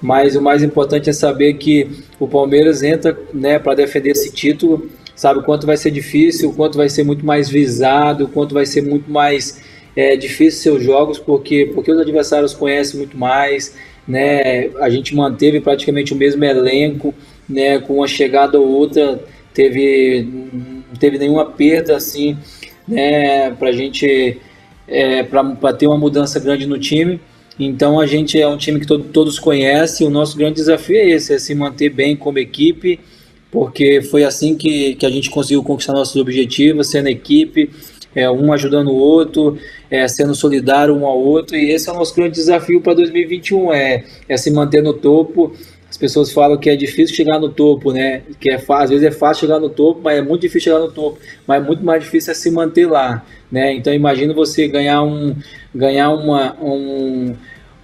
Mas 0.00 0.36
o 0.36 0.42
mais 0.42 0.62
importante 0.62 1.10
é 1.10 1.12
saber 1.12 1.54
que 1.54 1.90
o 2.18 2.28
Palmeiras 2.28 2.82
entra, 2.82 3.18
né, 3.34 3.58
para 3.58 3.74
defender 3.74 4.10
esse 4.10 4.32
título, 4.32 4.88
sabe 5.18 5.40
o 5.40 5.42
quanto 5.42 5.66
vai 5.66 5.76
ser 5.76 5.90
difícil, 5.90 6.50
o 6.50 6.54
quanto 6.54 6.78
vai 6.78 6.88
ser 6.88 7.02
muito 7.02 7.26
mais 7.26 7.48
visado, 7.48 8.26
o 8.26 8.28
quanto 8.28 8.54
vai 8.54 8.64
ser 8.64 8.82
muito 8.82 9.10
mais 9.10 9.60
é, 9.96 10.16
difícil 10.16 10.62
seus 10.62 10.84
jogos, 10.84 11.18
porque 11.18 11.72
porque 11.74 11.90
os 11.90 11.98
adversários 11.98 12.54
conhecem 12.54 13.00
muito 13.00 13.18
mais, 13.18 13.74
né? 14.06 14.68
A 14.80 14.88
gente 14.88 15.16
manteve 15.16 15.60
praticamente 15.60 16.14
o 16.14 16.16
mesmo 16.16 16.44
elenco, 16.44 17.12
né, 17.48 17.80
com 17.80 17.94
uma 17.94 18.06
chegada 18.06 18.60
ou 18.60 18.68
outra 18.68 19.20
teve 19.52 20.22
não 20.52 20.96
teve 21.00 21.18
nenhuma 21.18 21.46
perda 21.46 21.96
assim, 21.96 22.36
né, 22.86 23.50
para 23.50 23.70
a 23.70 23.72
gente 23.72 24.38
é, 24.86 25.24
para 25.24 25.72
ter 25.72 25.88
uma 25.88 25.98
mudança 25.98 26.38
grande 26.38 26.64
no 26.64 26.78
time. 26.78 27.20
Então 27.58 27.98
a 27.98 28.06
gente 28.06 28.40
é 28.40 28.46
um 28.46 28.56
time 28.56 28.78
que 28.78 28.86
todo, 28.86 29.02
todos 29.02 29.36
conhecem. 29.36 30.06
O 30.06 30.10
nosso 30.10 30.38
grande 30.38 30.54
desafio 30.54 30.96
é 30.96 31.08
esse, 31.08 31.34
é 31.34 31.38
se 31.40 31.56
manter 31.56 31.90
bem 31.90 32.14
como 32.14 32.38
equipe, 32.38 33.00
porque 33.50 34.02
foi 34.02 34.24
assim 34.24 34.56
que, 34.56 34.94
que 34.96 35.06
a 35.06 35.10
gente 35.10 35.30
conseguiu 35.30 35.62
conquistar 35.62 35.92
nossos 35.92 36.16
objetivos, 36.16 36.90
sendo 36.90 37.08
equipe, 37.08 37.70
é, 38.14 38.30
um 38.30 38.52
ajudando 38.52 38.88
o 38.88 38.96
outro, 38.96 39.58
é, 39.90 40.06
sendo 40.08 40.34
solidário 40.34 40.94
um 40.94 41.06
ao 41.06 41.18
outro. 41.18 41.56
E 41.56 41.70
esse 41.70 41.88
é 41.88 41.92
o 41.92 41.96
nosso 41.96 42.14
grande 42.14 42.34
desafio 42.34 42.80
para 42.80 42.94
2021, 42.94 43.72
é, 43.72 44.04
é 44.28 44.36
se 44.36 44.50
manter 44.50 44.82
no 44.82 44.92
topo 44.92 45.54
as 45.90 45.96
pessoas 45.96 46.30
falam 46.30 46.58
que 46.58 46.68
é 46.68 46.76
difícil 46.76 47.16
chegar 47.16 47.38
no 47.38 47.48
topo, 47.48 47.92
né? 47.92 48.22
Que 48.38 48.50
é 48.50 48.62
às 48.68 48.90
vezes 48.90 49.04
é 49.04 49.10
fácil 49.10 49.46
chegar 49.46 49.58
no 49.58 49.70
topo, 49.70 50.00
mas 50.02 50.18
é 50.18 50.22
muito 50.22 50.42
difícil 50.42 50.72
chegar 50.72 50.80
no 50.80 50.92
topo. 50.92 51.18
Mas 51.46 51.62
é 51.62 51.66
muito 51.66 51.84
mais 51.84 52.04
difícil 52.04 52.30
é 52.30 52.34
se 52.34 52.50
manter 52.50 52.86
lá, 52.86 53.24
né? 53.50 53.72
Então 53.72 53.92
imagina 53.92 54.34
você 54.34 54.68
ganhar 54.68 55.02
um 55.02 55.34
ganhar 55.74 56.10
uma 56.10 56.54
um 56.60 57.34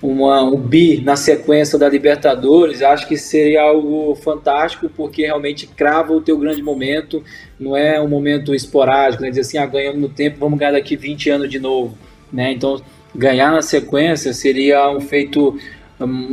uma, 0.05 0.43
um 0.43 0.59
bi 0.59 1.01
na 1.01 1.17
sequência 1.17 1.79
da 1.79 1.89
Libertadores, 1.89 2.83
acho 2.83 3.09
que 3.09 3.17
seria 3.17 3.63
algo 3.63 4.15
fantástico, 4.17 4.91
porque 4.95 5.23
realmente 5.23 5.67
crava 5.67 6.13
o 6.13 6.21
teu 6.21 6.37
grande 6.37 6.63
momento, 6.63 7.25
não 7.59 7.75
é 7.75 7.99
um 7.99 8.07
momento 8.07 8.55
esporádico, 8.55 9.23
né? 9.23 9.31
dizer 9.31 9.41
assim, 9.41 9.57
ah, 9.57 9.65
ganhamos 9.65 10.01
no 10.01 10.09
tempo, 10.11 10.37
vamos 10.39 10.59
ganhar 10.59 10.73
daqui 10.73 10.95
20 10.95 11.31
anos 11.31 11.49
de 11.49 11.59
novo, 11.59 11.97
né? 12.31 12.53
Então, 12.53 12.83
ganhar 13.15 13.51
na 13.51 13.63
sequência 13.63 14.35
seria 14.35 14.91
um 14.91 15.01
feito 15.01 15.59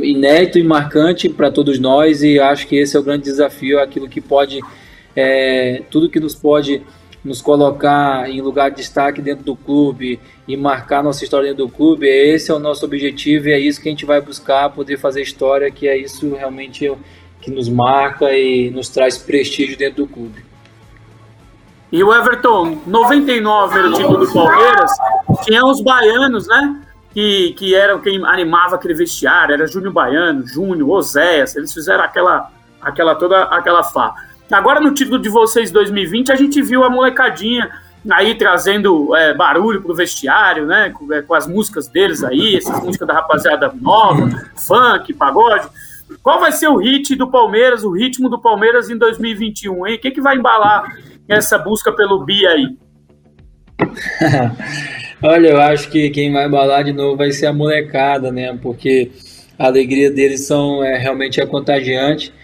inédito 0.02 0.58
e 0.58 0.62
marcante 0.62 1.30
para 1.30 1.50
todos 1.50 1.78
nós 1.78 2.22
e 2.22 2.38
acho 2.38 2.66
que 2.66 2.76
esse 2.76 2.94
é 2.94 3.00
o 3.00 3.02
grande 3.02 3.24
desafio, 3.24 3.80
aquilo 3.80 4.06
que 4.06 4.20
pode, 4.20 4.60
é, 5.16 5.82
tudo 5.88 6.10
que 6.10 6.20
nos 6.20 6.34
pode 6.34 6.82
nos 7.24 7.40
colocar 7.40 8.28
em 8.28 8.40
lugar 8.40 8.70
de 8.70 8.78
destaque 8.78 9.22
dentro 9.22 9.44
do 9.44 9.56
clube 9.56 10.18
e 10.46 10.56
marcar 10.56 11.02
nossa 11.02 11.22
história 11.22 11.50
dentro 11.50 11.66
do 11.66 11.72
clube, 11.72 12.06
esse 12.06 12.50
é 12.50 12.54
o 12.54 12.58
nosso 12.58 12.84
objetivo 12.84 13.48
e 13.48 13.52
é 13.52 13.58
isso 13.58 13.80
que 13.80 13.88
a 13.88 13.92
gente 13.92 14.04
vai 14.04 14.20
buscar, 14.20 14.70
poder 14.70 14.98
fazer 14.98 15.22
história, 15.22 15.70
que 15.70 15.86
é 15.86 15.96
isso 15.96 16.34
realmente 16.34 16.92
que 17.40 17.50
nos 17.50 17.68
marca 17.68 18.32
e 18.32 18.70
nos 18.70 18.88
traz 18.88 19.18
prestígio 19.18 19.76
dentro 19.76 20.04
do 20.04 20.12
clube. 20.12 20.44
E 21.90 22.02
o 22.02 22.12
Everton, 22.12 22.78
99 22.86 23.78
era 23.78 23.88
o 23.88 23.92
título 23.92 24.26
do 24.26 24.32
Palmeiras, 24.32 24.90
tinha 25.44 25.64
os 25.64 25.80
baianos, 25.82 26.48
né? 26.48 26.82
que, 27.12 27.52
que 27.52 27.74
eram 27.74 28.00
quem 28.00 28.24
animava 28.24 28.76
aquele 28.76 28.94
vestiário, 28.94 29.52
era 29.52 29.66
Júnior 29.66 29.92
Baiano, 29.92 30.46
Júnior, 30.46 30.90
Oséias, 30.90 31.54
eles 31.56 31.72
fizeram 31.72 32.02
aquela, 32.02 32.50
aquela 32.80 33.14
toda 33.14 33.44
aquela 33.44 33.82
fá. 33.82 34.14
Agora 34.52 34.80
no 34.80 34.92
título 34.92 35.18
de 35.18 35.28
vocês 35.28 35.70
2020 35.70 36.30
a 36.30 36.36
gente 36.36 36.60
viu 36.60 36.84
a 36.84 36.90
molecadinha 36.90 37.70
aí 38.10 38.34
trazendo 38.34 39.14
é, 39.16 39.32
barulho 39.32 39.80
pro 39.80 39.94
vestiário, 39.94 40.66
né, 40.66 40.90
com, 40.90 41.12
é, 41.12 41.22
com, 41.22 41.34
as 41.34 41.46
músicas 41.46 41.86
deles 41.86 42.22
aí, 42.24 42.56
essas 42.56 42.82
músicas 42.82 43.06
da 43.06 43.14
rapaziada 43.14 43.72
nova, 43.80 44.28
funk, 44.56 45.14
pagode. 45.14 45.68
Qual 46.22 46.40
vai 46.40 46.52
ser 46.52 46.68
o 46.68 46.76
hit 46.76 47.14
do 47.14 47.30
Palmeiras, 47.30 47.84
o 47.84 47.92
ritmo 47.92 48.28
do 48.28 48.40
Palmeiras 48.40 48.90
em 48.90 48.98
2021, 48.98 49.86
hein? 49.86 49.94
O 49.94 49.98
que, 49.98 50.10
que 50.10 50.20
vai 50.20 50.36
embalar 50.36 50.84
essa 51.28 51.56
busca 51.56 51.92
pelo 51.92 52.24
Bi 52.24 52.46
aí? 52.46 52.76
Olha, 55.22 55.48
eu 55.48 55.60
acho 55.60 55.88
que 55.88 56.10
quem 56.10 56.32
vai 56.32 56.48
balar 56.48 56.84
de 56.84 56.92
novo 56.92 57.16
vai 57.16 57.30
ser 57.30 57.46
a 57.46 57.52
molecada, 57.52 58.32
né? 58.32 58.58
Porque 58.60 59.12
a 59.58 59.66
alegria 59.66 60.10
deles 60.10 60.46
são 60.46 60.82
é, 60.82 60.98
realmente 60.98 61.40
é 61.40 61.46
contagiante. 61.46 62.34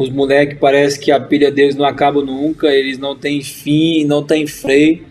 Os 0.00 0.08
moleques 0.08 0.56
parece 0.58 0.98
que 0.98 1.12
a 1.12 1.20
pilha 1.20 1.50
deles 1.50 1.76
não 1.76 1.84
acaba 1.84 2.24
nunca, 2.24 2.68
eles 2.68 2.96
não 2.96 3.14
têm 3.14 3.42
fim, 3.42 4.06
não 4.06 4.22
tem 4.22 4.46
freio. 4.46 5.04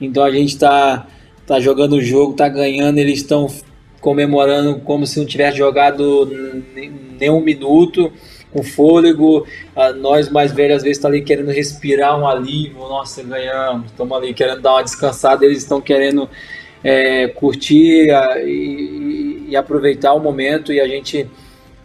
Então 0.00 0.24
a 0.24 0.30
gente 0.32 0.58
tá, 0.58 1.06
tá 1.46 1.60
jogando 1.60 1.92
o 1.92 2.02
jogo, 2.02 2.34
tá 2.34 2.48
ganhando, 2.48 2.98
eles 2.98 3.20
estão 3.20 3.46
comemorando 4.00 4.80
como 4.80 5.06
se 5.06 5.20
não 5.20 5.24
tivesse 5.24 5.58
jogado 5.58 6.28
nem 7.16 7.30
um 7.30 7.40
minuto 7.40 8.12
com 8.50 8.64
fôlego. 8.64 9.46
Ah, 9.76 9.92
nós 9.92 10.28
mais 10.28 10.50
velhos 10.50 10.78
às 10.78 10.82
vezes 10.82 11.00
tá 11.00 11.06
ali 11.06 11.22
querendo 11.22 11.52
respirar 11.52 12.18
um 12.18 12.26
alívio. 12.26 12.80
Nossa, 12.80 13.22
ganhamos. 13.22 13.86
Estamos 13.92 14.18
ali 14.18 14.34
querendo 14.34 14.60
dar 14.60 14.72
uma 14.72 14.82
descansada. 14.82 15.46
Eles 15.46 15.58
estão 15.58 15.80
querendo 15.80 16.28
é, 16.82 17.28
curtir 17.28 18.10
a, 18.10 18.42
e, 18.42 19.46
e, 19.50 19.56
aproveitar 19.56 20.12
o 20.12 20.18
momento. 20.18 20.72
E 20.72 20.80
a 20.80 20.88
gente 20.88 21.24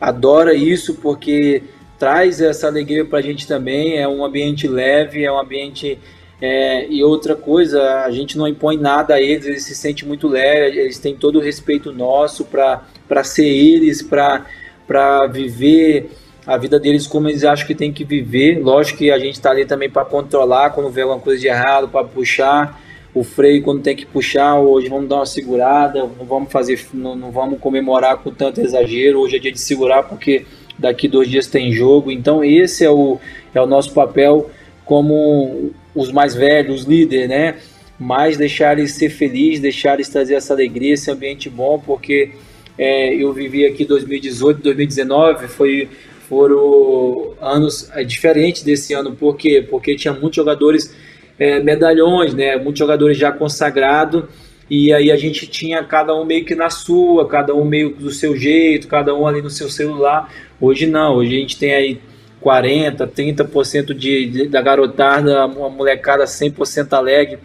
adora 0.02 0.56
isso 0.56 0.96
porque 0.96 1.62
traz 2.00 2.40
essa 2.42 2.68
alegria 2.68 3.04
para 3.04 3.20
a 3.20 3.22
gente 3.22 3.46
também. 3.46 3.98
É 3.98 4.08
um 4.08 4.24
ambiente 4.24 4.68
leve, 4.68 5.24
é 5.24 5.32
um 5.32 5.38
ambiente. 5.38 6.00
É, 6.42 6.88
e 6.90 7.04
outra 7.04 7.36
coisa, 7.36 8.06
a 8.06 8.12
gente 8.12 8.38
não 8.38 8.48
impõe 8.48 8.78
nada 8.78 9.16
a 9.16 9.22
eles, 9.22 9.46
eles 9.46 9.64
se 9.66 9.76
sentem 9.76 10.08
muito 10.08 10.26
leves, 10.26 10.78
eles 10.78 10.98
têm 10.98 11.14
todo 11.14 11.38
o 11.38 11.42
respeito 11.42 11.92
nosso 11.92 12.46
para 12.46 13.24
ser 13.26 13.46
eles, 13.46 14.02
para 14.02 15.28
viver 15.28 16.10
a 16.48 16.58
vida 16.58 16.80
deles 16.80 17.06
como 17.06 17.28
eles 17.28 17.44
acham 17.44 17.68
que 17.68 17.76
tem 17.76 17.92
que 17.92 18.06
viver. 18.06 18.60
Lógico 18.64 19.00
que 19.00 19.12
a 19.12 19.20
gente 19.20 19.36
está 19.36 19.52
ali 19.52 19.66
também 19.66 19.90
para 19.90 20.06
controlar 20.06 20.70
quando 20.70 20.90
vê 20.90 21.02
alguma 21.02 21.20
coisa 21.20 21.40
de 21.40 21.48
errado, 21.48 21.90
para 21.90 22.06
puxar 22.06 22.82
o 23.14 23.24
freio 23.24 23.62
quando 23.62 23.82
tem 23.82 23.96
que 23.96 24.06
puxar. 24.06 24.58
Hoje 24.60 24.88
vamos 24.88 25.10
dar 25.10 25.18
uma 25.18 25.26
segurada, 25.26 26.00
não 26.18 26.26
vamos 26.26 26.52
fazer, 26.52 26.80
não, 26.94 27.16
não 27.16 27.32
vamos 27.32 27.60
comemorar 27.60 28.18
com 28.18 28.32
tanto 28.32 28.62
exagero. 28.62 29.20
Hoje 29.20 29.36
é 29.36 29.40
dia 29.40 29.52
de 29.52 29.60
segurar 29.60 30.04
porque 30.04 30.46
daqui 30.80 31.08
dois 31.08 31.30
dias 31.30 31.48
tem 31.48 31.72
jogo. 31.72 32.10
Então 32.10 32.44
esse 32.44 32.84
é 32.84 32.90
o, 32.90 33.20
é 33.54 33.62
o 33.62 33.68
nosso 33.68 33.94
papel 33.94 34.50
como 34.86 35.72
os 35.94 36.12
mais 36.12 36.34
velhos, 36.34 36.82
os 36.82 36.88
líderes, 36.88 37.30
né? 37.30 37.56
Mais 38.00 38.38
deixar 38.38 38.80
eles 38.80 38.94
ser 38.94 39.10
felizes, 39.10 39.60
deixar 39.60 39.96
eles 39.96 40.10
trazer 40.10 40.36
essa 40.36 40.54
alegria, 40.54 40.94
esse 40.94 41.12
ambiente 41.12 41.50
bom, 41.50 41.80
porque 41.86 42.32
é, 42.78 43.14
eu 43.14 43.32
vivi 43.34 43.66
aqui 43.66 43.86
2018, 43.86 44.62
2019, 44.62 45.48
foi 45.48 45.90
foram 46.30 47.34
anos 47.42 47.90
é, 47.94 48.04
diferentes 48.04 48.62
desse 48.62 48.94
ano. 48.94 49.16
Por 49.16 49.36
quê? 49.36 49.66
Porque 49.68 49.96
tinha 49.96 50.14
muitos 50.14 50.36
jogadores 50.36 50.96
é, 51.40 51.60
medalhões, 51.60 52.34
né? 52.34 52.56
Muitos 52.56 52.80
jogadores 52.80 53.18
já 53.18 53.32
consagrados. 53.32 54.24
E 54.70 54.94
aí 54.94 55.12
a 55.12 55.18
gente 55.18 55.48
tinha 55.48 55.84
cada 55.84 56.16
um 56.16 56.24
meio 56.24 56.46
que 56.46 56.54
na 56.54 56.70
sua, 56.70 57.28
cada 57.28 57.56
um 57.56 57.66
meio 57.66 57.90
do 57.90 58.12
seu 58.12 58.38
jeito, 58.38 58.88
cada 58.88 59.16
um 59.16 59.26
ali 59.26 59.42
no 59.42 59.50
seu 59.50 59.68
celular. 59.68 60.32
Hoje 60.60 60.86
não, 60.86 61.16
hoje 61.16 61.36
a 61.36 61.40
gente 61.40 61.58
tem 61.58 61.74
aí 61.74 62.02
40, 62.42 63.08
30% 63.08 63.94
de, 63.94 64.26
de, 64.26 64.48
da 64.48 64.62
garotada, 64.62 65.46
uma 65.46 65.70
molecada 65.70 66.26
100% 66.26 66.94
alegre 66.94 67.40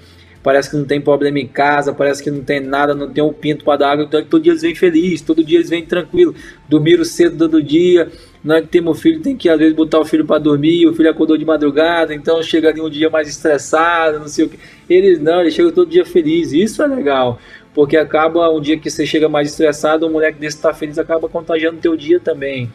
parece 0.44 0.70
que 0.70 0.76
não 0.76 0.84
tem 0.84 1.00
problema 1.00 1.40
em 1.40 1.46
casa, 1.48 1.94
parece 1.94 2.22
que 2.22 2.30
não 2.30 2.44
tem 2.44 2.60
nada, 2.60 2.94
não 2.94 3.08
tem 3.08 3.24
um 3.24 3.32
pinto 3.32 3.64
para 3.64 3.78
dar 3.78 3.92
água, 3.92 4.04
então 4.04 4.22
todo 4.22 4.42
dia 4.42 4.52
eles 4.52 4.60
vêm 4.60 4.74
felizes, 4.74 5.22
todo 5.22 5.42
dia 5.42 5.56
eles 5.56 5.70
vêm 5.70 5.86
tranquilo, 5.86 6.34
dormiram 6.68 7.02
cedo 7.02 7.38
todo 7.38 7.62
dia, 7.62 8.10
nós 8.44 8.60
que 8.60 8.66
temos 8.66 9.00
filho 9.00 9.22
tem 9.22 9.34
que 9.34 9.48
às 9.48 9.58
vezes 9.58 9.74
botar 9.74 9.98
o 9.98 10.04
filho 10.04 10.26
para 10.26 10.38
dormir, 10.38 10.86
o 10.86 10.94
filho 10.94 11.08
acordou 11.08 11.38
de 11.38 11.46
madrugada, 11.46 12.14
então 12.14 12.42
chega 12.42 12.68
ali 12.68 12.82
um 12.82 12.90
dia 12.90 13.08
mais 13.08 13.26
estressado, 13.26 14.18
não 14.18 14.28
sei 14.28 14.44
o 14.44 14.48
que. 14.50 14.58
Eles 14.86 15.18
não, 15.18 15.40
eles 15.40 15.54
chegam 15.54 15.72
todo 15.72 15.88
dia 15.88 16.04
felizes, 16.04 16.52
isso 16.52 16.82
é 16.82 16.86
legal, 16.86 17.38
porque 17.74 17.96
acaba 17.96 18.50
um 18.50 18.60
dia 18.60 18.78
que 18.78 18.90
você 18.90 19.06
chega 19.06 19.30
mais 19.30 19.48
estressado, 19.48 20.06
um 20.06 20.12
moleque 20.12 20.38
desse 20.38 20.58
está 20.58 20.74
feliz, 20.74 20.98
acaba 20.98 21.26
contagiando 21.26 21.78
o 21.78 21.80
teu 21.80 21.96
dia 21.96 22.20
também 22.20 22.70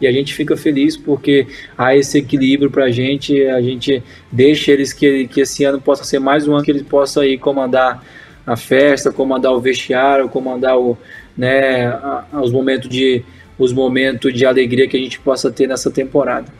e 0.00 0.06
a 0.06 0.12
gente 0.12 0.34
fica 0.34 0.56
feliz 0.56 0.96
porque 0.96 1.46
há 1.76 1.96
esse 1.96 2.18
equilíbrio 2.18 2.70
para 2.70 2.84
a 2.84 2.90
gente, 2.90 3.44
a 3.46 3.60
gente 3.60 4.02
deixa 4.30 4.72
eles 4.72 4.92
que, 4.92 5.28
que 5.28 5.40
esse 5.40 5.64
ano 5.64 5.80
possa 5.80 6.04
ser 6.04 6.18
mais 6.18 6.46
um 6.46 6.54
ano 6.54 6.64
que 6.64 6.70
eles 6.70 6.82
possam 6.82 7.22
aí 7.22 7.38
comandar 7.38 8.04
a 8.46 8.56
festa, 8.56 9.12
comandar 9.12 9.52
o 9.52 9.60
vestiário, 9.60 10.28
comandar 10.28 10.78
o, 10.78 10.98
né, 11.36 11.86
a, 11.86 12.26
os 12.42 12.52
momentos 12.52 12.88
de 12.88 13.24
os 13.56 13.72
momentos 13.72 14.34
de 14.34 14.44
alegria 14.44 14.88
que 14.88 14.96
a 14.96 15.00
gente 15.00 15.20
possa 15.20 15.50
ter 15.50 15.68
nessa 15.68 15.90
temporada. 15.90 16.52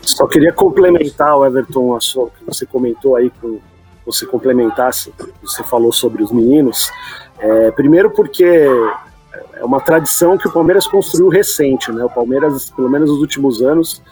Só 0.00 0.26
queria 0.26 0.52
complementar, 0.52 1.36
Everton, 1.46 1.94
a 1.94 2.00
sua, 2.00 2.28
que 2.28 2.44
você 2.44 2.66
comentou 2.66 3.14
aí, 3.14 3.30
que 3.30 3.60
você 4.04 4.26
complementasse, 4.26 5.12
você 5.40 5.62
falou 5.62 5.92
sobre 5.92 6.24
os 6.24 6.32
meninos. 6.32 6.90
É, 7.38 7.70
primeiro 7.70 8.10
porque 8.10 8.66
é 9.62 9.64
uma 9.64 9.80
tradição 9.80 10.36
que 10.36 10.48
o 10.48 10.52
Palmeiras 10.52 10.88
construiu 10.88 11.28
recente, 11.28 11.92
né? 11.92 12.04
O 12.04 12.10
Palmeiras, 12.10 12.68
pelo 12.70 12.90
menos 12.90 13.08
nos 13.08 13.20
últimos 13.20 13.62
anos, 13.62 14.02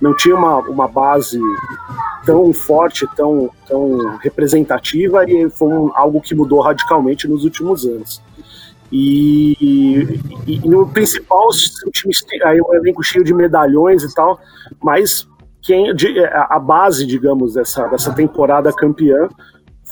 não 0.00 0.14
tinha 0.14 0.36
uma, 0.36 0.58
uma 0.60 0.86
base 0.86 1.40
tão 2.24 2.52
forte, 2.52 3.08
tão, 3.16 3.50
tão 3.66 4.16
representativa 4.18 5.28
e 5.28 5.50
foi 5.50 5.66
um, 5.66 5.90
algo 5.96 6.20
que 6.20 6.32
mudou 6.32 6.60
radicalmente 6.60 7.26
nos 7.26 7.42
últimos 7.42 7.84
anos. 7.84 8.22
E, 8.92 9.56
e, 10.46 10.60
e 10.64 10.68
no 10.68 10.86
principal, 10.86 11.48
o 11.48 11.90
time 11.90 12.14
aí 12.44 12.60
um 12.60 12.72
elenco 12.72 13.02
cheio 13.02 13.24
de 13.24 13.34
medalhões 13.34 14.04
e 14.04 14.14
tal, 14.14 14.38
mas 14.80 15.26
quem 15.60 15.92
a 16.32 16.58
base, 16.60 17.04
digamos, 17.04 17.54
dessa, 17.54 17.88
dessa 17.88 18.12
temporada 18.12 18.72
campeã 18.72 19.28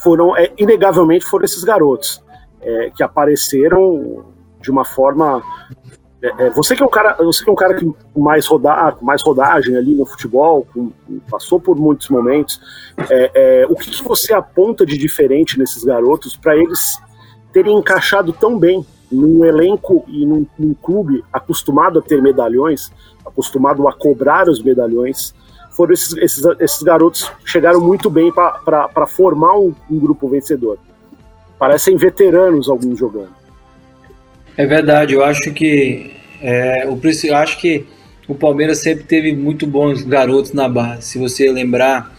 foram, 0.01 0.35
é, 0.37 0.49
inegavelmente, 0.57 1.25
foram 1.25 1.43
esses 1.43 1.63
garotos 1.65 2.23
é, 2.61 2.89
que 2.95 3.03
apareceram 3.03 4.38
de 4.61 4.71
uma 4.71 4.85
forma. 4.85 5.41
É, 6.21 6.47
é, 6.47 6.49
você 6.49 6.75
que 6.75 6.83
é 6.83 6.85
um 6.85 6.89
cara, 6.89 7.13
você 7.13 7.43
que 7.43 7.49
é 7.49 7.53
um 7.53 7.55
cara 7.55 7.75
que 7.75 7.89
mais 8.15 8.45
rodar, 8.45 8.97
mais 9.01 9.21
rodagem 9.21 9.75
ali 9.75 9.95
no 9.95 10.05
futebol, 10.05 10.67
com, 10.73 10.91
passou 11.29 11.59
por 11.59 11.77
muitos 11.77 12.09
momentos. 12.09 12.59
É, 13.09 13.31
é, 13.33 13.67
o 13.67 13.75
que, 13.75 13.89
que, 13.89 14.03
você 14.03 14.33
aponta 14.33 14.85
de 14.85 14.97
diferente 14.97 15.57
nesses 15.57 15.83
garotos 15.83 16.35
para 16.35 16.57
eles 16.57 16.99
terem 17.53 17.77
encaixado 17.77 18.33
tão 18.33 18.59
bem 18.59 18.85
num 19.11 19.43
elenco 19.43 20.03
e 20.07 20.25
num, 20.25 20.45
num, 20.57 20.73
clube 20.73 21.23
acostumado 21.31 21.99
a 21.99 22.01
ter 22.01 22.21
medalhões, 22.21 22.91
acostumado 23.25 23.87
a 23.87 23.93
cobrar 23.93 24.49
os 24.49 24.61
medalhões? 24.61 25.33
Foram 25.71 25.93
esses, 25.93 26.17
esses, 26.17 26.43
esses 26.59 26.83
garotos 26.83 27.31
chegaram 27.45 27.79
muito 27.79 28.09
bem 28.09 28.33
para 28.33 29.07
formar 29.07 29.57
um, 29.57 29.73
um 29.89 29.97
grupo 29.97 30.27
vencedor. 30.27 30.77
Parecem 31.57 31.95
veteranos 31.95 32.69
alguns 32.69 32.99
jogando. 32.99 33.38
É 34.59 34.65
verdade, 34.65 35.13
eu 35.13 35.23
acho 35.23 35.53
que 35.53 36.11
é, 36.41 36.85
o, 36.85 36.99
eu 37.23 37.35
acho 37.37 37.57
que 37.59 37.85
o 38.27 38.35
Palmeiras 38.35 38.79
sempre 38.79 39.05
teve 39.05 39.33
muito 39.33 39.65
bons 39.65 40.03
garotos 40.03 40.51
na 40.51 40.67
base. 40.67 41.03
Se 41.03 41.17
você 41.17 41.49
lembrar, 41.49 42.13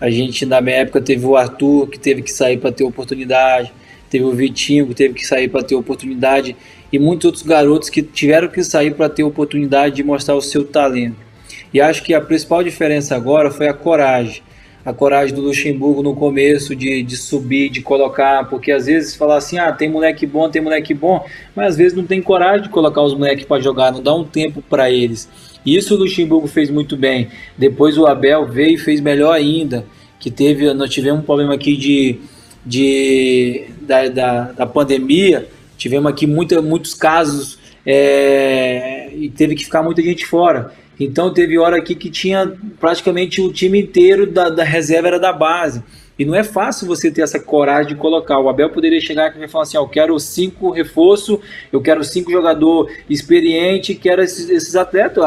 a 0.00 0.08
gente 0.08 0.46
na 0.46 0.60
minha 0.60 0.76
época 0.76 1.00
teve 1.00 1.26
o 1.26 1.36
Arthur 1.36 1.88
que 1.88 1.98
teve 1.98 2.22
que 2.22 2.30
sair 2.30 2.58
para 2.58 2.70
ter 2.70 2.84
oportunidade, 2.84 3.72
teve 4.08 4.22
o 4.22 4.30
Vitinho 4.30 4.86
que 4.86 4.94
teve 4.94 5.14
que 5.14 5.26
sair 5.26 5.48
para 5.48 5.64
ter 5.64 5.74
oportunidade 5.74 6.54
e 6.92 6.98
muitos 7.00 7.24
outros 7.24 7.42
garotos 7.42 7.90
que 7.90 8.02
tiveram 8.02 8.46
que 8.46 8.62
sair 8.62 8.94
para 8.94 9.08
ter 9.08 9.24
oportunidade 9.24 9.96
de 9.96 10.04
mostrar 10.04 10.36
o 10.36 10.40
seu 10.40 10.64
talento. 10.64 11.16
E 11.74 11.80
acho 11.80 12.04
que 12.04 12.14
a 12.14 12.20
principal 12.20 12.62
diferença 12.62 13.16
agora 13.16 13.50
foi 13.50 13.66
a 13.66 13.74
coragem 13.74 14.42
a 14.84 14.92
coragem 14.92 15.34
do 15.34 15.42
Luxemburgo 15.42 16.02
no 16.02 16.14
começo 16.14 16.74
de, 16.74 17.02
de 17.02 17.16
subir, 17.16 17.68
de 17.68 17.82
colocar, 17.82 18.48
porque 18.48 18.72
às 18.72 18.86
vezes 18.86 19.14
falar 19.14 19.36
assim, 19.36 19.58
ah, 19.58 19.72
tem 19.72 19.90
moleque 19.90 20.26
bom, 20.26 20.48
tem 20.48 20.62
moleque 20.62 20.94
bom, 20.94 21.24
mas 21.54 21.68
às 21.68 21.76
vezes 21.76 21.96
não 21.96 22.04
tem 22.04 22.22
coragem 22.22 22.62
de 22.62 22.68
colocar 22.70 23.02
os 23.02 23.14
moleques 23.14 23.44
para 23.44 23.60
jogar, 23.60 23.92
não 23.92 24.02
dá 24.02 24.14
um 24.14 24.24
tempo 24.24 24.62
para 24.62 24.90
eles. 24.90 25.28
Isso 25.64 25.94
o 25.94 25.98
Luxemburgo 25.98 26.46
fez 26.46 26.70
muito 26.70 26.96
bem. 26.96 27.28
Depois 27.56 27.98
o 27.98 28.06
Abel 28.06 28.46
veio 28.46 28.74
e 28.74 28.78
fez 28.78 29.00
melhor 29.00 29.32
ainda, 29.34 29.84
que 30.18 30.30
teve, 30.30 30.72
nós 30.72 30.90
tivemos 30.90 31.20
um 31.20 31.24
problema 31.24 31.54
aqui 31.54 31.76
de, 31.76 32.18
de 32.64 33.66
da, 33.82 34.08
da, 34.08 34.42
da 34.52 34.66
pandemia, 34.66 35.46
tivemos 35.76 36.10
aqui 36.10 36.26
muita, 36.26 36.62
muitos 36.62 36.94
casos 36.94 37.58
é, 37.84 39.10
e 39.14 39.28
teve 39.28 39.54
que 39.54 39.64
ficar 39.64 39.82
muita 39.82 40.02
gente 40.02 40.24
fora. 40.26 40.72
Então 41.00 41.32
teve 41.32 41.58
hora 41.58 41.78
aqui 41.78 41.94
que 41.94 42.10
tinha 42.10 42.52
praticamente 42.78 43.40
o 43.40 43.50
time 43.50 43.80
inteiro 43.80 44.30
da, 44.30 44.50
da 44.50 44.62
reserva 44.62 45.08
era 45.08 45.18
da 45.18 45.32
base. 45.32 45.82
E 46.20 46.24
não 46.26 46.34
é 46.34 46.44
fácil 46.44 46.86
você 46.86 47.10
ter 47.10 47.22
essa 47.22 47.40
coragem 47.40 47.94
de 47.94 47.98
colocar. 47.98 48.38
O 48.38 48.50
Abel 48.50 48.68
poderia 48.68 49.00
chegar 49.00 49.34
e 49.34 49.48
falar 49.48 49.62
assim: 49.62 49.78
eu 49.78 49.88
quero 49.88 50.20
cinco 50.20 50.70
reforço, 50.70 51.40
eu 51.72 51.80
quero 51.80 52.04
cinco 52.04 52.30
jogador 52.30 52.92
experiente, 53.08 53.94
quero 53.94 54.22
esses, 54.22 54.50
esses 54.50 54.76
atletas. 54.76 55.24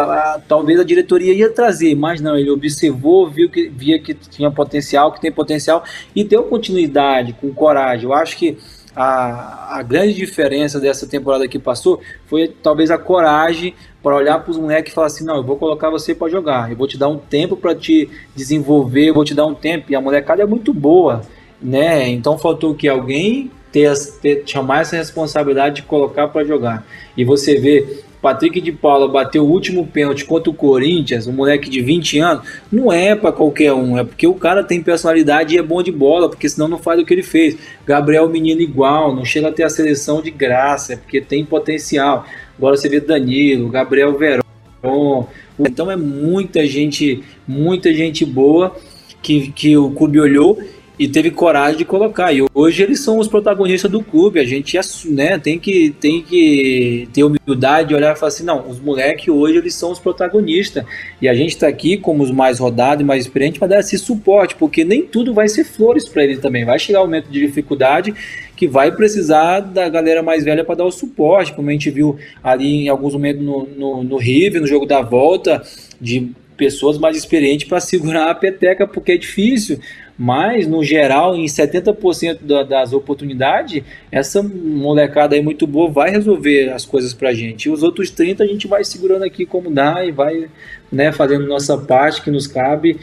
Talvez 0.47 0.80
a 0.80 0.84
diretoria 0.84 1.34
ia 1.34 1.49
trazer, 1.49 1.95
mas 1.95 2.21
não, 2.21 2.38
ele 2.38 2.51
observou, 2.51 3.28
viu 3.28 3.49
que 3.49 3.69
via 3.69 3.97
que 3.97 4.13
tinha 4.13 4.51
potencial, 4.51 5.11
que 5.11 5.19
tem 5.19 5.32
potencial 5.32 5.84
e 6.15 6.24
deu 6.24 6.43
continuidade 6.43 7.34
com 7.41 7.51
coragem. 7.51 8.05
Eu 8.05 8.13
acho 8.13 8.38
que 8.38 8.55
a, 8.96 9.78
a 9.80 9.84
grande 9.84 10.14
diferença 10.14 10.80
dessa 10.80 11.08
temporada 11.08 11.48
que 11.48 11.58
passou 11.58 12.00
foi 12.28 12.48
talvez 12.48 12.91
a 12.91 12.98
coragem 12.98 13.74
para 14.02 14.16
olhar 14.16 14.39
para 14.39 14.52
os 14.52 14.58
moleques 14.58 14.91
e 14.91 14.96
falar 14.96 15.08
assim: 15.08 15.26
não, 15.26 15.38
eu 15.38 15.44
vou 15.44 15.58
colocar 15.58 15.89
você 15.89 16.14
para 16.14 16.30
jogar, 16.30 16.70
eu 16.70 16.78
vou 16.78 16.88
te 16.88 16.98
dar 16.98 17.08
um 17.08 17.18
tempo 17.18 17.56
para 17.56 17.74
te 17.74 18.10
desenvolver, 18.36 19.10
eu 19.10 19.14
vou 19.14 19.24
te 19.24 19.34
dar 19.34 19.46
um 19.46 19.56
tempo. 19.56 19.91
E 19.91 19.96
a 19.96 20.02
molecada 20.02 20.44
é 20.44 20.46
muito 20.46 20.74
boa, 20.74 21.22
né? 21.62 22.10
Então 22.10 22.38
faltou 22.38 22.76
que 22.76 22.88
alguém 22.88 23.50
ter, 23.72 23.91
ter 24.22 24.44
chamar 24.46 24.82
essa 24.82 24.96
responsabilidade 24.96 25.78
de 25.78 25.82
colocar 25.84 26.28
para 26.28 26.46
jogar. 26.46 26.86
E 27.18 27.26
você 27.26 27.60
vê 27.60 28.04
Patrick 28.24 28.61
de 28.61 28.71
Paula 28.71 29.05
bateu 29.09 29.43
o 29.43 29.51
último 29.51 29.86
pênalti 29.86 30.24
contra 30.24 30.49
o 30.49 30.53
Corinthians, 30.53 31.28
um 31.28 31.34
moleque 31.34 31.69
de 31.69 31.82
20 31.82 32.19
anos, 32.19 32.47
não 32.71 32.89
é 32.89 33.13
para 33.13 33.34
qualquer 33.34 33.74
um, 33.74 33.99
é 33.99 34.03
porque 34.05 34.26
o 34.26 34.34
cara 34.34 34.63
tem 34.63 34.82
personalidade 34.82 35.53
e 35.53 35.57
é 35.57 35.61
bom 35.61 35.84
de 35.84 35.91
bola, 35.91 36.30
porque 36.30 36.47
senão 36.47 36.69
não 36.69 36.78
faz 36.78 37.01
o 37.01 37.05
que 37.05 37.13
ele 37.13 37.21
fez. 37.21 37.57
Gabriel 37.86 38.30
menino 38.30 38.61
igual, 38.61 39.13
não 39.13 39.26
chega 39.26 39.49
a 39.49 39.51
ter 39.51 39.63
a 39.63 39.69
seleção 39.69 40.21
de 40.21 40.32
graça, 40.32 40.93
é 40.93 40.95
porque 40.95 41.19
tem 41.19 41.43
potencial. 41.43 42.26
Agora 42.57 42.78
você 42.78 42.88
vê 42.88 43.01
Danilo, 43.01 43.67
Gabriel 43.67 44.17
Verón, 44.17 45.28
então 45.59 45.91
é 45.91 45.97
muita 45.97 46.65
gente, 46.65 47.21
muita 47.45 47.93
gente 47.93 48.26
boa 48.26 48.74
que, 49.21 49.51
que 49.51 49.76
o 49.76 49.91
clube 49.91 50.17
olhou 50.21 50.57
e 50.98 51.08
teve 51.08 51.32
coragem 51.32 51.78
de 51.78 51.86
colocar. 51.86 52.32
E 52.34 52.46
hoje 52.54 52.84
eles 52.84 53.00
são 53.00 53.18
os 53.18 53.28
protagonistas 53.28 53.89
do 53.89 54.04
clube. 54.04 54.39
A 54.39 54.44
gente 54.44 54.78
né, 55.10 55.39
tem, 55.39 55.58
que, 55.58 55.89
tem 56.00 56.22
que 56.22 57.08
ter 57.12 57.24
humildade 57.24 57.89
de 57.89 57.96
olhar 57.96 58.16
e 58.16 58.20
falar 58.20 58.28
assim: 58.30 58.44
não, 58.44 58.70
os 58.70 58.80
moleques 58.80 59.28
hoje 59.28 59.58
eles 59.58 59.74
são 59.74 59.91
os 59.91 60.00
protagonistas. 60.00 60.86
E 61.22 61.28
a 61.28 61.34
gente 61.34 61.50
está 61.50 61.68
aqui 61.68 61.98
como 61.98 62.24
os 62.24 62.32
mais 62.32 62.60
rodados 62.60 63.02
e 63.02 63.06
mais 63.06 63.26
experientes 63.26 63.58
para 63.58 63.70
dar 63.70 63.80
esse 63.80 63.98
suporte, 63.98 64.56
porque 64.56 64.84
nem 64.84 65.02
tudo 65.02 65.34
vai 65.34 65.48
ser 65.48 65.64
flores 65.64 66.08
para 66.08 66.24
eles 66.24 66.39
também. 66.39 66.66
Vai 66.66 66.78
chegar 66.78 67.02
um 67.02 67.06
momento 67.06 67.30
de 67.30 67.39
dificuldade 67.39 68.14
que 68.56 68.68
vai 68.68 68.91
precisar 68.91 69.62
da 69.62 69.89
galera 69.89 70.22
mais 70.22 70.44
velha 70.44 70.64
para 70.64 70.76
dar 70.76 70.86
o 70.86 70.91
suporte, 70.91 71.54
como 71.54 71.70
a 71.70 71.74
gente 71.74 71.89
viu 71.89 72.18
ali 72.44 72.86
em 72.86 72.88
alguns 72.88 73.14
momentos 73.14 73.44
no, 73.44 73.68
no, 73.76 74.04
no 74.04 74.18
River, 74.18 74.62
no 74.62 74.68
jogo 74.68 74.86
da 74.86 75.02
volta, 75.02 75.64
de 76.00 76.32
pessoas 76.56 76.98
mais 76.98 77.18
experientes 77.18 77.68
para 77.68 77.80
segurar 77.80 78.30
a 78.30 78.36
peteca, 78.36 78.88
porque 78.88 79.14
é 79.14 79.18
difícil. 79.18 79.80
Mas, 80.18 80.68
no 80.68 80.84
geral, 80.84 81.36
em 81.36 81.45
70% 81.45 82.39
da, 82.41 82.64
das 82.64 82.93
oportunidades, 82.93 83.84
essa 84.11 84.43
molecada 84.43 85.36
aí 85.36 85.41
muito 85.41 85.66
boa 85.66 85.89
vai 85.89 86.11
resolver 86.11 86.70
as 86.70 86.86
coisas 86.86 87.14
pra 87.14 87.34
gente. 87.34 87.66
E 87.66 87.72
os 87.72 87.82
outros 87.82 88.11
30 88.11 88.43
a 88.43 88.47
gente 88.47 88.68
vai 88.68 88.84
segurando 88.84 89.24
aqui 89.24 89.45
como 89.45 89.72
dá 89.72 90.05
e 90.05 90.11
vai 90.11 90.49
né, 90.94 91.12
fazendo 91.12 91.48
nossa 91.48 91.76
parte 91.76 92.22
que 92.22 92.30
nos 92.30 92.46
cabe 92.46 93.00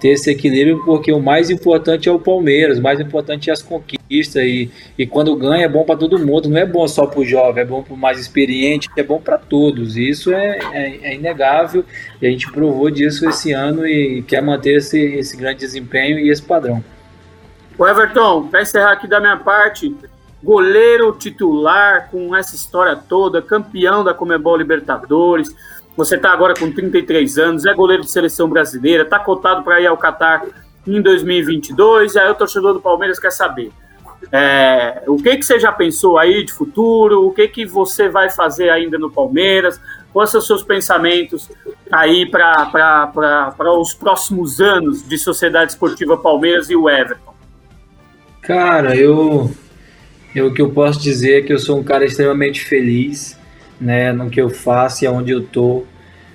ter 0.00 0.10
esse 0.10 0.30
equilíbrio, 0.30 0.82
porque 0.84 1.12
o 1.12 1.20
mais 1.20 1.50
importante 1.50 2.08
é 2.08 2.12
o 2.12 2.18
Palmeiras, 2.18 2.78
o 2.78 2.82
mais 2.82 3.00
importante 3.00 3.50
é 3.50 3.52
as 3.52 3.60
conquistas. 3.60 4.42
E, 4.42 4.70
e 4.96 5.06
quando 5.06 5.34
ganha 5.36 5.64
é 5.64 5.68
bom 5.68 5.84
para 5.84 5.96
todo 5.96 6.18
mundo, 6.24 6.48
não 6.48 6.56
é 6.56 6.64
bom 6.64 6.86
só 6.86 7.04
para 7.04 7.20
o 7.20 7.24
jovem, 7.24 7.62
é 7.62 7.66
bom 7.66 7.82
para 7.82 7.92
o 7.92 7.96
mais 7.96 8.18
experiente, 8.18 8.88
é 8.96 9.02
bom 9.02 9.20
para 9.20 9.36
todos. 9.36 9.96
Isso 9.96 10.32
é, 10.32 10.58
é, 10.72 10.98
é, 11.02 11.14
inegável 11.14 11.84
e 12.20 12.26
a 12.26 12.30
gente 12.30 12.50
provou 12.50 12.90
disso 12.90 13.28
esse 13.28 13.52
ano 13.52 13.86
e 13.86 14.22
quer 14.22 14.40
manter 14.40 14.76
esse, 14.76 14.98
esse 14.98 15.36
grande 15.36 15.58
desempenho 15.58 16.18
e 16.18 16.30
esse 16.30 16.42
padrão. 16.42 16.82
O 17.76 17.86
Everton, 17.86 18.46
para 18.46 18.62
encerrar 18.62 18.92
aqui 18.92 19.08
da 19.08 19.18
minha 19.18 19.36
parte, 19.36 19.94
goleiro 20.42 21.12
titular 21.18 22.08
com 22.10 22.34
essa 22.36 22.54
história 22.54 22.94
toda, 22.96 23.42
campeão 23.42 24.04
da 24.04 24.14
Comebol 24.14 24.56
Libertadores 24.56 25.52
você 25.96 26.16
está 26.16 26.32
agora 26.32 26.54
com 26.54 26.70
33 26.70 27.38
anos, 27.38 27.66
é 27.66 27.74
goleiro 27.74 28.02
de 28.02 28.10
seleção 28.10 28.48
brasileira, 28.48 29.02
está 29.02 29.18
cotado 29.18 29.62
para 29.62 29.80
ir 29.80 29.86
ao 29.86 29.96
Qatar 29.96 30.44
em 30.86 31.00
2022. 31.00 32.14
E 32.14 32.18
aí 32.18 32.30
o 32.30 32.34
torcedor 32.34 32.72
do 32.72 32.80
Palmeiras 32.80 33.18
quer 33.18 33.32
saber 33.32 33.72
é, 34.30 35.02
o 35.06 35.16
que, 35.16 35.36
que 35.36 35.44
você 35.44 35.58
já 35.58 35.72
pensou 35.72 36.18
aí 36.18 36.44
de 36.44 36.52
futuro, 36.52 37.26
o 37.26 37.32
que, 37.32 37.48
que 37.48 37.64
você 37.64 38.08
vai 38.08 38.30
fazer 38.30 38.68
ainda 38.70 38.98
no 38.98 39.10
Palmeiras, 39.10 39.80
quais 40.12 40.30
são 40.30 40.40
os 40.40 40.46
seus 40.46 40.62
pensamentos 40.62 41.50
aí 41.90 42.26
para 42.26 43.10
os 43.78 43.94
próximos 43.94 44.60
anos 44.60 45.06
de 45.06 45.18
Sociedade 45.18 45.72
Esportiva 45.72 46.16
Palmeiras 46.16 46.70
e 46.70 46.76
o 46.76 46.88
Everton? 46.88 47.32
Cara, 48.42 48.96
eu, 48.96 49.50
eu 50.34 50.48
o 50.48 50.54
que 50.54 50.62
eu 50.62 50.70
posso 50.70 51.00
dizer 51.00 51.38
é 51.38 51.42
que 51.42 51.52
eu 51.52 51.58
sou 51.58 51.78
um 51.78 51.84
cara 51.84 52.04
extremamente 52.04 52.64
feliz 52.64 53.38
né, 53.82 54.12
no 54.12 54.30
que 54.30 54.40
eu 54.40 54.48
faço 54.48 55.04
e 55.04 55.06
aonde 55.06 55.32
eu 55.32 55.42
tô. 55.42 55.84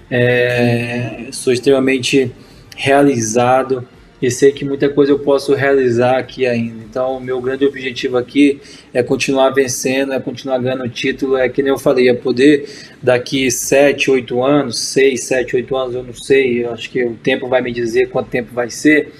É, 0.09 1.27
sou 1.31 1.51
extremamente 1.51 2.31
realizado 2.75 3.87
e 4.21 4.31
sei 4.31 4.51
que 4.51 4.65
muita 4.65 4.89
coisa 4.89 5.11
eu 5.11 5.19
posso 5.19 5.53
realizar 5.53 6.17
aqui 6.17 6.45
ainda. 6.47 6.83
Então, 6.83 7.17
o 7.17 7.21
meu 7.21 7.39
grande 7.39 7.65
objetivo 7.65 8.17
aqui 8.17 8.59
é 8.91 9.03
continuar 9.03 9.51
vencendo, 9.51 10.11
é 10.11 10.19
continuar 10.19 10.57
ganhando 10.57 10.89
título. 10.89 11.37
É 11.37 11.47
que 11.47 11.61
nem 11.61 11.71
eu 11.71 11.77
falei, 11.77 12.09
é 12.09 12.13
poder 12.13 12.67
daqui 13.01 13.51
7, 13.51 14.09
8 14.09 14.43
anos, 14.43 14.79
6, 14.79 15.23
7, 15.23 15.55
8 15.57 15.75
anos, 15.75 15.95
eu 15.95 16.03
não 16.03 16.13
sei, 16.13 16.65
eu 16.65 16.71
acho 16.73 16.89
que 16.89 17.03
o 17.03 17.13
tempo 17.15 17.47
vai 17.47 17.61
me 17.61 17.71
dizer 17.71 18.09
quanto 18.09 18.29
tempo 18.29 18.53
vai 18.53 18.69
ser. 18.71 19.13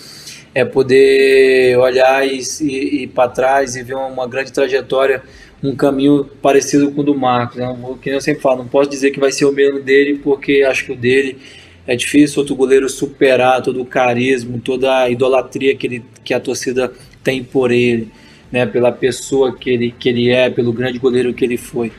É 0.56 0.66
poder 0.66 1.78
olhar 1.78 2.26
e, 2.28 2.40
e, 2.62 3.04
e 3.04 3.08
para 3.08 3.30
trás 3.30 3.76
e 3.76 3.84
ver 3.84 3.96
uma 3.96 4.28
grande 4.28 4.52
trajetória 4.52 5.22
um 5.64 5.76
caminho 5.76 6.26
parecido 6.42 6.92
com 6.92 7.02
o 7.02 7.04
do 7.04 7.16
Marcos. 7.16 7.58
Né? 7.58 7.76
Que 8.02 8.10
eu 8.10 8.22
sempre 8.22 8.42
falo, 8.42 8.60
não 8.60 8.68
posso 8.68 8.90
dizer 8.90 9.12
que 9.12 9.20
vai 9.20 9.32
ser 9.32 9.46
o 9.46 9.52
mesmo 9.52 9.82
dele, 9.82 10.20
porque 10.24 10.64
acho 10.68 10.86
que 10.86 10.92
o 10.92 10.96
dele 10.96 11.38
é 11.86 11.96
difícil 11.96 12.40
outro 12.40 12.56
goleiro 12.56 12.90
superar 12.90 13.62
todo 13.62 13.82
o 13.82 13.86
carisma, 13.86 14.60
toda 14.64 15.04
a 15.04 15.10
idolatria 15.10 15.76
que, 15.76 15.88
ele, 15.88 16.06
que 16.24 16.34
a 16.34 16.40
torcida 16.40 16.92
tem 17.24 17.44
por 17.44 17.72
ele, 17.72 18.12
né? 18.52 18.66
pela 18.66 18.92
pessoa 18.92 19.56
que 19.56 19.70
ele, 19.70 19.96
que 19.98 20.10
ele 20.10 20.30
é, 20.30 20.50
pelo 20.50 20.74
grande 20.74 21.00
goleiro 21.00 21.34
que 21.34 21.46
ele 21.46 21.58
foi. 21.58 21.92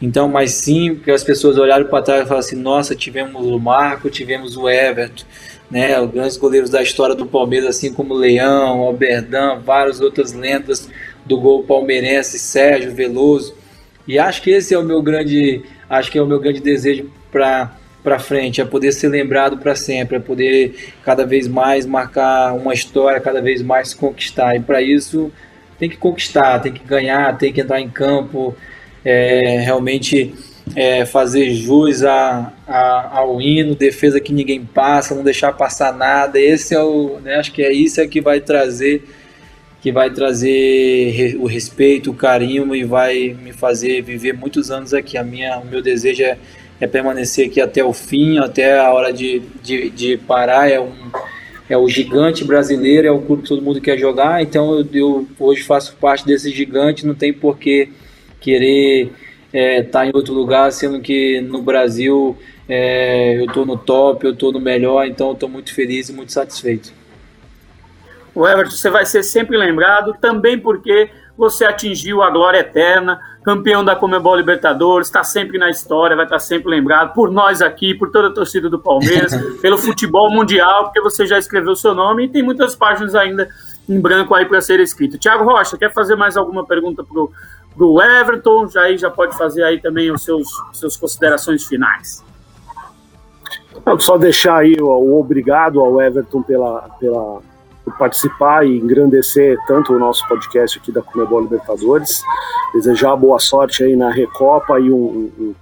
Então, 0.00 0.28
mas 0.28 0.50
sim, 0.52 0.96
que 0.96 1.10
as 1.10 1.22
pessoas 1.22 1.56
olharam 1.56 1.86
para 1.86 2.02
trás 2.02 2.20
e 2.20 2.24
falaram 2.24 2.40
assim: 2.40 2.56
nossa, 2.56 2.94
tivemos 2.94 3.46
o 3.46 3.58
Marco, 3.58 4.10
tivemos 4.10 4.56
o 4.56 4.68
Everton, 4.68 5.24
né? 5.74 6.00
Os 6.00 6.08
grandes 6.08 6.36
goleiros 6.36 6.70
da 6.70 6.80
história 6.80 7.16
do 7.16 7.26
Palmeiras, 7.26 7.70
assim 7.70 7.92
como 7.92 8.14
Leão, 8.14 8.78
Alberdan, 8.78 9.58
várias 9.58 10.00
outras 10.00 10.32
lendas 10.32 10.88
do 11.26 11.36
gol 11.40 11.64
palmeirense, 11.64 12.38
Sérgio 12.38 12.94
Veloso. 12.94 13.56
E 14.06 14.16
acho 14.16 14.40
que 14.40 14.52
esse 14.52 14.72
é 14.72 14.78
o 14.78 14.84
meu 14.84 15.02
grande, 15.02 15.64
acho 15.90 16.12
que 16.12 16.18
é 16.18 16.22
o 16.22 16.26
meu 16.26 16.38
grande 16.38 16.60
desejo 16.60 17.10
para 17.32 17.76
para 18.04 18.18
frente, 18.18 18.60
é 18.60 18.66
poder 18.66 18.92
ser 18.92 19.08
lembrado 19.08 19.56
para 19.56 19.74
sempre, 19.74 20.18
é 20.18 20.20
poder 20.20 20.92
cada 21.02 21.24
vez 21.24 21.48
mais 21.48 21.86
marcar 21.86 22.52
uma 22.52 22.74
história, 22.74 23.18
cada 23.18 23.40
vez 23.40 23.62
mais 23.62 23.94
conquistar. 23.94 24.54
E 24.54 24.60
para 24.60 24.82
isso 24.82 25.32
tem 25.78 25.88
que 25.88 25.96
conquistar, 25.96 26.58
tem 26.58 26.70
que 26.70 26.84
ganhar, 26.84 27.36
tem 27.38 27.50
que 27.50 27.62
entrar 27.62 27.80
em 27.80 27.88
campo, 27.88 28.54
é, 29.02 29.58
realmente 29.64 30.34
é, 30.74 31.04
fazer 31.04 31.50
jus 31.52 32.02
a, 32.02 32.52
a, 32.66 33.18
ao 33.18 33.40
hino, 33.40 33.74
defesa 33.74 34.20
que 34.20 34.32
ninguém 34.32 34.64
passa, 34.64 35.14
não 35.14 35.22
deixar 35.22 35.52
passar 35.52 35.92
nada. 35.92 36.40
Esse 36.40 36.74
é 36.74 36.82
o, 36.82 37.20
né, 37.20 37.36
acho 37.36 37.52
que 37.52 37.62
é 37.62 37.72
isso 37.72 38.00
é 38.00 38.06
que 38.06 38.20
vai 38.20 38.40
trazer 38.40 39.04
que 39.84 39.92
vai 39.92 40.08
trazer 40.08 41.36
o 41.38 41.44
respeito, 41.44 42.10
o 42.10 42.14
carinho 42.14 42.74
e 42.74 42.84
vai 42.84 43.36
me 43.38 43.52
fazer 43.52 44.00
viver 44.00 44.32
muitos 44.32 44.70
anos 44.70 44.94
aqui. 44.94 45.18
A 45.18 45.22
minha, 45.22 45.58
o 45.58 45.66
meu 45.66 45.82
desejo 45.82 46.22
é, 46.22 46.38
é 46.80 46.86
permanecer 46.86 47.48
aqui 47.48 47.60
até 47.60 47.84
o 47.84 47.92
fim, 47.92 48.38
até 48.38 48.78
a 48.80 48.90
hora 48.90 49.12
de, 49.12 49.42
de, 49.62 49.90
de, 49.90 50.16
parar. 50.16 50.70
É, 50.70 50.80
um, 50.80 50.94
é 51.68 51.76
o 51.76 51.86
gigante 51.86 52.44
brasileiro, 52.44 53.06
é 53.06 53.10
o 53.10 53.20
clube 53.20 53.42
que 53.42 53.48
todo 53.50 53.60
mundo 53.60 53.78
quer 53.78 53.98
jogar. 53.98 54.40
Então 54.40 54.72
eu, 54.72 54.88
eu 54.90 55.28
hoje 55.38 55.62
faço 55.64 55.94
parte 56.00 56.24
desse 56.24 56.50
gigante, 56.50 57.04
não 57.04 57.14
tem 57.14 57.30
por 57.30 57.58
que 57.58 57.90
querer 58.40 59.12
estar 59.54 59.58
é, 59.58 59.82
tá 59.84 60.06
em 60.06 60.10
outro 60.12 60.34
lugar, 60.34 60.72
sendo 60.72 61.00
que 61.00 61.40
no 61.40 61.62
Brasil 61.62 62.36
é, 62.68 63.38
eu 63.38 63.44
estou 63.44 63.64
no 63.64 63.76
top, 63.76 64.26
eu 64.26 64.32
estou 64.32 64.50
no 64.50 64.60
melhor, 64.60 65.06
então 65.06 65.28
eu 65.28 65.32
estou 65.34 65.48
muito 65.48 65.72
feliz 65.72 66.08
e 66.08 66.12
muito 66.12 66.32
satisfeito. 66.32 66.92
O 68.34 68.48
Everton, 68.48 68.72
você 68.72 68.90
vai 68.90 69.06
ser 69.06 69.22
sempre 69.22 69.56
lembrado, 69.56 70.16
também 70.20 70.58
porque 70.58 71.08
você 71.38 71.64
atingiu 71.64 72.20
a 72.20 72.30
glória 72.30 72.58
eterna, 72.58 73.20
campeão 73.44 73.84
da 73.84 73.94
Comebol 73.94 74.36
Libertadores, 74.36 75.06
está 75.06 75.22
sempre 75.22 75.56
na 75.56 75.70
história, 75.70 76.16
vai 76.16 76.24
estar 76.24 76.40
sempre 76.40 76.70
lembrado 76.70 77.12
por 77.12 77.30
nós 77.30 77.62
aqui, 77.62 77.94
por 77.94 78.10
toda 78.10 78.28
a 78.28 78.32
torcida 78.32 78.68
do 78.68 78.78
Palmeiras, 78.78 79.32
pelo 79.62 79.78
futebol 79.78 80.32
mundial, 80.32 80.84
porque 80.84 81.00
você 81.00 81.26
já 81.26 81.38
escreveu 81.38 81.76
seu 81.76 81.94
nome 81.94 82.24
e 82.24 82.28
tem 82.28 82.42
muitas 82.42 82.74
páginas 82.74 83.14
ainda 83.14 83.48
em 83.88 84.00
branco 84.00 84.34
aí 84.34 84.46
para 84.46 84.60
ser 84.60 84.80
escrito. 84.80 85.18
Tiago 85.18 85.44
Rocha, 85.44 85.76
quer 85.76 85.92
fazer 85.92 86.16
mais 86.16 86.36
alguma 86.36 86.64
pergunta 86.66 87.04
para 87.04 87.20
o 87.20 87.30
Everton? 88.00 88.68
Já 88.68 88.82
aí 88.82 88.96
já 88.96 89.10
pode 89.10 89.36
fazer 89.36 89.62
aí 89.64 89.80
também 89.80 90.10
os 90.10 90.22
seus 90.22 90.48
seus 90.72 90.96
considerações 90.96 91.64
finais. 91.64 92.24
Só 93.98 94.16
deixar 94.16 94.58
aí 94.58 94.76
o, 94.80 94.86
o 94.86 95.20
obrigado 95.20 95.80
ao 95.80 96.00
Everton 96.00 96.42
pela, 96.42 96.88
pela 97.00 97.40
por 97.84 97.96
participar 97.98 98.66
e 98.66 98.78
engrandecer 98.78 99.58
tanto 99.66 99.92
o 99.92 99.98
nosso 99.98 100.26
podcast 100.26 100.78
aqui 100.78 100.90
da 100.90 101.02
Comebol 101.02 101.42
Libertadores. 101.42 102.22
Desejar 102.72 103.14
boa 103.14 103.38
sorte 103.38 103.84
aí 103.84 103.94
na 103.94 104.10
Recopa 104.10 104.80
e 104.80 104.90
um, 104.90 105.30
um, 105.38 105.54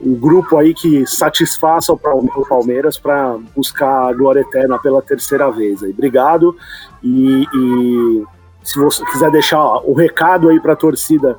um 0.00 0.14
grupo 0.14 0.56
aí 0.56 0.72
que 0.72 1.06
satisfaça 1.06 1.92
o 1.92 2.46
Palmeiras 2.48 2.98
para 2.98 3.36
buscar 3.54 4.08
a 4.08 4.12
glória 4.12 4.40
eterna 4.40 4.78
pela 4.78 5.02
terceira 5.02 5.50
vez. 5.50 5.82
Aí. 5.82 5.90
Obrigado 5.90 6.56
e, 7.02 7.46
e 7.52 8.24
se 8.62 8.78
você 8.78 9.04
quiser 9.06 9.30
deixar 9.30 9.62
o 9.84 9.94
recado 9.94 10.48
aí 10.48 10.60
para 10.60 10.74
a 10.74 10.76
torcida 10.76 11.36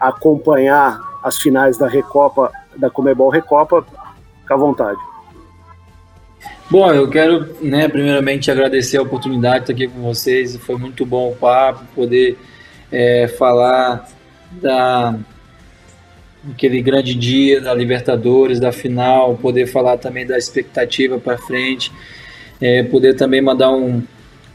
acompanhar 0.00 1.00
as 1.22 1.40
finais 1.40 1.78
da 1.78 1.86
Recopa, 1.86 2.50
da 2.76 2.90
Comebol 2.90 3.30
Recopa, 3.30 3.84
fica 4.40 4.54
à 4.54 4.56
vontade. 4.56 4.98
Bom, 6.68 6.90
eu 6.92 7.08
quero, 7.08 7.54
né, 7.60 7.86
primeiramente 7.86 8.50
agradecer 8.50 8.96
a 8.96 9.02
oportunidade 9.02 9.66
de 9.66 9.72
estar 9.72 9.84
aqui 9.84 9.88
com 9.88 10.02
vocês. 10.02 10.56
Foi 10.56 10.76
muito 10.76 11.04
bom 11.04 11.30
o 11.30 11.36
papo, 11.36 11.84
poder 11.94 12.38
é, 12.90 13.28
falar 13.28 14.08
da 14.50 15.14
aquele 16.50 16.82
grande 16.82 17.14
dia 17.14 17.60
da 17.60 17.72
Libertadores, 17.72 18.58
da 18.58 18.72
final, 18.72 19.36
poder 19.36 19.66
falar 19.66 19.98
também 19.98 20.26
da 20.26 20.36
expectativa 20.36 21.18
para 21.18 21.38
frente, 21.38 21.92
é, 22.60 22.82
poder 22.82 23.14
também 23.14 23.40
mandar 23.40 23.70
um, 23.70 24.02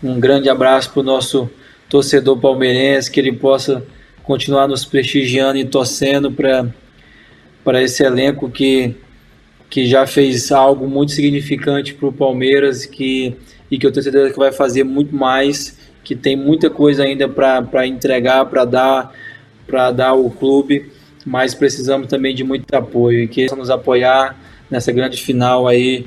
um 0.03 0.19
grande 0.19 0.49
abraço 0.49 0.91
para 0.91 0.99
o 0.99 1.03
nosso 1.03 1.49
torcedor 1.89 2.37
palmeirense, 2.39 3.09
que 3.09 3.19
ele 3.19 3.33
possa 3.33 3.83
continuar 4.23 4.67
nos 4.67 4.83
prestigiando 4.83 5.57
e 5.57 5.65
torcendo 5.65 6.31
para 6.31 7.81
esse 7.81 8.03
elenco 8.03 8.49
que 8.49 8.95
que 9.69 9.85
já 9.85 10.07
fez 10.07 10.51
algo 10.51 10.87
muito 10.87 11.11
significante 11.11 11.93
para 11.93 12.07
o 12.07 12.13
Palmeiras 12.13 12.85
que, 12.85 13.35
e 13.69 13.77
que 13.77 13.85
eu 13.85 13.91
tenho 13.91 14.03
certeza 14.03 14.31
que 14.31 14.37
vai 14.37 14.51
fazer 14.51 14.83
muito 14.83 15.13
mais, 15.15 15.77
que 16.03 16.15
tem 16.15 16.35
muita 16.35 16.69
coisa 16.69 17.03
ainda 17.03 17.27
para 17.27 17.85
entregar, 17.85 18.45
para 18.45 18.65
dar 18.65 19.13
para 19.67 19.91
dar 19.91 20.09
ao 20.09 20.29
clube, 20.29 20.89
mas 21.25 21.53
precisamos 21.53 22.07
também 22.07 22.33
de 22.33 22.41
muito 22.41 22.73
apoio 22.73 23.23
e 23.23 23.27
que 23.27 23.41
eles 23.41 23.51
nos 23.51 23.69
apoiar 23.69 24.39
nessa 24.71 24.93
grande 24.93 25.21
final 25.21 25.67
aí, 25.67 26.05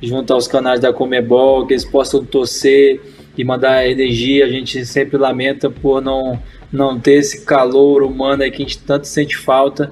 junto 0.00 0.32
aos 0.32 0.46
canais 0.46 0.78
da 0.78 0.92
Comebol, 0.92 1.66
que 1.66 1.72
eles 1.72 1.84
possam 1.84 2.24
torcer 2.24 3.00
e 3.40 3.44
mandar 3.44 3.88
energia. 3.88 4.44
A 4.44 4.48
gente 4.48 4.84
sempre 4.84 5.16
lamenta 5.16 5.70
por 5.70 6.02
não, 6.02 6.40
não 6.72 6.98
ter 6.98 7.14
esse 7.14 7.44
calor 7.44 8.02
humano 8.02 8.42
aí 8.42 8.50
que 8.50 8.62
a 8.62 8.66
gente 8.66 8.78
tanto 8.78 9.06
sente 9.06 9.36
falta 9.36 9.90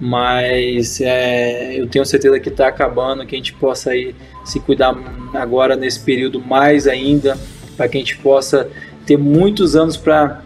mas 0.00 1.00
é, 1.00 1.78
eu 1.78 1.86
tenho 1.86 2.04
certeza 2.04 2.38
que 2.38 2.48
está 2.48 2.68
acabando, 2.68 3.26
que 3.26 3.34
a 3.34 3.38
gente 3.38 3.52
possa 3.54 3.90
aí 3.90 4.14
se 4.44 4.60
cuidar 4.60 4.96
agora 5.34 5.74
nesse 5.74 6.00
período 6.00 6.40
mais 6.40 6.86
ainda, 6.86 7.36
para 7.76 7.88
que 7.88 7.96
a 7.96 8.00
gente 8.00 8.16
possa 8.18 8.68
ter 9.04 9.16
muitos 9.16 9.74
anos 9.74 9.96
para 9.96 10.42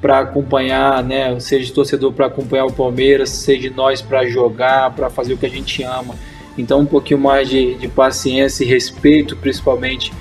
para 0.00 0.18
acompanhar, 0.18 1.02
né, 1.02 1.40
seja 1.40 1.72
torcedor 1.72 2.12
para 2.12 2.26
acompanhar 2.26 2.66
o 2.66 2.72
Palmeiras, 2.72 3.30
seja 3.30 3.72
nós 3.74 4.02
para 4.02 4.26
jogar, 4.26 4.94
para 4.94 5.08
fazer 5.08 5.32
o 5.32 5.38
que 5.38 5.46
a 5.46 5.50
gente 5.50 5.82
ama. 5.82 6.14
Então 6.58 6.80
um 6.80 6.84
pouquinho 6.84 7.18
mais 7.18 7.48
de, 7.48 7.74
de 7.76 7.88
paciência 7.88 8.64
e 8.64 8.66
respeito, 8.66 9.34
principalmente 9.34 10.12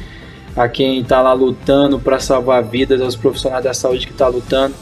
a 0.56 0.68
quem 0.68 1.00
está 1.00 1.22
lá 1.22 1.34
lutando 1.34 2.00
para 2.00 2.20
salvar 2.20 2.64
vidas, 2.64 3.02
aos 3.02 3.16
profissionais 3.16 3.64
da 3.64 3.74
saúde 3.74 4.06
que 4.06 4.12
estão 4.12 4.32
tá 4.32 4.36
lutando 4.36 4.76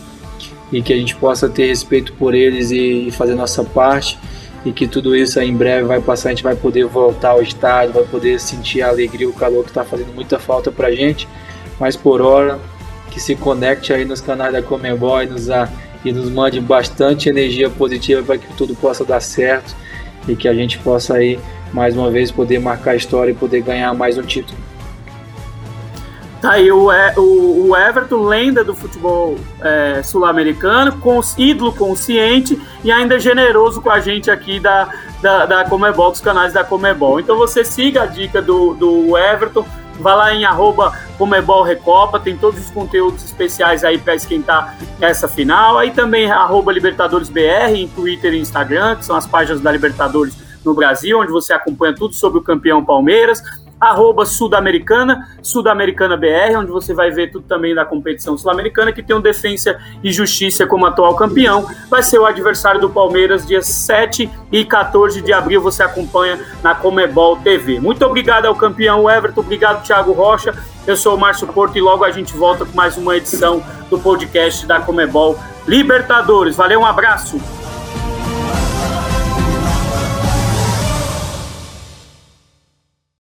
e 0.71 0.81
que 0.81 0.93
a 0.93 0.95
gente 0.95 1.15
possa 1.15 1.49
ter 1.49 1.67
respeito 1.67 2.13
por 2.13 2.33
eles 2.33 2.71
e, 2.71 3.09
fazer 3.11 3.35
nossa 3.35 3.63
parte 3.63 4.17
e 4.65 4.71
que 4.71 4.87
tudo 4.87 5.15
isso 5.15 5.39
aí 5.39 5.49
em 5.49 5.55
breve 5.55 5.87
vai 5.87 5.99
passar, 5.99 6.29
a 6.29 6.31
gente 6.31 6.43
vai 6.43 6.55
poder 6.55 6.85
voltar 6.85 7.31
ao 7.31 7.41
estádio, 7.41 7.93
vai 7.93 8.03
poder 8.03 8.39
sentir 8.39 8.81
a 8.81 8.89
alegria, 8.89 9.27
o 9.27 9.33
calor 9.33 9.63
que 9.63 9.71
está 9.71 9.83
fazendo 9.83 10.13
muita 10.13 10.37
falta 10.37 10.71
para 10.71 10.87
a 10.87 10.95
gente, 10.95 11.27
mas 11.79 11.95
por 11.95 12.21
hora 12.21 12.59
que 13.09 13.19
se 13.19 13.35
conecte 13.35 13.91
aí 13.91 14.05
nos 14.05 14.21
canais 14.21 14.53
da 14.53 14.61
Comembol 14.61 15.23
e 15.23 15.25
nos, 15.25 15.49
a, 15.49 15.67
e 16.05 16.11
nos 16.11 16.29
mande 16.29 16.61
bastante 16.61 17.27
energia 17.27 17.69
positiva 17.69 18.21
para 18.21 18.37
que 18.37 18.53
tudo 18.55 18.75
possa 18.75 19.03
dar 19.03 19.19
certo 19.19 19.75
e 20.27 20.35
que 20.35 20.47
a 20.47 20.53
gente 20.53 20.77
possa 20.79 21.15
aí 21.15 21.39
mais 21.73 21.95
uma 21.95 22.11
vez 22.11 22.31
poder 22.31 22.59
marcar 22.59 22.91
a 22.91 22.95
história 22.95 23.31
e 23.31 23.35
poder 23.35 23.61
ganhar 23.61 23.93
mais 23.93 24.17
um 24.17 24.23
título. 24.23 24.57
Tá 26.41 26.53
aí 26.53 26.71
o, 26.71 26.89
o, 27.17 27.69
o 27.69 27.77
Everton, 27.77 28.23
lenda 28.23 28.63
do 28.63 28.73
futebol 28.73 29.37
é, 29.61 30.01
sul-americano, 30.01 30.97
ídolo 31.37 31.71
consciente 31.71 32.59
e 32.83 32.91
ainda 32.91 33.19
generoso 33.19 33.79
com 33.79 33.91
a 33.91 33.99
gente 33.99 34.31
aqui 34.31 34.59
da, 34.59 34.89
da, 35.21 35.45
da 35.45 35.65
Comebol, 35.65 36.09
dos 36.09 36.19
canais 36.19 36.51
da 36.51 36.63
Comebol. 36.63 37.19
Então 37.19 37.37
você 37.37 37.63
siga 37.63 38.03
a 38.03 38.05
dica 38.07 38.41
do, 38.41 38.73
do 38.73 39.15
Everton, 39.15 39.63
vá 39.99 40.15
lá 40.15 40.33
em 40.33 40.43
arroba 40.43 40.97
Comebol 41.15 41.61
Recopa, 41.61 42.19
tem 42.19 42.35
todos 42.35 42.59
os 42.59 42.71
conteúdos 42.71 43.23
especiais 43.23 43.83
aí 43.83 43.99
para 43.99 44.15
esquentar 44.15 44.75
essa 44.99 45.27
final. 45.27 45.77
Aí 45.77 45.91
também 45.91 46.31
arroba 46.31 46.73
Libertadores 46.73 47.29
BR 47.29 47.75
em 47.75 47.87
Twitter 47.87 48.33
e 48.33 48.39
Instagram, 48.39 48.95
que 48.95 49.05
são 49.05 49.15
as 49.15 49.27
páginas 49.27 49.61
da 49.61 49.71
Libertadores 49.71 50.35
no 50.65 50.73
Brasil, 50.73 51.19
onde 51.19 51.31
você 51.31 51.53
acompanha 51.53 51.93
tudo 51.93 52.15
sobre 52.15 52.39
o 52.39 52.41
campeão 52.41 52.83
Palmeiras 52.83 53.43
arroba 53.81 54.27
Sudamericana, 54.27 55.27
Sudamericana 55.41 56.15
BR, 56.15 56.55
onde 56.57 56.69
você 56.69 56.93
vai 56.93 57.09
ver 57.09 57.31
tudo 57.31 57.47
também 57.47 57.73
da 57.73 57.83
competição 57.83 58.37
sul-americana, 58.37 58.91
que 58.91 59.01
tem 59.01 59.15
o 59.15 59.19
Defensa 59.19 59.79
e 60.03 60.13
Justiça 60.13 60.67
como 60.67 60.85
atual 60.85 61.15
campeão. 61.15 61.67
Vai 61.89 62.03
ser 62.03 62.19
o 62.19 62.25
adversário 62.27 62.79
do 62.79 62.91
Palmeiras, 62.91 63.45
dias 63.45 63.65
7 63.65 64.29
e 64.51 64.63
14 64.63 65.19
de 65.21 65.33
abril, 65.33 65.59
você 65.59 65.81
acompanha 65.81 66.39
na 66.61 66.75
Comebol 66.75 67.37
TV. 67.37 67.79
Muito 67.79 68.05
obrigado 68.05 68.45
ao 68.45 68.55
campeão 68.55 69.09
Everton, 69.09 69.41
obrigado 69.41 69.83
Thiago 69.83 70.11
Rocha. 70.11 70.53
Eu 70.85 70.95
sou 70.95 71.15
o 71.15 71.19
Márcio 71.19 71.47
Porto 71.47 71.77
e 71.77 71.81
logo 71.81 72.03
a 72.03 72.11
gente 72.11 72.35
volta 72.37 72.65
com 72.65 72.75
mais 72.75 72.97
uma 72.97 73.17
edição 73.17 73.63
do 73.89 73.97
podcast 73.97 74.65
da 74.67 74.79
Comebol 74.79 75.39
Libertadores. 75.67 76.55
Valeu, 76.55 76.81
um 76.81 76.85
abraço. 76.85 77.39